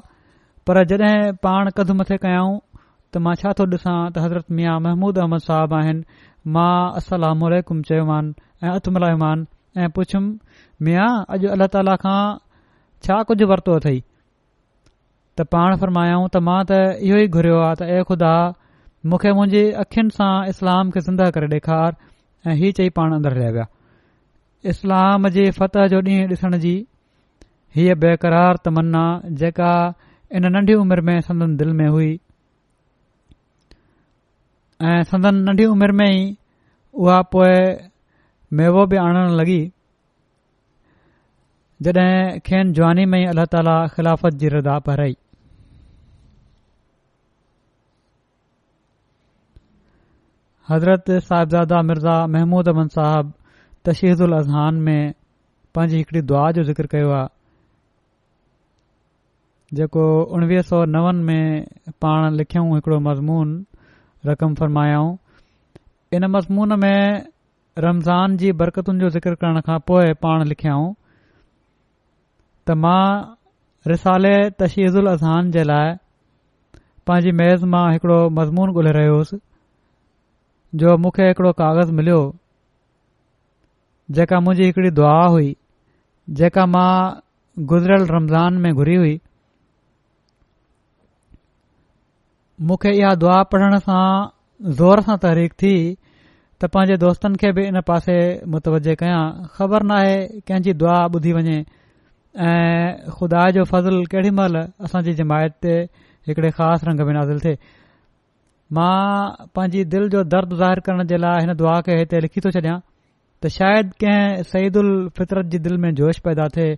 पर 0.68 0.82
जड॒हिं 0.92 1.32
पाण 1.46 1.72
कदु 1.80 1.96
मथे 2.02 2.18
कयाऊं 2.26 2.52
त 2.52 3.24
मां 3.28 3.36
छा 3.44 3.56
थो 3.62 3.70
ॾिसां 3.78 3.96
त 3.96 4.26
हज़रत 4.26 4.54
मिया 4.60 4.76
महमूद 4.88 5.22
अहमद 5.24 5.48
साहब 5.48 5.74
आहिनि 5.80 6.30
मां 6.58 6.70
असलामकुम 7.02 7.82
चयोमान 7.92 8.30
ऐं 8.66 8.72
हथु 8.76 8.96
ऐं 9.82 9.92
मिया 10.82 11.06
अॼु 11.34 11.48
अलाह 11.54 11.68
ताला 11.74 11.94
खां 12.04 12.20
छा 13.06 13.22
कुझु 13.30 13.46
वरितो 13.52 13.76
अथई 13.80 13.98
त 15.38 15.46
पाण 15.54 15.76
फरमायाऊं 15.82 16.24
त 16.28 16.42
मां 16.48 16.58
त 16.70 16.78
इहो 17.08 17.18
ई 17.24 17.28
घुरियो 17.38 17.58
आहे 17.66 17.76
त 17.82 17.86
ए 17.90 18.02
खुदा 18.10 18.32
मूंखे 19.12 19.32
मुंहिंजे 19.38 19.62
अखियुनि 19.84 20.14
सां 20.18 20.32
इस्लाम 20.54 20.90
खे 20.96 21.00
ज़िंदह 21.08 21.30
करे 21.36 21.48
ॾेखार 21.54 21.96
ऐं 22.46 22.56
हीउ 22.62 22.76
चई 22.80 22.92
पाण 22.98 23.14
अंदरि 23.18 23.36
हलिया 23.40 23.50
विया 23.58 23.66
इस्लाम 24.74 25.28
जे 25.38 25.46
फतिह 25.60 25.86
जो 25.94 26.00
ॾींहुं 26.10 26.28
ॾिसण 26.38 26.58
जी 26.66 26.74
हीअ 27.78 27.96
बेक़रार 28.06 28.62
तमन्ना 28.66 29.04
जेका 29.42 29.70
इन 30.38 30.48
नंढी 30.56 30.74
उमिरि 30.82 31.06
में 31.10 31.18
संदन 31.30 31.56
दिल 31.62 31.72
में 31.80 31.88
हुई 31.96 32.12
ऐं 34.90 35.02
संदन 35.14 35.40
नंढी 35.48 35.64
उमिरि 35.76 35.92
में 36.02 36.08
ई 36.08 36.20
उहा 37.06 37.20
पोए 37.34 37.56
मेवो 38.58 38.86
बि 38.92 38.96
आणणु 39.06 39.36
लॻी 39.42 39.58
जॾहिं 41.82 42.38
खेन 42.46 42.72
जवानी 42.72 43.04
में 43.04 43.20
ई 43.20 43.24
अलाह 43.26 43.86
ख़िलाफ़त 43.94 44.34
जी 44.40 44.48
रदा 44.48 44.78
पराई 44.88 45.16
हज़रत 50.70 51.10
साहिबज़ादा 51.10 51.82
मिर्ज़ा 51.88 52.16
महमूद 52.34 52.68
अमन 52.68 52.88
साहब 52.98 53.32
तशीद 53.86 54.20
उल 54.26 54.32
अज़हान 54.38 54.74
में 54.84 55.12
पंहिंजी 55.74 55.96
हिकड़ी 55.98 56.22
दुआ 56.22 56.50
जो 56.58 56.62
ज़िक्र 56.70 56.86
कयो 56.94 57.10
आहे 57.16 57.28
जेको 59.76 60.04
उणिवीह 60.36 60.62
सौ 60.70 60.84
नव 60.94 61.10
में 61.26 61.66
पाण 62.02 62.32
लिखियऊं 62.36 62.74
हिकिड़ो 62.74 62.98
मज़मून 63.10 63.54
रक़म 64.26 64.54
फ़रमायाऊं 64.58 65.16
इन 66.14 66.26
मज़मून 66.36 66.78
में 66.80 67.22
रमज़ान 67.84 68.36
जी 68.36 68.52
बरकतुनि 68.62 69.00
जो 69.00 69.08
ज़िक्र 69.16 69.34
करण 69.34 69.60
खां 69.68 69.78
पोइ 69.86 70.12
पाण 70.22 70.44
लिखियाऊं 70.48 70.92
त 72.68 72.76
मां 72.82 73.34
रिसाले 73.90 74.34
तशीज़ल 74.60 75.08
अज़हान 75.12 75.50
जे 75.56 75.64
लाइ 75.70 75.90
पंहिंजी 77.08 77.32
मेज़ 77.40 77.64
मां 77.74 77.84
हिकिड़ो 77.96 78.18
मज़मून 78.36 78.68
ॻोल्हे 78.76 78.92
रहियो 78.98 79.14
हुउसि 79.18 79.38
जो 80.82 80.96
मूंखे 81.04 81.26
हिकिड़ो 81.30 81.52
कागज़ 81.60 81.92
मिलियो 81.98 82.20
जेका 84.18 84.40
मुंहिंजी 84.46 84.66
हिकिड़ी 84.70 84.90
दुआ 85.00 85.20
हुई 85.36 85.52
जेका 86.40 86.66
मां 86.76 86.86
गुज़िरियल 87.74 88.06
रमज़ान 88.16 88.52
में 88.64 88.72
घुरी 88.72 88.94
हुई 89.02 89.18
मूंखे 92.70 92.92
इहा 93.02 93.14
दुआ 93.26 93.42
पढ़ण 93.52 93.78
सां 93.90 94.08
ज़ोर 94.80 95.00
सां 95.10 95.16
तहरीक 95.28 95.52
थी 95.64 95.74
त 96.00 96.74
पंहिंजे 96.76 96.96
दोस्तनि 97.06 97.36
खे 97.44 97.52
बि 97.58 97.62
इन 97.68 97.80
पासे 97.90 98.18
मुतवजे 98.56 98.94
कयां 99.04 99.22
ख़बर 99.56 99.82
नाहे 99.92 100.16
कंहिंजी 100.26 100.72
दुआ 100.84 100.98
ॿुधी 101.16 101.32
वञे 101.40 101.62
ऐं 102.36 103.10
ख़ुदा 103.14 103.42
जो 103.54 103.64
फज़ल 103.64 104.04
केॾी 104.10 104.30
महिल 104.36 104.56
असांजी 104.84 105.12
जमायत 105.14 105.52
ते 105.62 105.74
हिकड़े 106.26 106.50
ख़ासि 106.50 106.86
रंग 106.86 107.00
में 107.06 107.12
नाज़िल 107.14 107.38
थे 107.44 107.52
मां 108.74 109.46
पंहिंजी 109.54 109.84
दिलि 109.92 110.08
जो 110.14 110.22
दर्द 110.34 110.54
ज़ाहिर 110.58 110.80
करण 110.86 111.06
जे 111.06 111.16
लाइ 111.16 111.44
हिन 111.46 111.54
दुआ 111.56 111.80
खे 111.86 111.98
हिते 111.98 112.20
लिखी 112.26 112.40
थो 112.42 112.50
छॾियां 112.56 112.78
त 113.42 113.48
शायदि 113.56 113.90
कंहिं 114.02 114.42
सईद 114.50 114.76
उल 114.82 114.90
फितरत 115.18 115.46
जी 115.54 115.58
दिलि 115.66 115.76
में 115.86 115.94
जोश 116.00 116.18
पैदा 116.26 116.48
थिए 116.58 116.72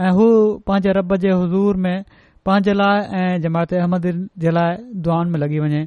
ऐं 0.00 0.12
हू 0.16 0.28
पंहिंजे 0.70 0.92
रॿ 1.00 1.04
जे 1.26 1.36
हज़ूर 1.42 1.76
में 1.84 1.98
पंहिंजे 2.48 2.72
लाइ 2.80 3.04
ऐं 3.20 3.40
जमायत 3.44 3.74
अहमद 3.82 4.06
जे 4.46 4.50
लाइ 4.56 4.80
दुआनि 5.08 5.30
में 5.32 5.38
लॻी 5.44 5.58
वञे 5.66 5.82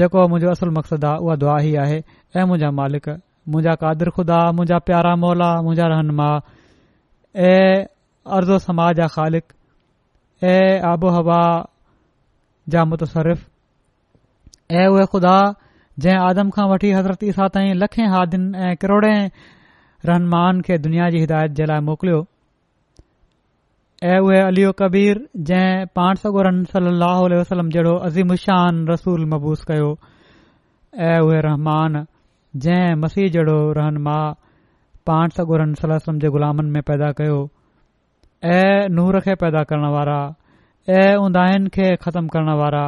जेको 0.00 0.26
मुंहिंजो 0.32 0.50
असुलु 0.56 0.72
मक़्सदु 0.78 1.06
आहे 1.10 1.20
उहा 1.28 1.36
दुआ 1.44 1.58
ई 1.68 1.74
आहे 1.84 1.98
ऐं 2.36 2.44
मुंहिंजा 2.48 2.70
मालिक 2.80 3.08
मुंहिंजा 3.52 3.74
कादिर 3.84 4.10
खुदा 4.16 4.40
मुंहिंजा 4.56 4.78
प्यारा 4.88 5.14
मौला 5.28 5.52
मुंहिंजा 5.68 5.86
रहनुमा 5.92 6.30
ऐं 7.52 7.84
अरज़ 8.36 8.56
समाज 8.64 8.96
जा 8.96 9.06
ख़ालिक़ 9.16 9.48
आबो 10.92 11.08
हवा 11.18 11.40
जा 12.74 12.84
मुतरिफ़ 12.92 13.44
ऐं 14.78 14.86
उहे 14.94 15.04
खुदा 15.12 15.36
जंहिं 16.04 16.18
आदम 16.30 16.50
खां 16.56 16.66
वठी 16.70 16.90
हज़रत 16.96 17.24
ईसा 17.32 17.46
ताईं 17.54 17.74
लखे 17.84 18.04
हादियुनि 18.14 18.58
ऐं 18.64 18.74
करोड़े 18.82 19.14
रहनमाउनि 20.10 20.60
खे 20.68 20.76
दुनिया 20.88 21.08
जी 21.14 21.18
हिदायत 21.24 21.52
जे 21.60 21.64
लाइ 21.72 21.80
मोकिलियो 21.88 22.20
ऐं 24.12 24.18
उहे 24.28 24.40
अलीओ 24.50 24.72
कबीर 24.80 25.24
जंहिं 25.50 25.86
पाण 25.98 26.20
सगोरन 26.24 26.62
सलीह 26.74 27.40
वसलम 27.40 27.70
जहिड़ो 27.76 27.94
अज़ीमुशान 28.10 28.86
रसूल 28.94 29.24
मबूस 29.34 29.64
कयो 29.72 29.88
ऐं 31.10 31.18
उहे 31.28 31.40
रहमान 31.50 32.04
जंहिं 32.66 32.94
मसीह 33.06 33.28
जहिड़ो 33.38 33.58
रहनमा 33.82 34.18
पाण 35.10 35.36
सगोरन 35.40 35.74
सलाह 35.82 36.16
जे 36.26 36.30
ग़ुलामन 36.38 36.72
में 36.76 36.82
पैदा 36.92 37.10
कयो 37.22 37.40
ऐं 38.44 38.88
नूर 38.94 39.18
खे 39.20 39.34
पैदा 39.34 39.62
करण 39.68 39.84
वारा 39.92 40.18
ऐं 40.88 41.16
उंदाइन 41.18 41.66
खे 41.74 41.94
ख़तमु 42.02 42.28
करण 42.32 42.48
वारा 42.58 42.84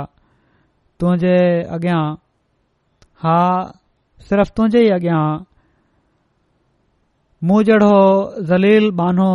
तुंहिंजे 1.01 1.37
अॻियां 1.75 2.03
हा 3.23 3.39
सिर्फ़ु 4.29 4.53
तुंहिंजे 4.57 4.85
ई 4.87 4.91
अॻियां 4.99 5.23
मूं 7.51 7.63
जहिड़ो 7.67 7.91
ज़लील 8.51 8.91
बानो 9.03 9.29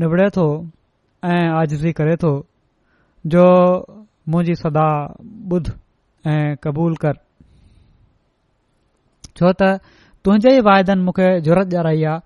निबड़े 0.00 0.28
थो 0.36 0.46
ऐं 1.24 1.44
आज़िज़ी 1.60 1.92
करे 2.00 2.16
थो 2.24 2.30
जो 3.34 3.46
मुंहिंजी 4.28 4.54
सदा 4.62 4.86
ॿुध 5.52 5.70
ऐं 6.32 6.56
क़बूल 6.64 6.94
कर 7.04 7.18
छो 9.36 9.52
त 9.52 9.70
तुंहिंजे 10.24 10.56
ई 10.56 10.60
वाइदनि 10.72 11.02
मूंखे 11.04 11.28
झुरत 11.40 11.74
ॼाराई 11.74 12.02
आहे 12.08 12.20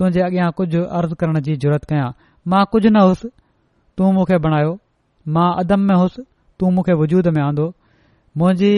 तुंहिंजे 0.00 0.20
अॻियां 0.26 0.48
कुझु 0.58 0.80
अर्ज़ 0.98 1.12
करण 1.22 1.38
जी 1.46 1.54
ज़रूरत 1.62 1.84
कयां 1.88 2.04
मां 2.52 2.60
कुझु 2.74 2.88
न 2.90 3.00
हुसि 3.08 3.28
तूं 4.00 4.10
मूंखे 4.18 4.38
बणायो 4.46 4.70
मां 5.36 5.48
अदम 5.62 5.84
में 5.90 5.94
हुउसि 6.02 6.24
तू 6.60 6.70
मुखे 6.76 6.94
वजूद 7.00 7.28
में 7.36 7.40
आंदो 7.46 7.66
मुंहिंजी 8.42 8.72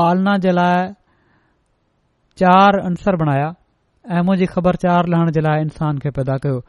पालना 0.00 0.36
जे 0.46 0.52
लाइ 0.60 0.86
चार 2.44 2.80
अंसर 2.92 3.18
बणाया 3.24 3.50
ऐं 4.20 4.46
ख़बर 4.54 4.78
चार 4.86 5.10
लहण 5.16 5.32
जे 5.38 5.44
लाइ 5.48 5.66
इंसान 5.68 5.98
खे 6.06 6.10
पैदा 6.20 6.36
कयो 6.46 6.62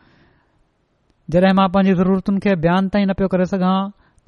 जड॒हिं 1.38 1.54
मां 1.62 1.68
पंहिंजी 1.78 1.96
ज़रूरतुनि 2.04 2.42
खे 2.48 2.56
बयान 2.68 2.90
ताईं 2.98 3.06
न 3.08 3.14
पियो 3.24 3.28
करे 3.38 3.46
सघां 3.56 3.76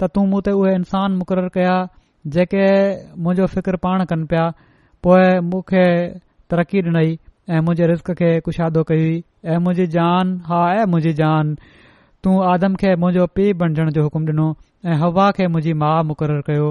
त 0.00 0.10
तूं 0.16 0.26
मूं 0.34 0.42
ते 0.48 0.54
उहे 0.62 0.72
इंसान 0.80 1.20
मुक़ररु 1.22 1.52
कया 1.60 1.76
जेके 2.38 2.64
मुंजो 3.26 3.50
फ़िकर 3.58 3.78
पाण 3.86 4.06
कनि 4.12 4.24
पिया 4.34 4.46
पोएं 5.04 5.40
मूंखे 5.52 5.84
तरक़ी 6.52 6.82
डि॒नई 6.88 7.12
ऐं 7.56 7.64
मुंहिंजे 7.64 7.86
रिस्क 7.92 8.10
खे 8.20 8.30
कुशादो 8.46 8.82
कई 8.90 9.08
ऐं 9.52 9.58
मुंहिंजी 9.64 9.86
जान 9.94 10.30
हा 10.46 10.60
ऐ 10.76 10.84
मुंहिंजी 10.92 11.12
जान 11.18 11.54
तूं 12.26 12.32
आदम 12.52 12.74
खे 12.82 12.94
मुंहिंजो 13.02 13.26
पीउ 13.38 13.54
बणजण 13.62 13.90
जो 13.98 14.02
हुकुम 14.06 14.24
ॾिनो 14.30 14.46
ऐं 14.90 14.96
हवा 15.02 15.26
खे 15.36 15.46
मुंहिंजी 15.56 15.72
माउ 15.82 16.00
मुक़ररु 16.08 16.42
कयो 16.48 16.70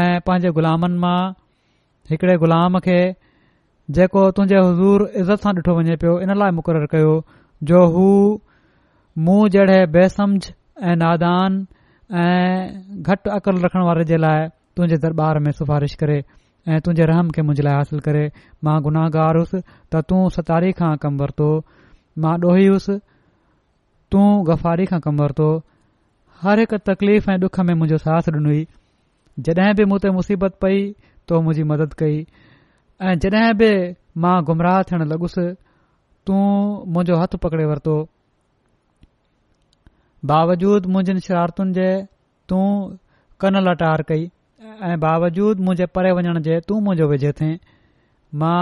ऐं 0.00 0.20
पंहिंजे 0.26 0.50
ग़ुलामनि 0.58 0.98
मां 1.06 1.20
हिकिड़े 2.12 2.34
ग़ुलाम 2.44 2.78
खे 2.88 2.98
जेको 3.98 4.24
तुंहिंजे 4.38 4.62
हज़ूर 4.68 5.06
इज़त 5.22 5.42
सां 5.48 5.52
ॾिठो 5.62 5.72
वञे 5.80 5.96
पियो 6.04 6.12
इन 6.28 6.36
लाइ 6.44 6.50
मुक़ररु 6.60 6.88
कयो 6.98 7.14
जो 7.72 7.80
हू 7.98 8.06
मूं 9.24 9.40
जड़े 9.58 9.78
बेसमझ 9.98 10.44
ऐं 10.52 10.96
नादान 11.04 11.60
ऐं 12.26 13.02
घटि 13.10 13.30
अक़ल 13.42 13.64
रखण 13.68 13.86
वारे 13.92 14.04
जे 14.14 14.24
लाइ 14.24 14.46
तुंहिंजे 14.76 14.98
दरबार 15.06 15.38
में 15.46 15.52
सिफारिश 15.62 15.94
करे 16.02 16.18
ऐं 16.68 16.78
तुंहिंजे 16.86 17.04
रहम 17.12 17.30
खे 17.36 17.42
मुंहिंजे 17.50 17.62
लाइ 17.70 17.74
हासिल 17.82 18.00
करे 18.08 18.24
मां 18.66 18.80
गुनाहगार 18.88 19.40
हुअसि 19.46 19.60
त 19.92 20.02
तूं 20.12 20.26
सतारी 20.38 20.72
खां 20.80 20.96
कमु 21.04 21.22
वरितो 21.24 21.50
मां 22.22 22.32
ॾोही 22.40 22.66
हुयुसि 22.66 22.94
तूं 24.14 24.24
गफ़ारी 24.48 24.86
खां 24.92 25.00
कमु 25.04 25.22
वरितो 25.22 25.46
हर 26.42 26.58
हिकु 26.62 26.78
तकलीफ़ 26.90 27.30
ऐं 27.30 27.36
ॾुख 27.48 27.58
में 27.66 27.74
मुंहिंजो 27.74 27.98
साथ 28.04 28.28
ॾिनई 28.38 28.64
जॾहिं 29.48 29.74
बि 29.80 29.84
मूं 29.92 29.98
ते 30.06 30.10
मुसीबत 30.16 30.58
पई 30.64 30.82
तो 31.30 31.40
मुंहिंजी 31.46 31.62
मदद 31.74 31.94
कई 32.02 32.18
ऐं 33.10 33.14
जॾहिं 33.26 33.54
बि 33.62 33.70
मां 34.24 34.34
गुमराह 34.50 34.82
थियण 34.90 35.04
लॻुसि 35.12 35.44
तूं 36.28 36.42
मुंहिंजो 36.94 37.20
हथ 37.22 37.36
पकड़े 37.46 37.64
वरितो 37.72 37.94
बावजूद 40.32 40.86
मुंहिंजनि 40.96 41.20
शरारतुनि 41.28 41.74
जें 41.78 42.06
तूं 42.50 42.64
कन 43.44 43.56
लटार 43.68 44.02
कई 44.10 44.28
ऐं 44.90 44.98
बावजूद 45.06 45.60
मुंहिंजे 45.68 45.86
परे 45.96 46.12
वञण 46.18 46.40
जे 46.48 46.60
तू 46.68 46.80
मुंहिंजो 46.88 47.08
वेझे 47.14 47.32
थे 47.40 47.52
मां 48.42 48.58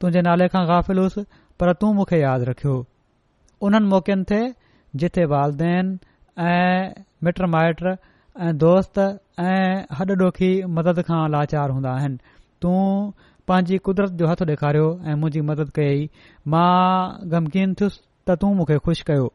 तुंहिंजे 0.00 0.22
नाले 0.30 0.48
खां 0.54 0.64
गाफ़िल 0.70 0.98
हुयुसि 1.02 1.24
पर 1.60 1.72
तूं 1.82 1.92
मूंखे 1.94 2.18
यादि 2.18 2.44
रखियो 2.48 2.74
उन्हनि 3.68 3.88
मौक़नि 3.92 4.24
ते 4.30 4.40
जिथे 5.02 5.24
वालदेन 5.34 5.98
ऐं 6.48 6.90
मिट 7.28 7.40
माइट 7.54 7.82
ऐं 7.86 8.56
दोस्त 8.64 8.98
ऐं 8.98 9.86
हॾ 10.00 10.04
ॾुखी 10.26 10.50
मदद 10.76 11.00
खां 11.08 11.22
लाचार 11.34 11.68
हूंदा 11.76 11.90
आहिनि 12.00 12.16
तूं 12.62 12.82
पंहिंजी 13.48 13.78
कुदरत 13.88 14.12
जो 14.20 14.28
हथु 14.32 14.44
ॾेखारियो 14.52 14.86
ऐं 15.08 15.16
मुंहिंजी 15.22 15.40
मदद 15.50 15.70
कई 15.78 15.98
मां 16.54 16.68
ग़मकीन 17.32 17.74
थियुसि 17.80 18.00
त 18.28 18.36
तूं 18.44 18.52
मूंखे 18.58 18.78
खु़शि 18.88 19.04
कयो 19.10 19.26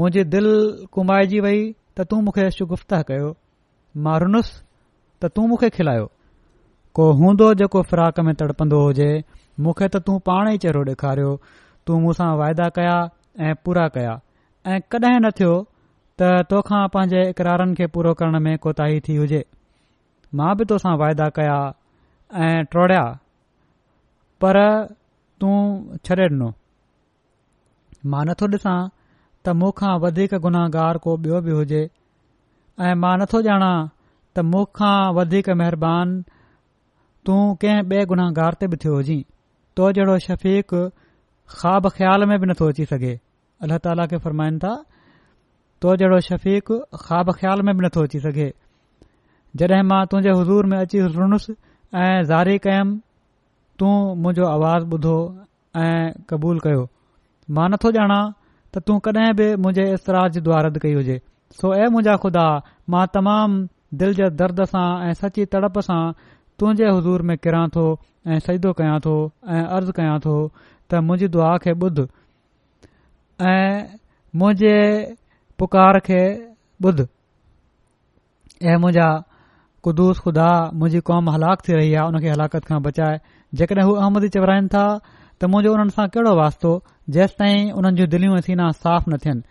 मुंहिंजी 0.00 0.24
दिलि 0.36 0.54
कुमाइजी 0.98 1.40
वई 1.46 1.60
त 1.98 2.06
तू 2.12 2.20
मूंखे 2.28 2.46
शुगुफ़्ता 2.60 3.00
कयो 3.10 3.32
मां 4.06 4.18
रुनुसि 4.26 4.54
त 4.54 5.32
तू 5.36 5.46
मूंखे 5.54 5.72
खिलायो 5.80 6.06
को 7.00 7.08
हूंदो 7.22 7.52
जेको 7.62 7.82
फिराक 7.90 8.20
में 8.28 8.34
तड़पंदो 8.42 8.80
हुजे 8.88 9.10
मूंखे 9.64 9.86
त 9.92 10.00
तूं 10.06 10.16
पाण 10.28 10.48
ई 10.52 10.58
चेहरो 10.64 10.80
डे॒खारियो 10.88 11.28
तू 11.88 11.98
मूं 12.04 12.12
सां 12.18 12.28
वाइदा 12.40 12.68
कया 12.78 12.96
ऐं 13.48 13.54
पूरा 13.66 13.84
कया 13.96 14.14
ऐं 14.72 14.80
कडहिं 14.94 15.20
न 15.20 15.30
थियो 15.40 15.52
त 16.20 16.30
तोखा 16.50 16.80
पंहिंजे 16.96 17.22
इकरारनि 17.34 17.74
खे 17.80 17.86
पूरो 17.96 18.12
करण 18.22 18.40
में 18.48 18.52
कोताही 18.66 19.00
थी 19.08 19.16
हुजे 19.20 19.40
मां 20.40 20.52
बि 20.60 20.64
तोसां 20.72 20.94
वाइदा 21.04 21.28
कया 21.38 21.56
ऐं 22.46 22.64
ट्रोड़िया 22.74 23.04
पर 24.44 24.58
तूं 25.44 25.56
छॾे 26.08 26.24
ॾिनो 26.30 26.48
मां 28.14 28.24
नथो 28.32 28.48
ॾिसां 28.56 28.76
त 29.46 29.54
मूंखां 29.62 29.92
वधीक 30.06 30.34
गुनाहगार 30.48 30.98
को 31.06 31.16
बि॒यो 31.24 31.40
बि 31.48 31.56
हुजे 31.60 31.82
ऐं 32.90 32.94
मां 33.06 33.14
नथो 33.24 33.40
ॼाणा 33.48 33.70
त 33.70 34.44
मूंखां 34.52 34.92
वधीक 35.20 35.48
महिरबानी 35.62 36.20
तूं 37.28 37.38
कंहिं 37.64 37.88
ॿिए 37.94 38.04
गुनहगार 38.14 38.60
ते 38.62 38.70
हुजी 38.88 39.18
तो 39.76 39.90
जहिड़ो 39.92 40.18
शफ़ीक़ 40.18 40.74
ख़्वाब 41.54 41.88
ख़्याल 41.96 42.24
में 42.28 42.38
बि 42.40 42.46
नथो 42.50 42.68
अची 42.72 42.84
सघे 42.92 43.12
अल्ला 43.62 43.76
ताला 43.86 44.06
खे 44.12 44.18
फरमाइन 44.26 44.58
था 44.62 44.72
तो 45.84 45.96
जहिड़ो 46.02 46.20
शफ़ीक़ 46.28 46.72
ख़्वाब 47.02 47.32
ख़्याल 47.40 47.62
में 47.68 47.76
बि 47.76 47.84
नथो 47.86 48.02
अची 48.08 48.20
सघे 48.26 48.48
जड॒हिं 49.60 49.82
मां 49.90 50.00
तुंहिंजे 50.12 50.30
हज़ूर 50.40 50.66
में 50.72 50.76
अची 50.78 51.00
रुनुसि 51.16 51.52
ऐं 51.52 52.22
ज़ारी 52.30 52.56
कयुमि 52.66 53.00
तू 53.80 53.90
मुंजो 54.24 54.46
आवाज़ 54.52 54.86
ॿुधो 54.96 55.14
ऐ 55.76 55.90
क़बूल 56.30 56.58
कयो 56.64 56.88
मां 57.60 57.68
नथो 57.74 57.92
ॼाणा 58.00 58.18
त 58.72 58.84
तूं 58.88 58.98
कडहिं 59.06 59.34
बि 59.40 59.48
मुंहिंजे 59.64 59.92
इस्तरा 60.00 60.26
जी 60.36 60.40
रद्द 60.66 60.78
कई 60.86 60.94
हुजे 61.00 61.18
सो 61.60 61.72
ऐ 61.76 61.86
मुंहिंजा 61.96 62.16
खुदा 62.24 62.46
मां 62.96 63.04
तमामु 63.18 63.66
दिल 64.02 64.14
जर्द 64.40 64.64
सां 64.74 64.86
ऐं 65.10 65.14
सची 65.22 65.44
तड़प 65.56 65.78
सां 65.90 66.02
तुंहिंजे 66.58 66.92
हज़ूर 66.96 67.22
में 67.30 67.36
किरां 67.46 67.66
थो 67.78 67.86
ऐं 68.26 68.38
साइदो 68.44 68.72
कयां 68.78 68.98
थो 69.00 69.10
ऐं 69.54 69.62
अर्ज़ु 69.76 69.92
कयां 69.98 70.18
थो 70.20 70.30
त 70.90 71.00
मुंहिंजी 71.08 71.26
दुआ 71.34 71.50
खे 71.64 71.72
ॿुध 71.82 71.98
ऐं 73.50 73.98
मुंहिंजे 74.40 74.74
पुकार 75.62 75.98
खे 76.08 76.22
ॿुध 76.86 77.00
ऐं 78.72 78.76
मुंहिंजा 78.84 79.08
कुदूस 79.86 80.18
खुदा 80.26 80.48
मुंहिंजी 80.80 81.00
कौम 81.12 81.30
हलाक 81.34 81.60
थी 81.68 81.72
रही 81.78 81.94
आहे 81.94 82.06
हुन 82.06 82.16
हलाकत 82.26 82.64
खां 82.72 82.80
बचाए 82.88 83.20
जेकॾहिं 83.60 83.84
हू 83.90 83.94
अहमदी 84.02 84.28
चवराइन 84.38 84.68
था 84.74 84.84
त 85.06 85.52
मुंजो 85.54 85.70
हुननि 85.76 85.94
सां 85.98 86.08
कहिड़ो 86.18 86.34
वास्तो 86.42 86.74
जेसि 87.16 87.34
ताईं 87.42 87.70
हुननि 87.78 87.94
जूं 88.00 88.08
दिलियूं 88.16 88.70
साफ़ 88.82 89.08
न 89.10 89.18
थियनि 89.24 89.42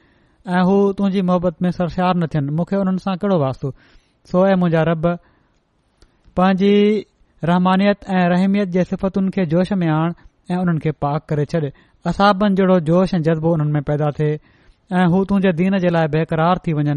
ऐं 0.57 0.63
हू 0.69 0.75
तुंहिंजी 0.99 1.21
मोहबत 1.31 1.61
में 1.63 1.71
सरशार 1.81 2.13
न 2.19 2.27
थियनि 2.35 2.51
मूंखे 2.59 2.75
हुननि 2.83 2.99
सां 3.09 3.15
कहिड़ो 3.25 3.37
वास्तो 3.47 3.73
सो 4.31 4.45
ऐं 4.53 4.55
मुंहिंजा 4.63 4.83
रब 4.91 5.07
पांजी 6.37 6.73
रहमानियत 7.47 8.05
ऐं 8.17 8.25
रहमियत 8.33 8.69
जे 8.75 8.83
सिफ़तुनि 8.91 9.29
खे 9.37 9.45
जोश 9.53 9.71
में 9.81 9.87
आण 9.95 10.13
ऐं 10.51 10.57
उन्हनि 10.63 10.79
खे 10.85 10.91
पाक 11.05 11.25
करे 11.31 11.45
छॾ 11.53 11.59
असाबनि 12.11 12.55
जहिड़ो 12.59 12.77
जोश 12.89 13.13
ऐं 13.17 13.21
जज़्बो 13.27 13.51
उन्हनि 13.57 13.71
में 13.75 13.83
पैदा 13.89 14.09
थिए 14.19 14.33
ऐं 15.01 15.05
हू 15.13 15.23
तुंहिंजे 15.31 15.51
दीन 15.61 15.77
जे 15.85 15.89
लाइ 15.95 16.07
बेक़रार 16.15 16.61
थी 16.67 16.73
वञनि 16.79 16.95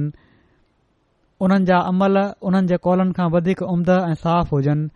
उन्हनि 1.47 1.65
जा 1.73 1.79
अमल 1.93 2.17
उन्हनि 2.51 2.67
जे 2.73 2.77
कॉलनि 2.89 3.13
खां 3.19 3.29
वधीक 3.37 3.63
उम्द 3.75 3.91
ऐं 3.99 4.15
साफ़ 4.25 4.55
हुजनि 4.55 4.89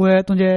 उहे 0.00 0.20
तुंहिंजे 0.30 0.52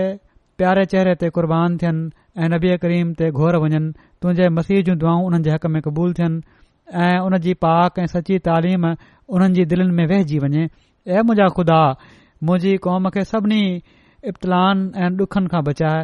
प्यारे 0.61 0.85
चेहरे 0.95 1.15
ते 1.23 1.29
क़ुर्बान 1.39 1.77
थियन 1.83 2.01
ऐ 2.39 2.47
नबीए 2.55 2.77
करीम 2.87 3.13
ते 3.21 3.31
घोर 3.41 3.59
वञन 3.67 3.91
तुंहिंजे 3.99 4.49
मसीह 4.61 4.81
जूं 4.89 4.97
दुआ 5.05 5.15
उन्हनि 5.27 5.49
जे 5.49 5.55
हक़ 5.57 5.67
में 5.77 5.81
क़बूल 5.89 6.13
थियनि 6.23 6.41
ऐ 7.03 7.11
उन 7.27 7.37
जी 7.47 7.53
पाक 7.67 7.99
ऐं 8.05 8.09
सची 8.17 8.39
तइलीम 8.49 8.89
उन्हनि 8.93 9.53
जी 9.59 9.65
दिलनि 9.73 9.93
में 9.99 10.05
वेहिजी 10.13 10.39
वञे 10.47 10.63
ऐं 10.65 11.23
मुंहिंजा 11.27 11.53
खुदा 11.59 11.81
मुंहिंजी 12.47 12.71
क़ौम 12.85 13.09
खे 13.15 13.21
सभिनी 13.27 13.59
इब्तलान 14.29 14.79
ऐं 15.03 15.09
डुखनि 15.19 15.47
खां 15.51 15.59
बचाए 15.67 15.99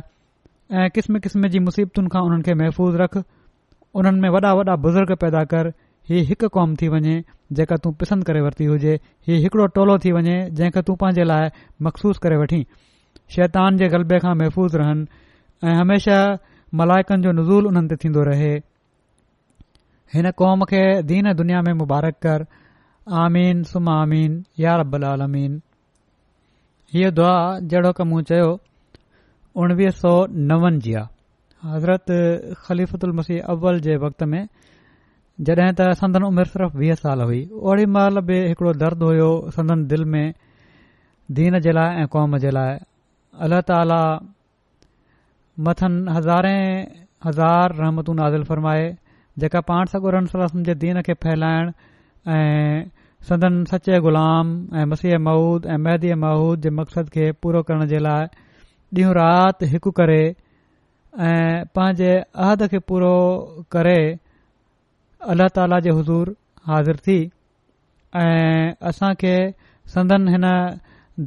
ऐं 0.81 0.85
क़िस्म 0.97 1.19
क़िस्म 1.25 1.47
जी 1.55 1.59
मुसीबतुनि 1.65 2.09
खां 2.13 2.21
उन्हनि 2.27 2.43
खे 2.47 2.53
महफ़ूज़ 2.61 2.97
रखु 3.01 3.21
उन्हनि 4.01 4.19
में 4.25 4.29
वॾा 4.35 4.51
वॾा 4.59 4.75
बुज़ुर्ग 4.85 5.11
पैदा 5.23 5.41
कर 5.53 5.71
ही 6.11 6.21
हिकु 6.31 6.49
क़ौम 6.57 6.75
थी 6.81 6.87
वञे 6.95 7.15
जेका 7.59 7.77
तूं 7.85 7.91
पिसंदि 8.03 8.27
करे 8.31 8.41
वरिती 8.45 8.65
हुजे 8.71 8.93
ही 9.27 9.39
हिकड़ो 9.45 9.65
टोलो 9.75 9.97
थी 10.05 10.11
वञे 10.19 10.37
जंहिंखां 10.59 10.83
तूं 10.91 10.95
पंहिंजे 11.03 11.23
लाइ 11.29 11.49
मखसूस 11.89 12.17
करे 12.27 12.37
वठी 12.43 12.61
शैतान 13.35 13.77
जे 13.83 13.89
ग़लबे 13.95 14.19
खां 14.27 14.35
महफ़ूज़ 14.43 14.77
रहनि 14.83 15.07
ऐं 15.67 15.77
हमेशा 15.81 16.17
मलाइकनि 16.83 17.23
जो 17.27 17.31
नज़ूल 17.41 17.71
उन्हनि 17.73 17.87
ते 17.87 17.95
थींदो 18.05 18.27
रहे 18.33 18.51
हिन 20.15 20.31
क़ौम 20.43 20.63
खे 20.73 20.83
दीन 21.13 21.33
दुनिया 21.45 21.61
में 21.69 21.73
मुबारक 21.85 22.23
कर 22.27 22.45
आमीन 23.25 23.63
सुम 23.73 23.89
आमीन 23.97 24.43
यार 24.67 24.79
अबल 24.87 25.03
आलमीन 25.13 25.61
हीअ 26.93 27.09
दुआ 27.17 27.33
जहिड़ो 27.71 27.91
क 27.97 28.01
मूं 28.11 28.21
चयो 28.27 28.47
उणिवीह 29.63 29.89
सौ 29.97 30.11
नवनि 30.51 30.79
जी 30.85 30.93
आहे 31.01 31.69
हज़रत 31.73 32.11
ख़लीफ़ुल 32.65 33.11
मसीह 33.19 33.41
अव्वल 33.53 33.79
जे 33.87 33.95
वक़्त 34.05 34.23
में 34.31 34.41
जॾहिं 35.49 35.73
त 35.77 35.91
संदन 36.01 36.23
उमिरि 36.31 36.49
सिर्फ़ु 36.55 36.79
वीह 36.79 36.93
साल 37.03 37.21
हुई 37.29 37.41
ओड़ी 37.69 37.85
महिल 37.97 38.19
बि 38.29 38.37
हिकिड़ो 38.49 38.73
दर्द 38.83 39.03
हुयो 39.09 39.29
संदन 39.57 39.85
दिल 39.91 40.05
में 40.13 40.33
दीन 41.39 41.59
जे 41.65 41.71
लाइ 41.77 42.01
ऐं 42.01 42.07
क़ौम 42.15 42.37
जे 42.45 42.49
लाइ 42.57 42.75
अलाह 43.45 43.61
ताला 43.69 44.01
मथनि 45.69 46.13
हज़ारे 46.17 46.55
हज़ार 47.27 47.75
रहमतू 47.81 48.11
नाज़िल 48.21 48.43
फ़रमाए 48.49 48.85
जेका 49.39 49.59
पाण 49.69 49.93
सॻु 49.93 50.09
रहंदे 50.17 50.73
दीन 50.85 51.01
खे 51.07 51.13
फैलाइण 51.25 51.71
ऐं 52.37 52.89
संदन 53.27 53.63
सचे 53.69 53.99
ग़ुलाम 54.03 54.49
ऐं 54.79 54.85
मसीह 54.89 55.17
महुूद 55.19 55.65
ऐं 55.73 55.77
महदीअ 55.85 56.15
मउूद 56.19 56.61
जे 56.65 56.69
मक़सदु 56.75 57.09
खे 57.15 57.31
पूरो 57.43 57.61
करण 57.69 57.85
जे 57.87 57.99
लाइ 58.03 58.27
ॾींहों 58.99 59.13
राति 59.17 59.65
हिकु 59.71 59.91
करे 59.99 60.21
ऐं 61.25 61.65
पंहिंजे 61.79 62.11
अहद 62.19 62.65
खे 62.73 62.79
पूरो 62.91 63.11
करे 63.75 63.97
अलाह 65.33 65.47
ताला 65.57 65.79
जे 65.87 65.95
हज़ूर 65.99 66.33
हाज़िर 66.69 67.01
थी 67.09 67.17
ऐं 68.19 68.87
असांखे 68.91 69.33
सदन 69.95 70.27
हिन 70.35 70.45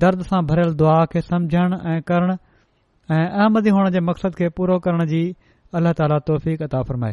दर्द 0.06 0.22
सां 0.30 0.40
भरियल 0.52 0.72
दुआ 0.84 0.94
खे 1.16 1.20
सम्झणु 1.28 1.80
ऐं 1.94 1.98
करणु 2.12 2.38
ऐं 3.18 3.26
अहमदी 3.28 3.76
हुअण 3.78 3.90
जे 3.98 4.02
मक़सदु 4.08 4.38
खे 4.40 4.48
पूरो 4.60 4.78
करण 4.88 5.06
जी 5.14 5.20
अलाह 5.82 5.92
ताली 6.00 6.18
तोहफ़ी 6.30 6.56
फरमाए 6.92 7.12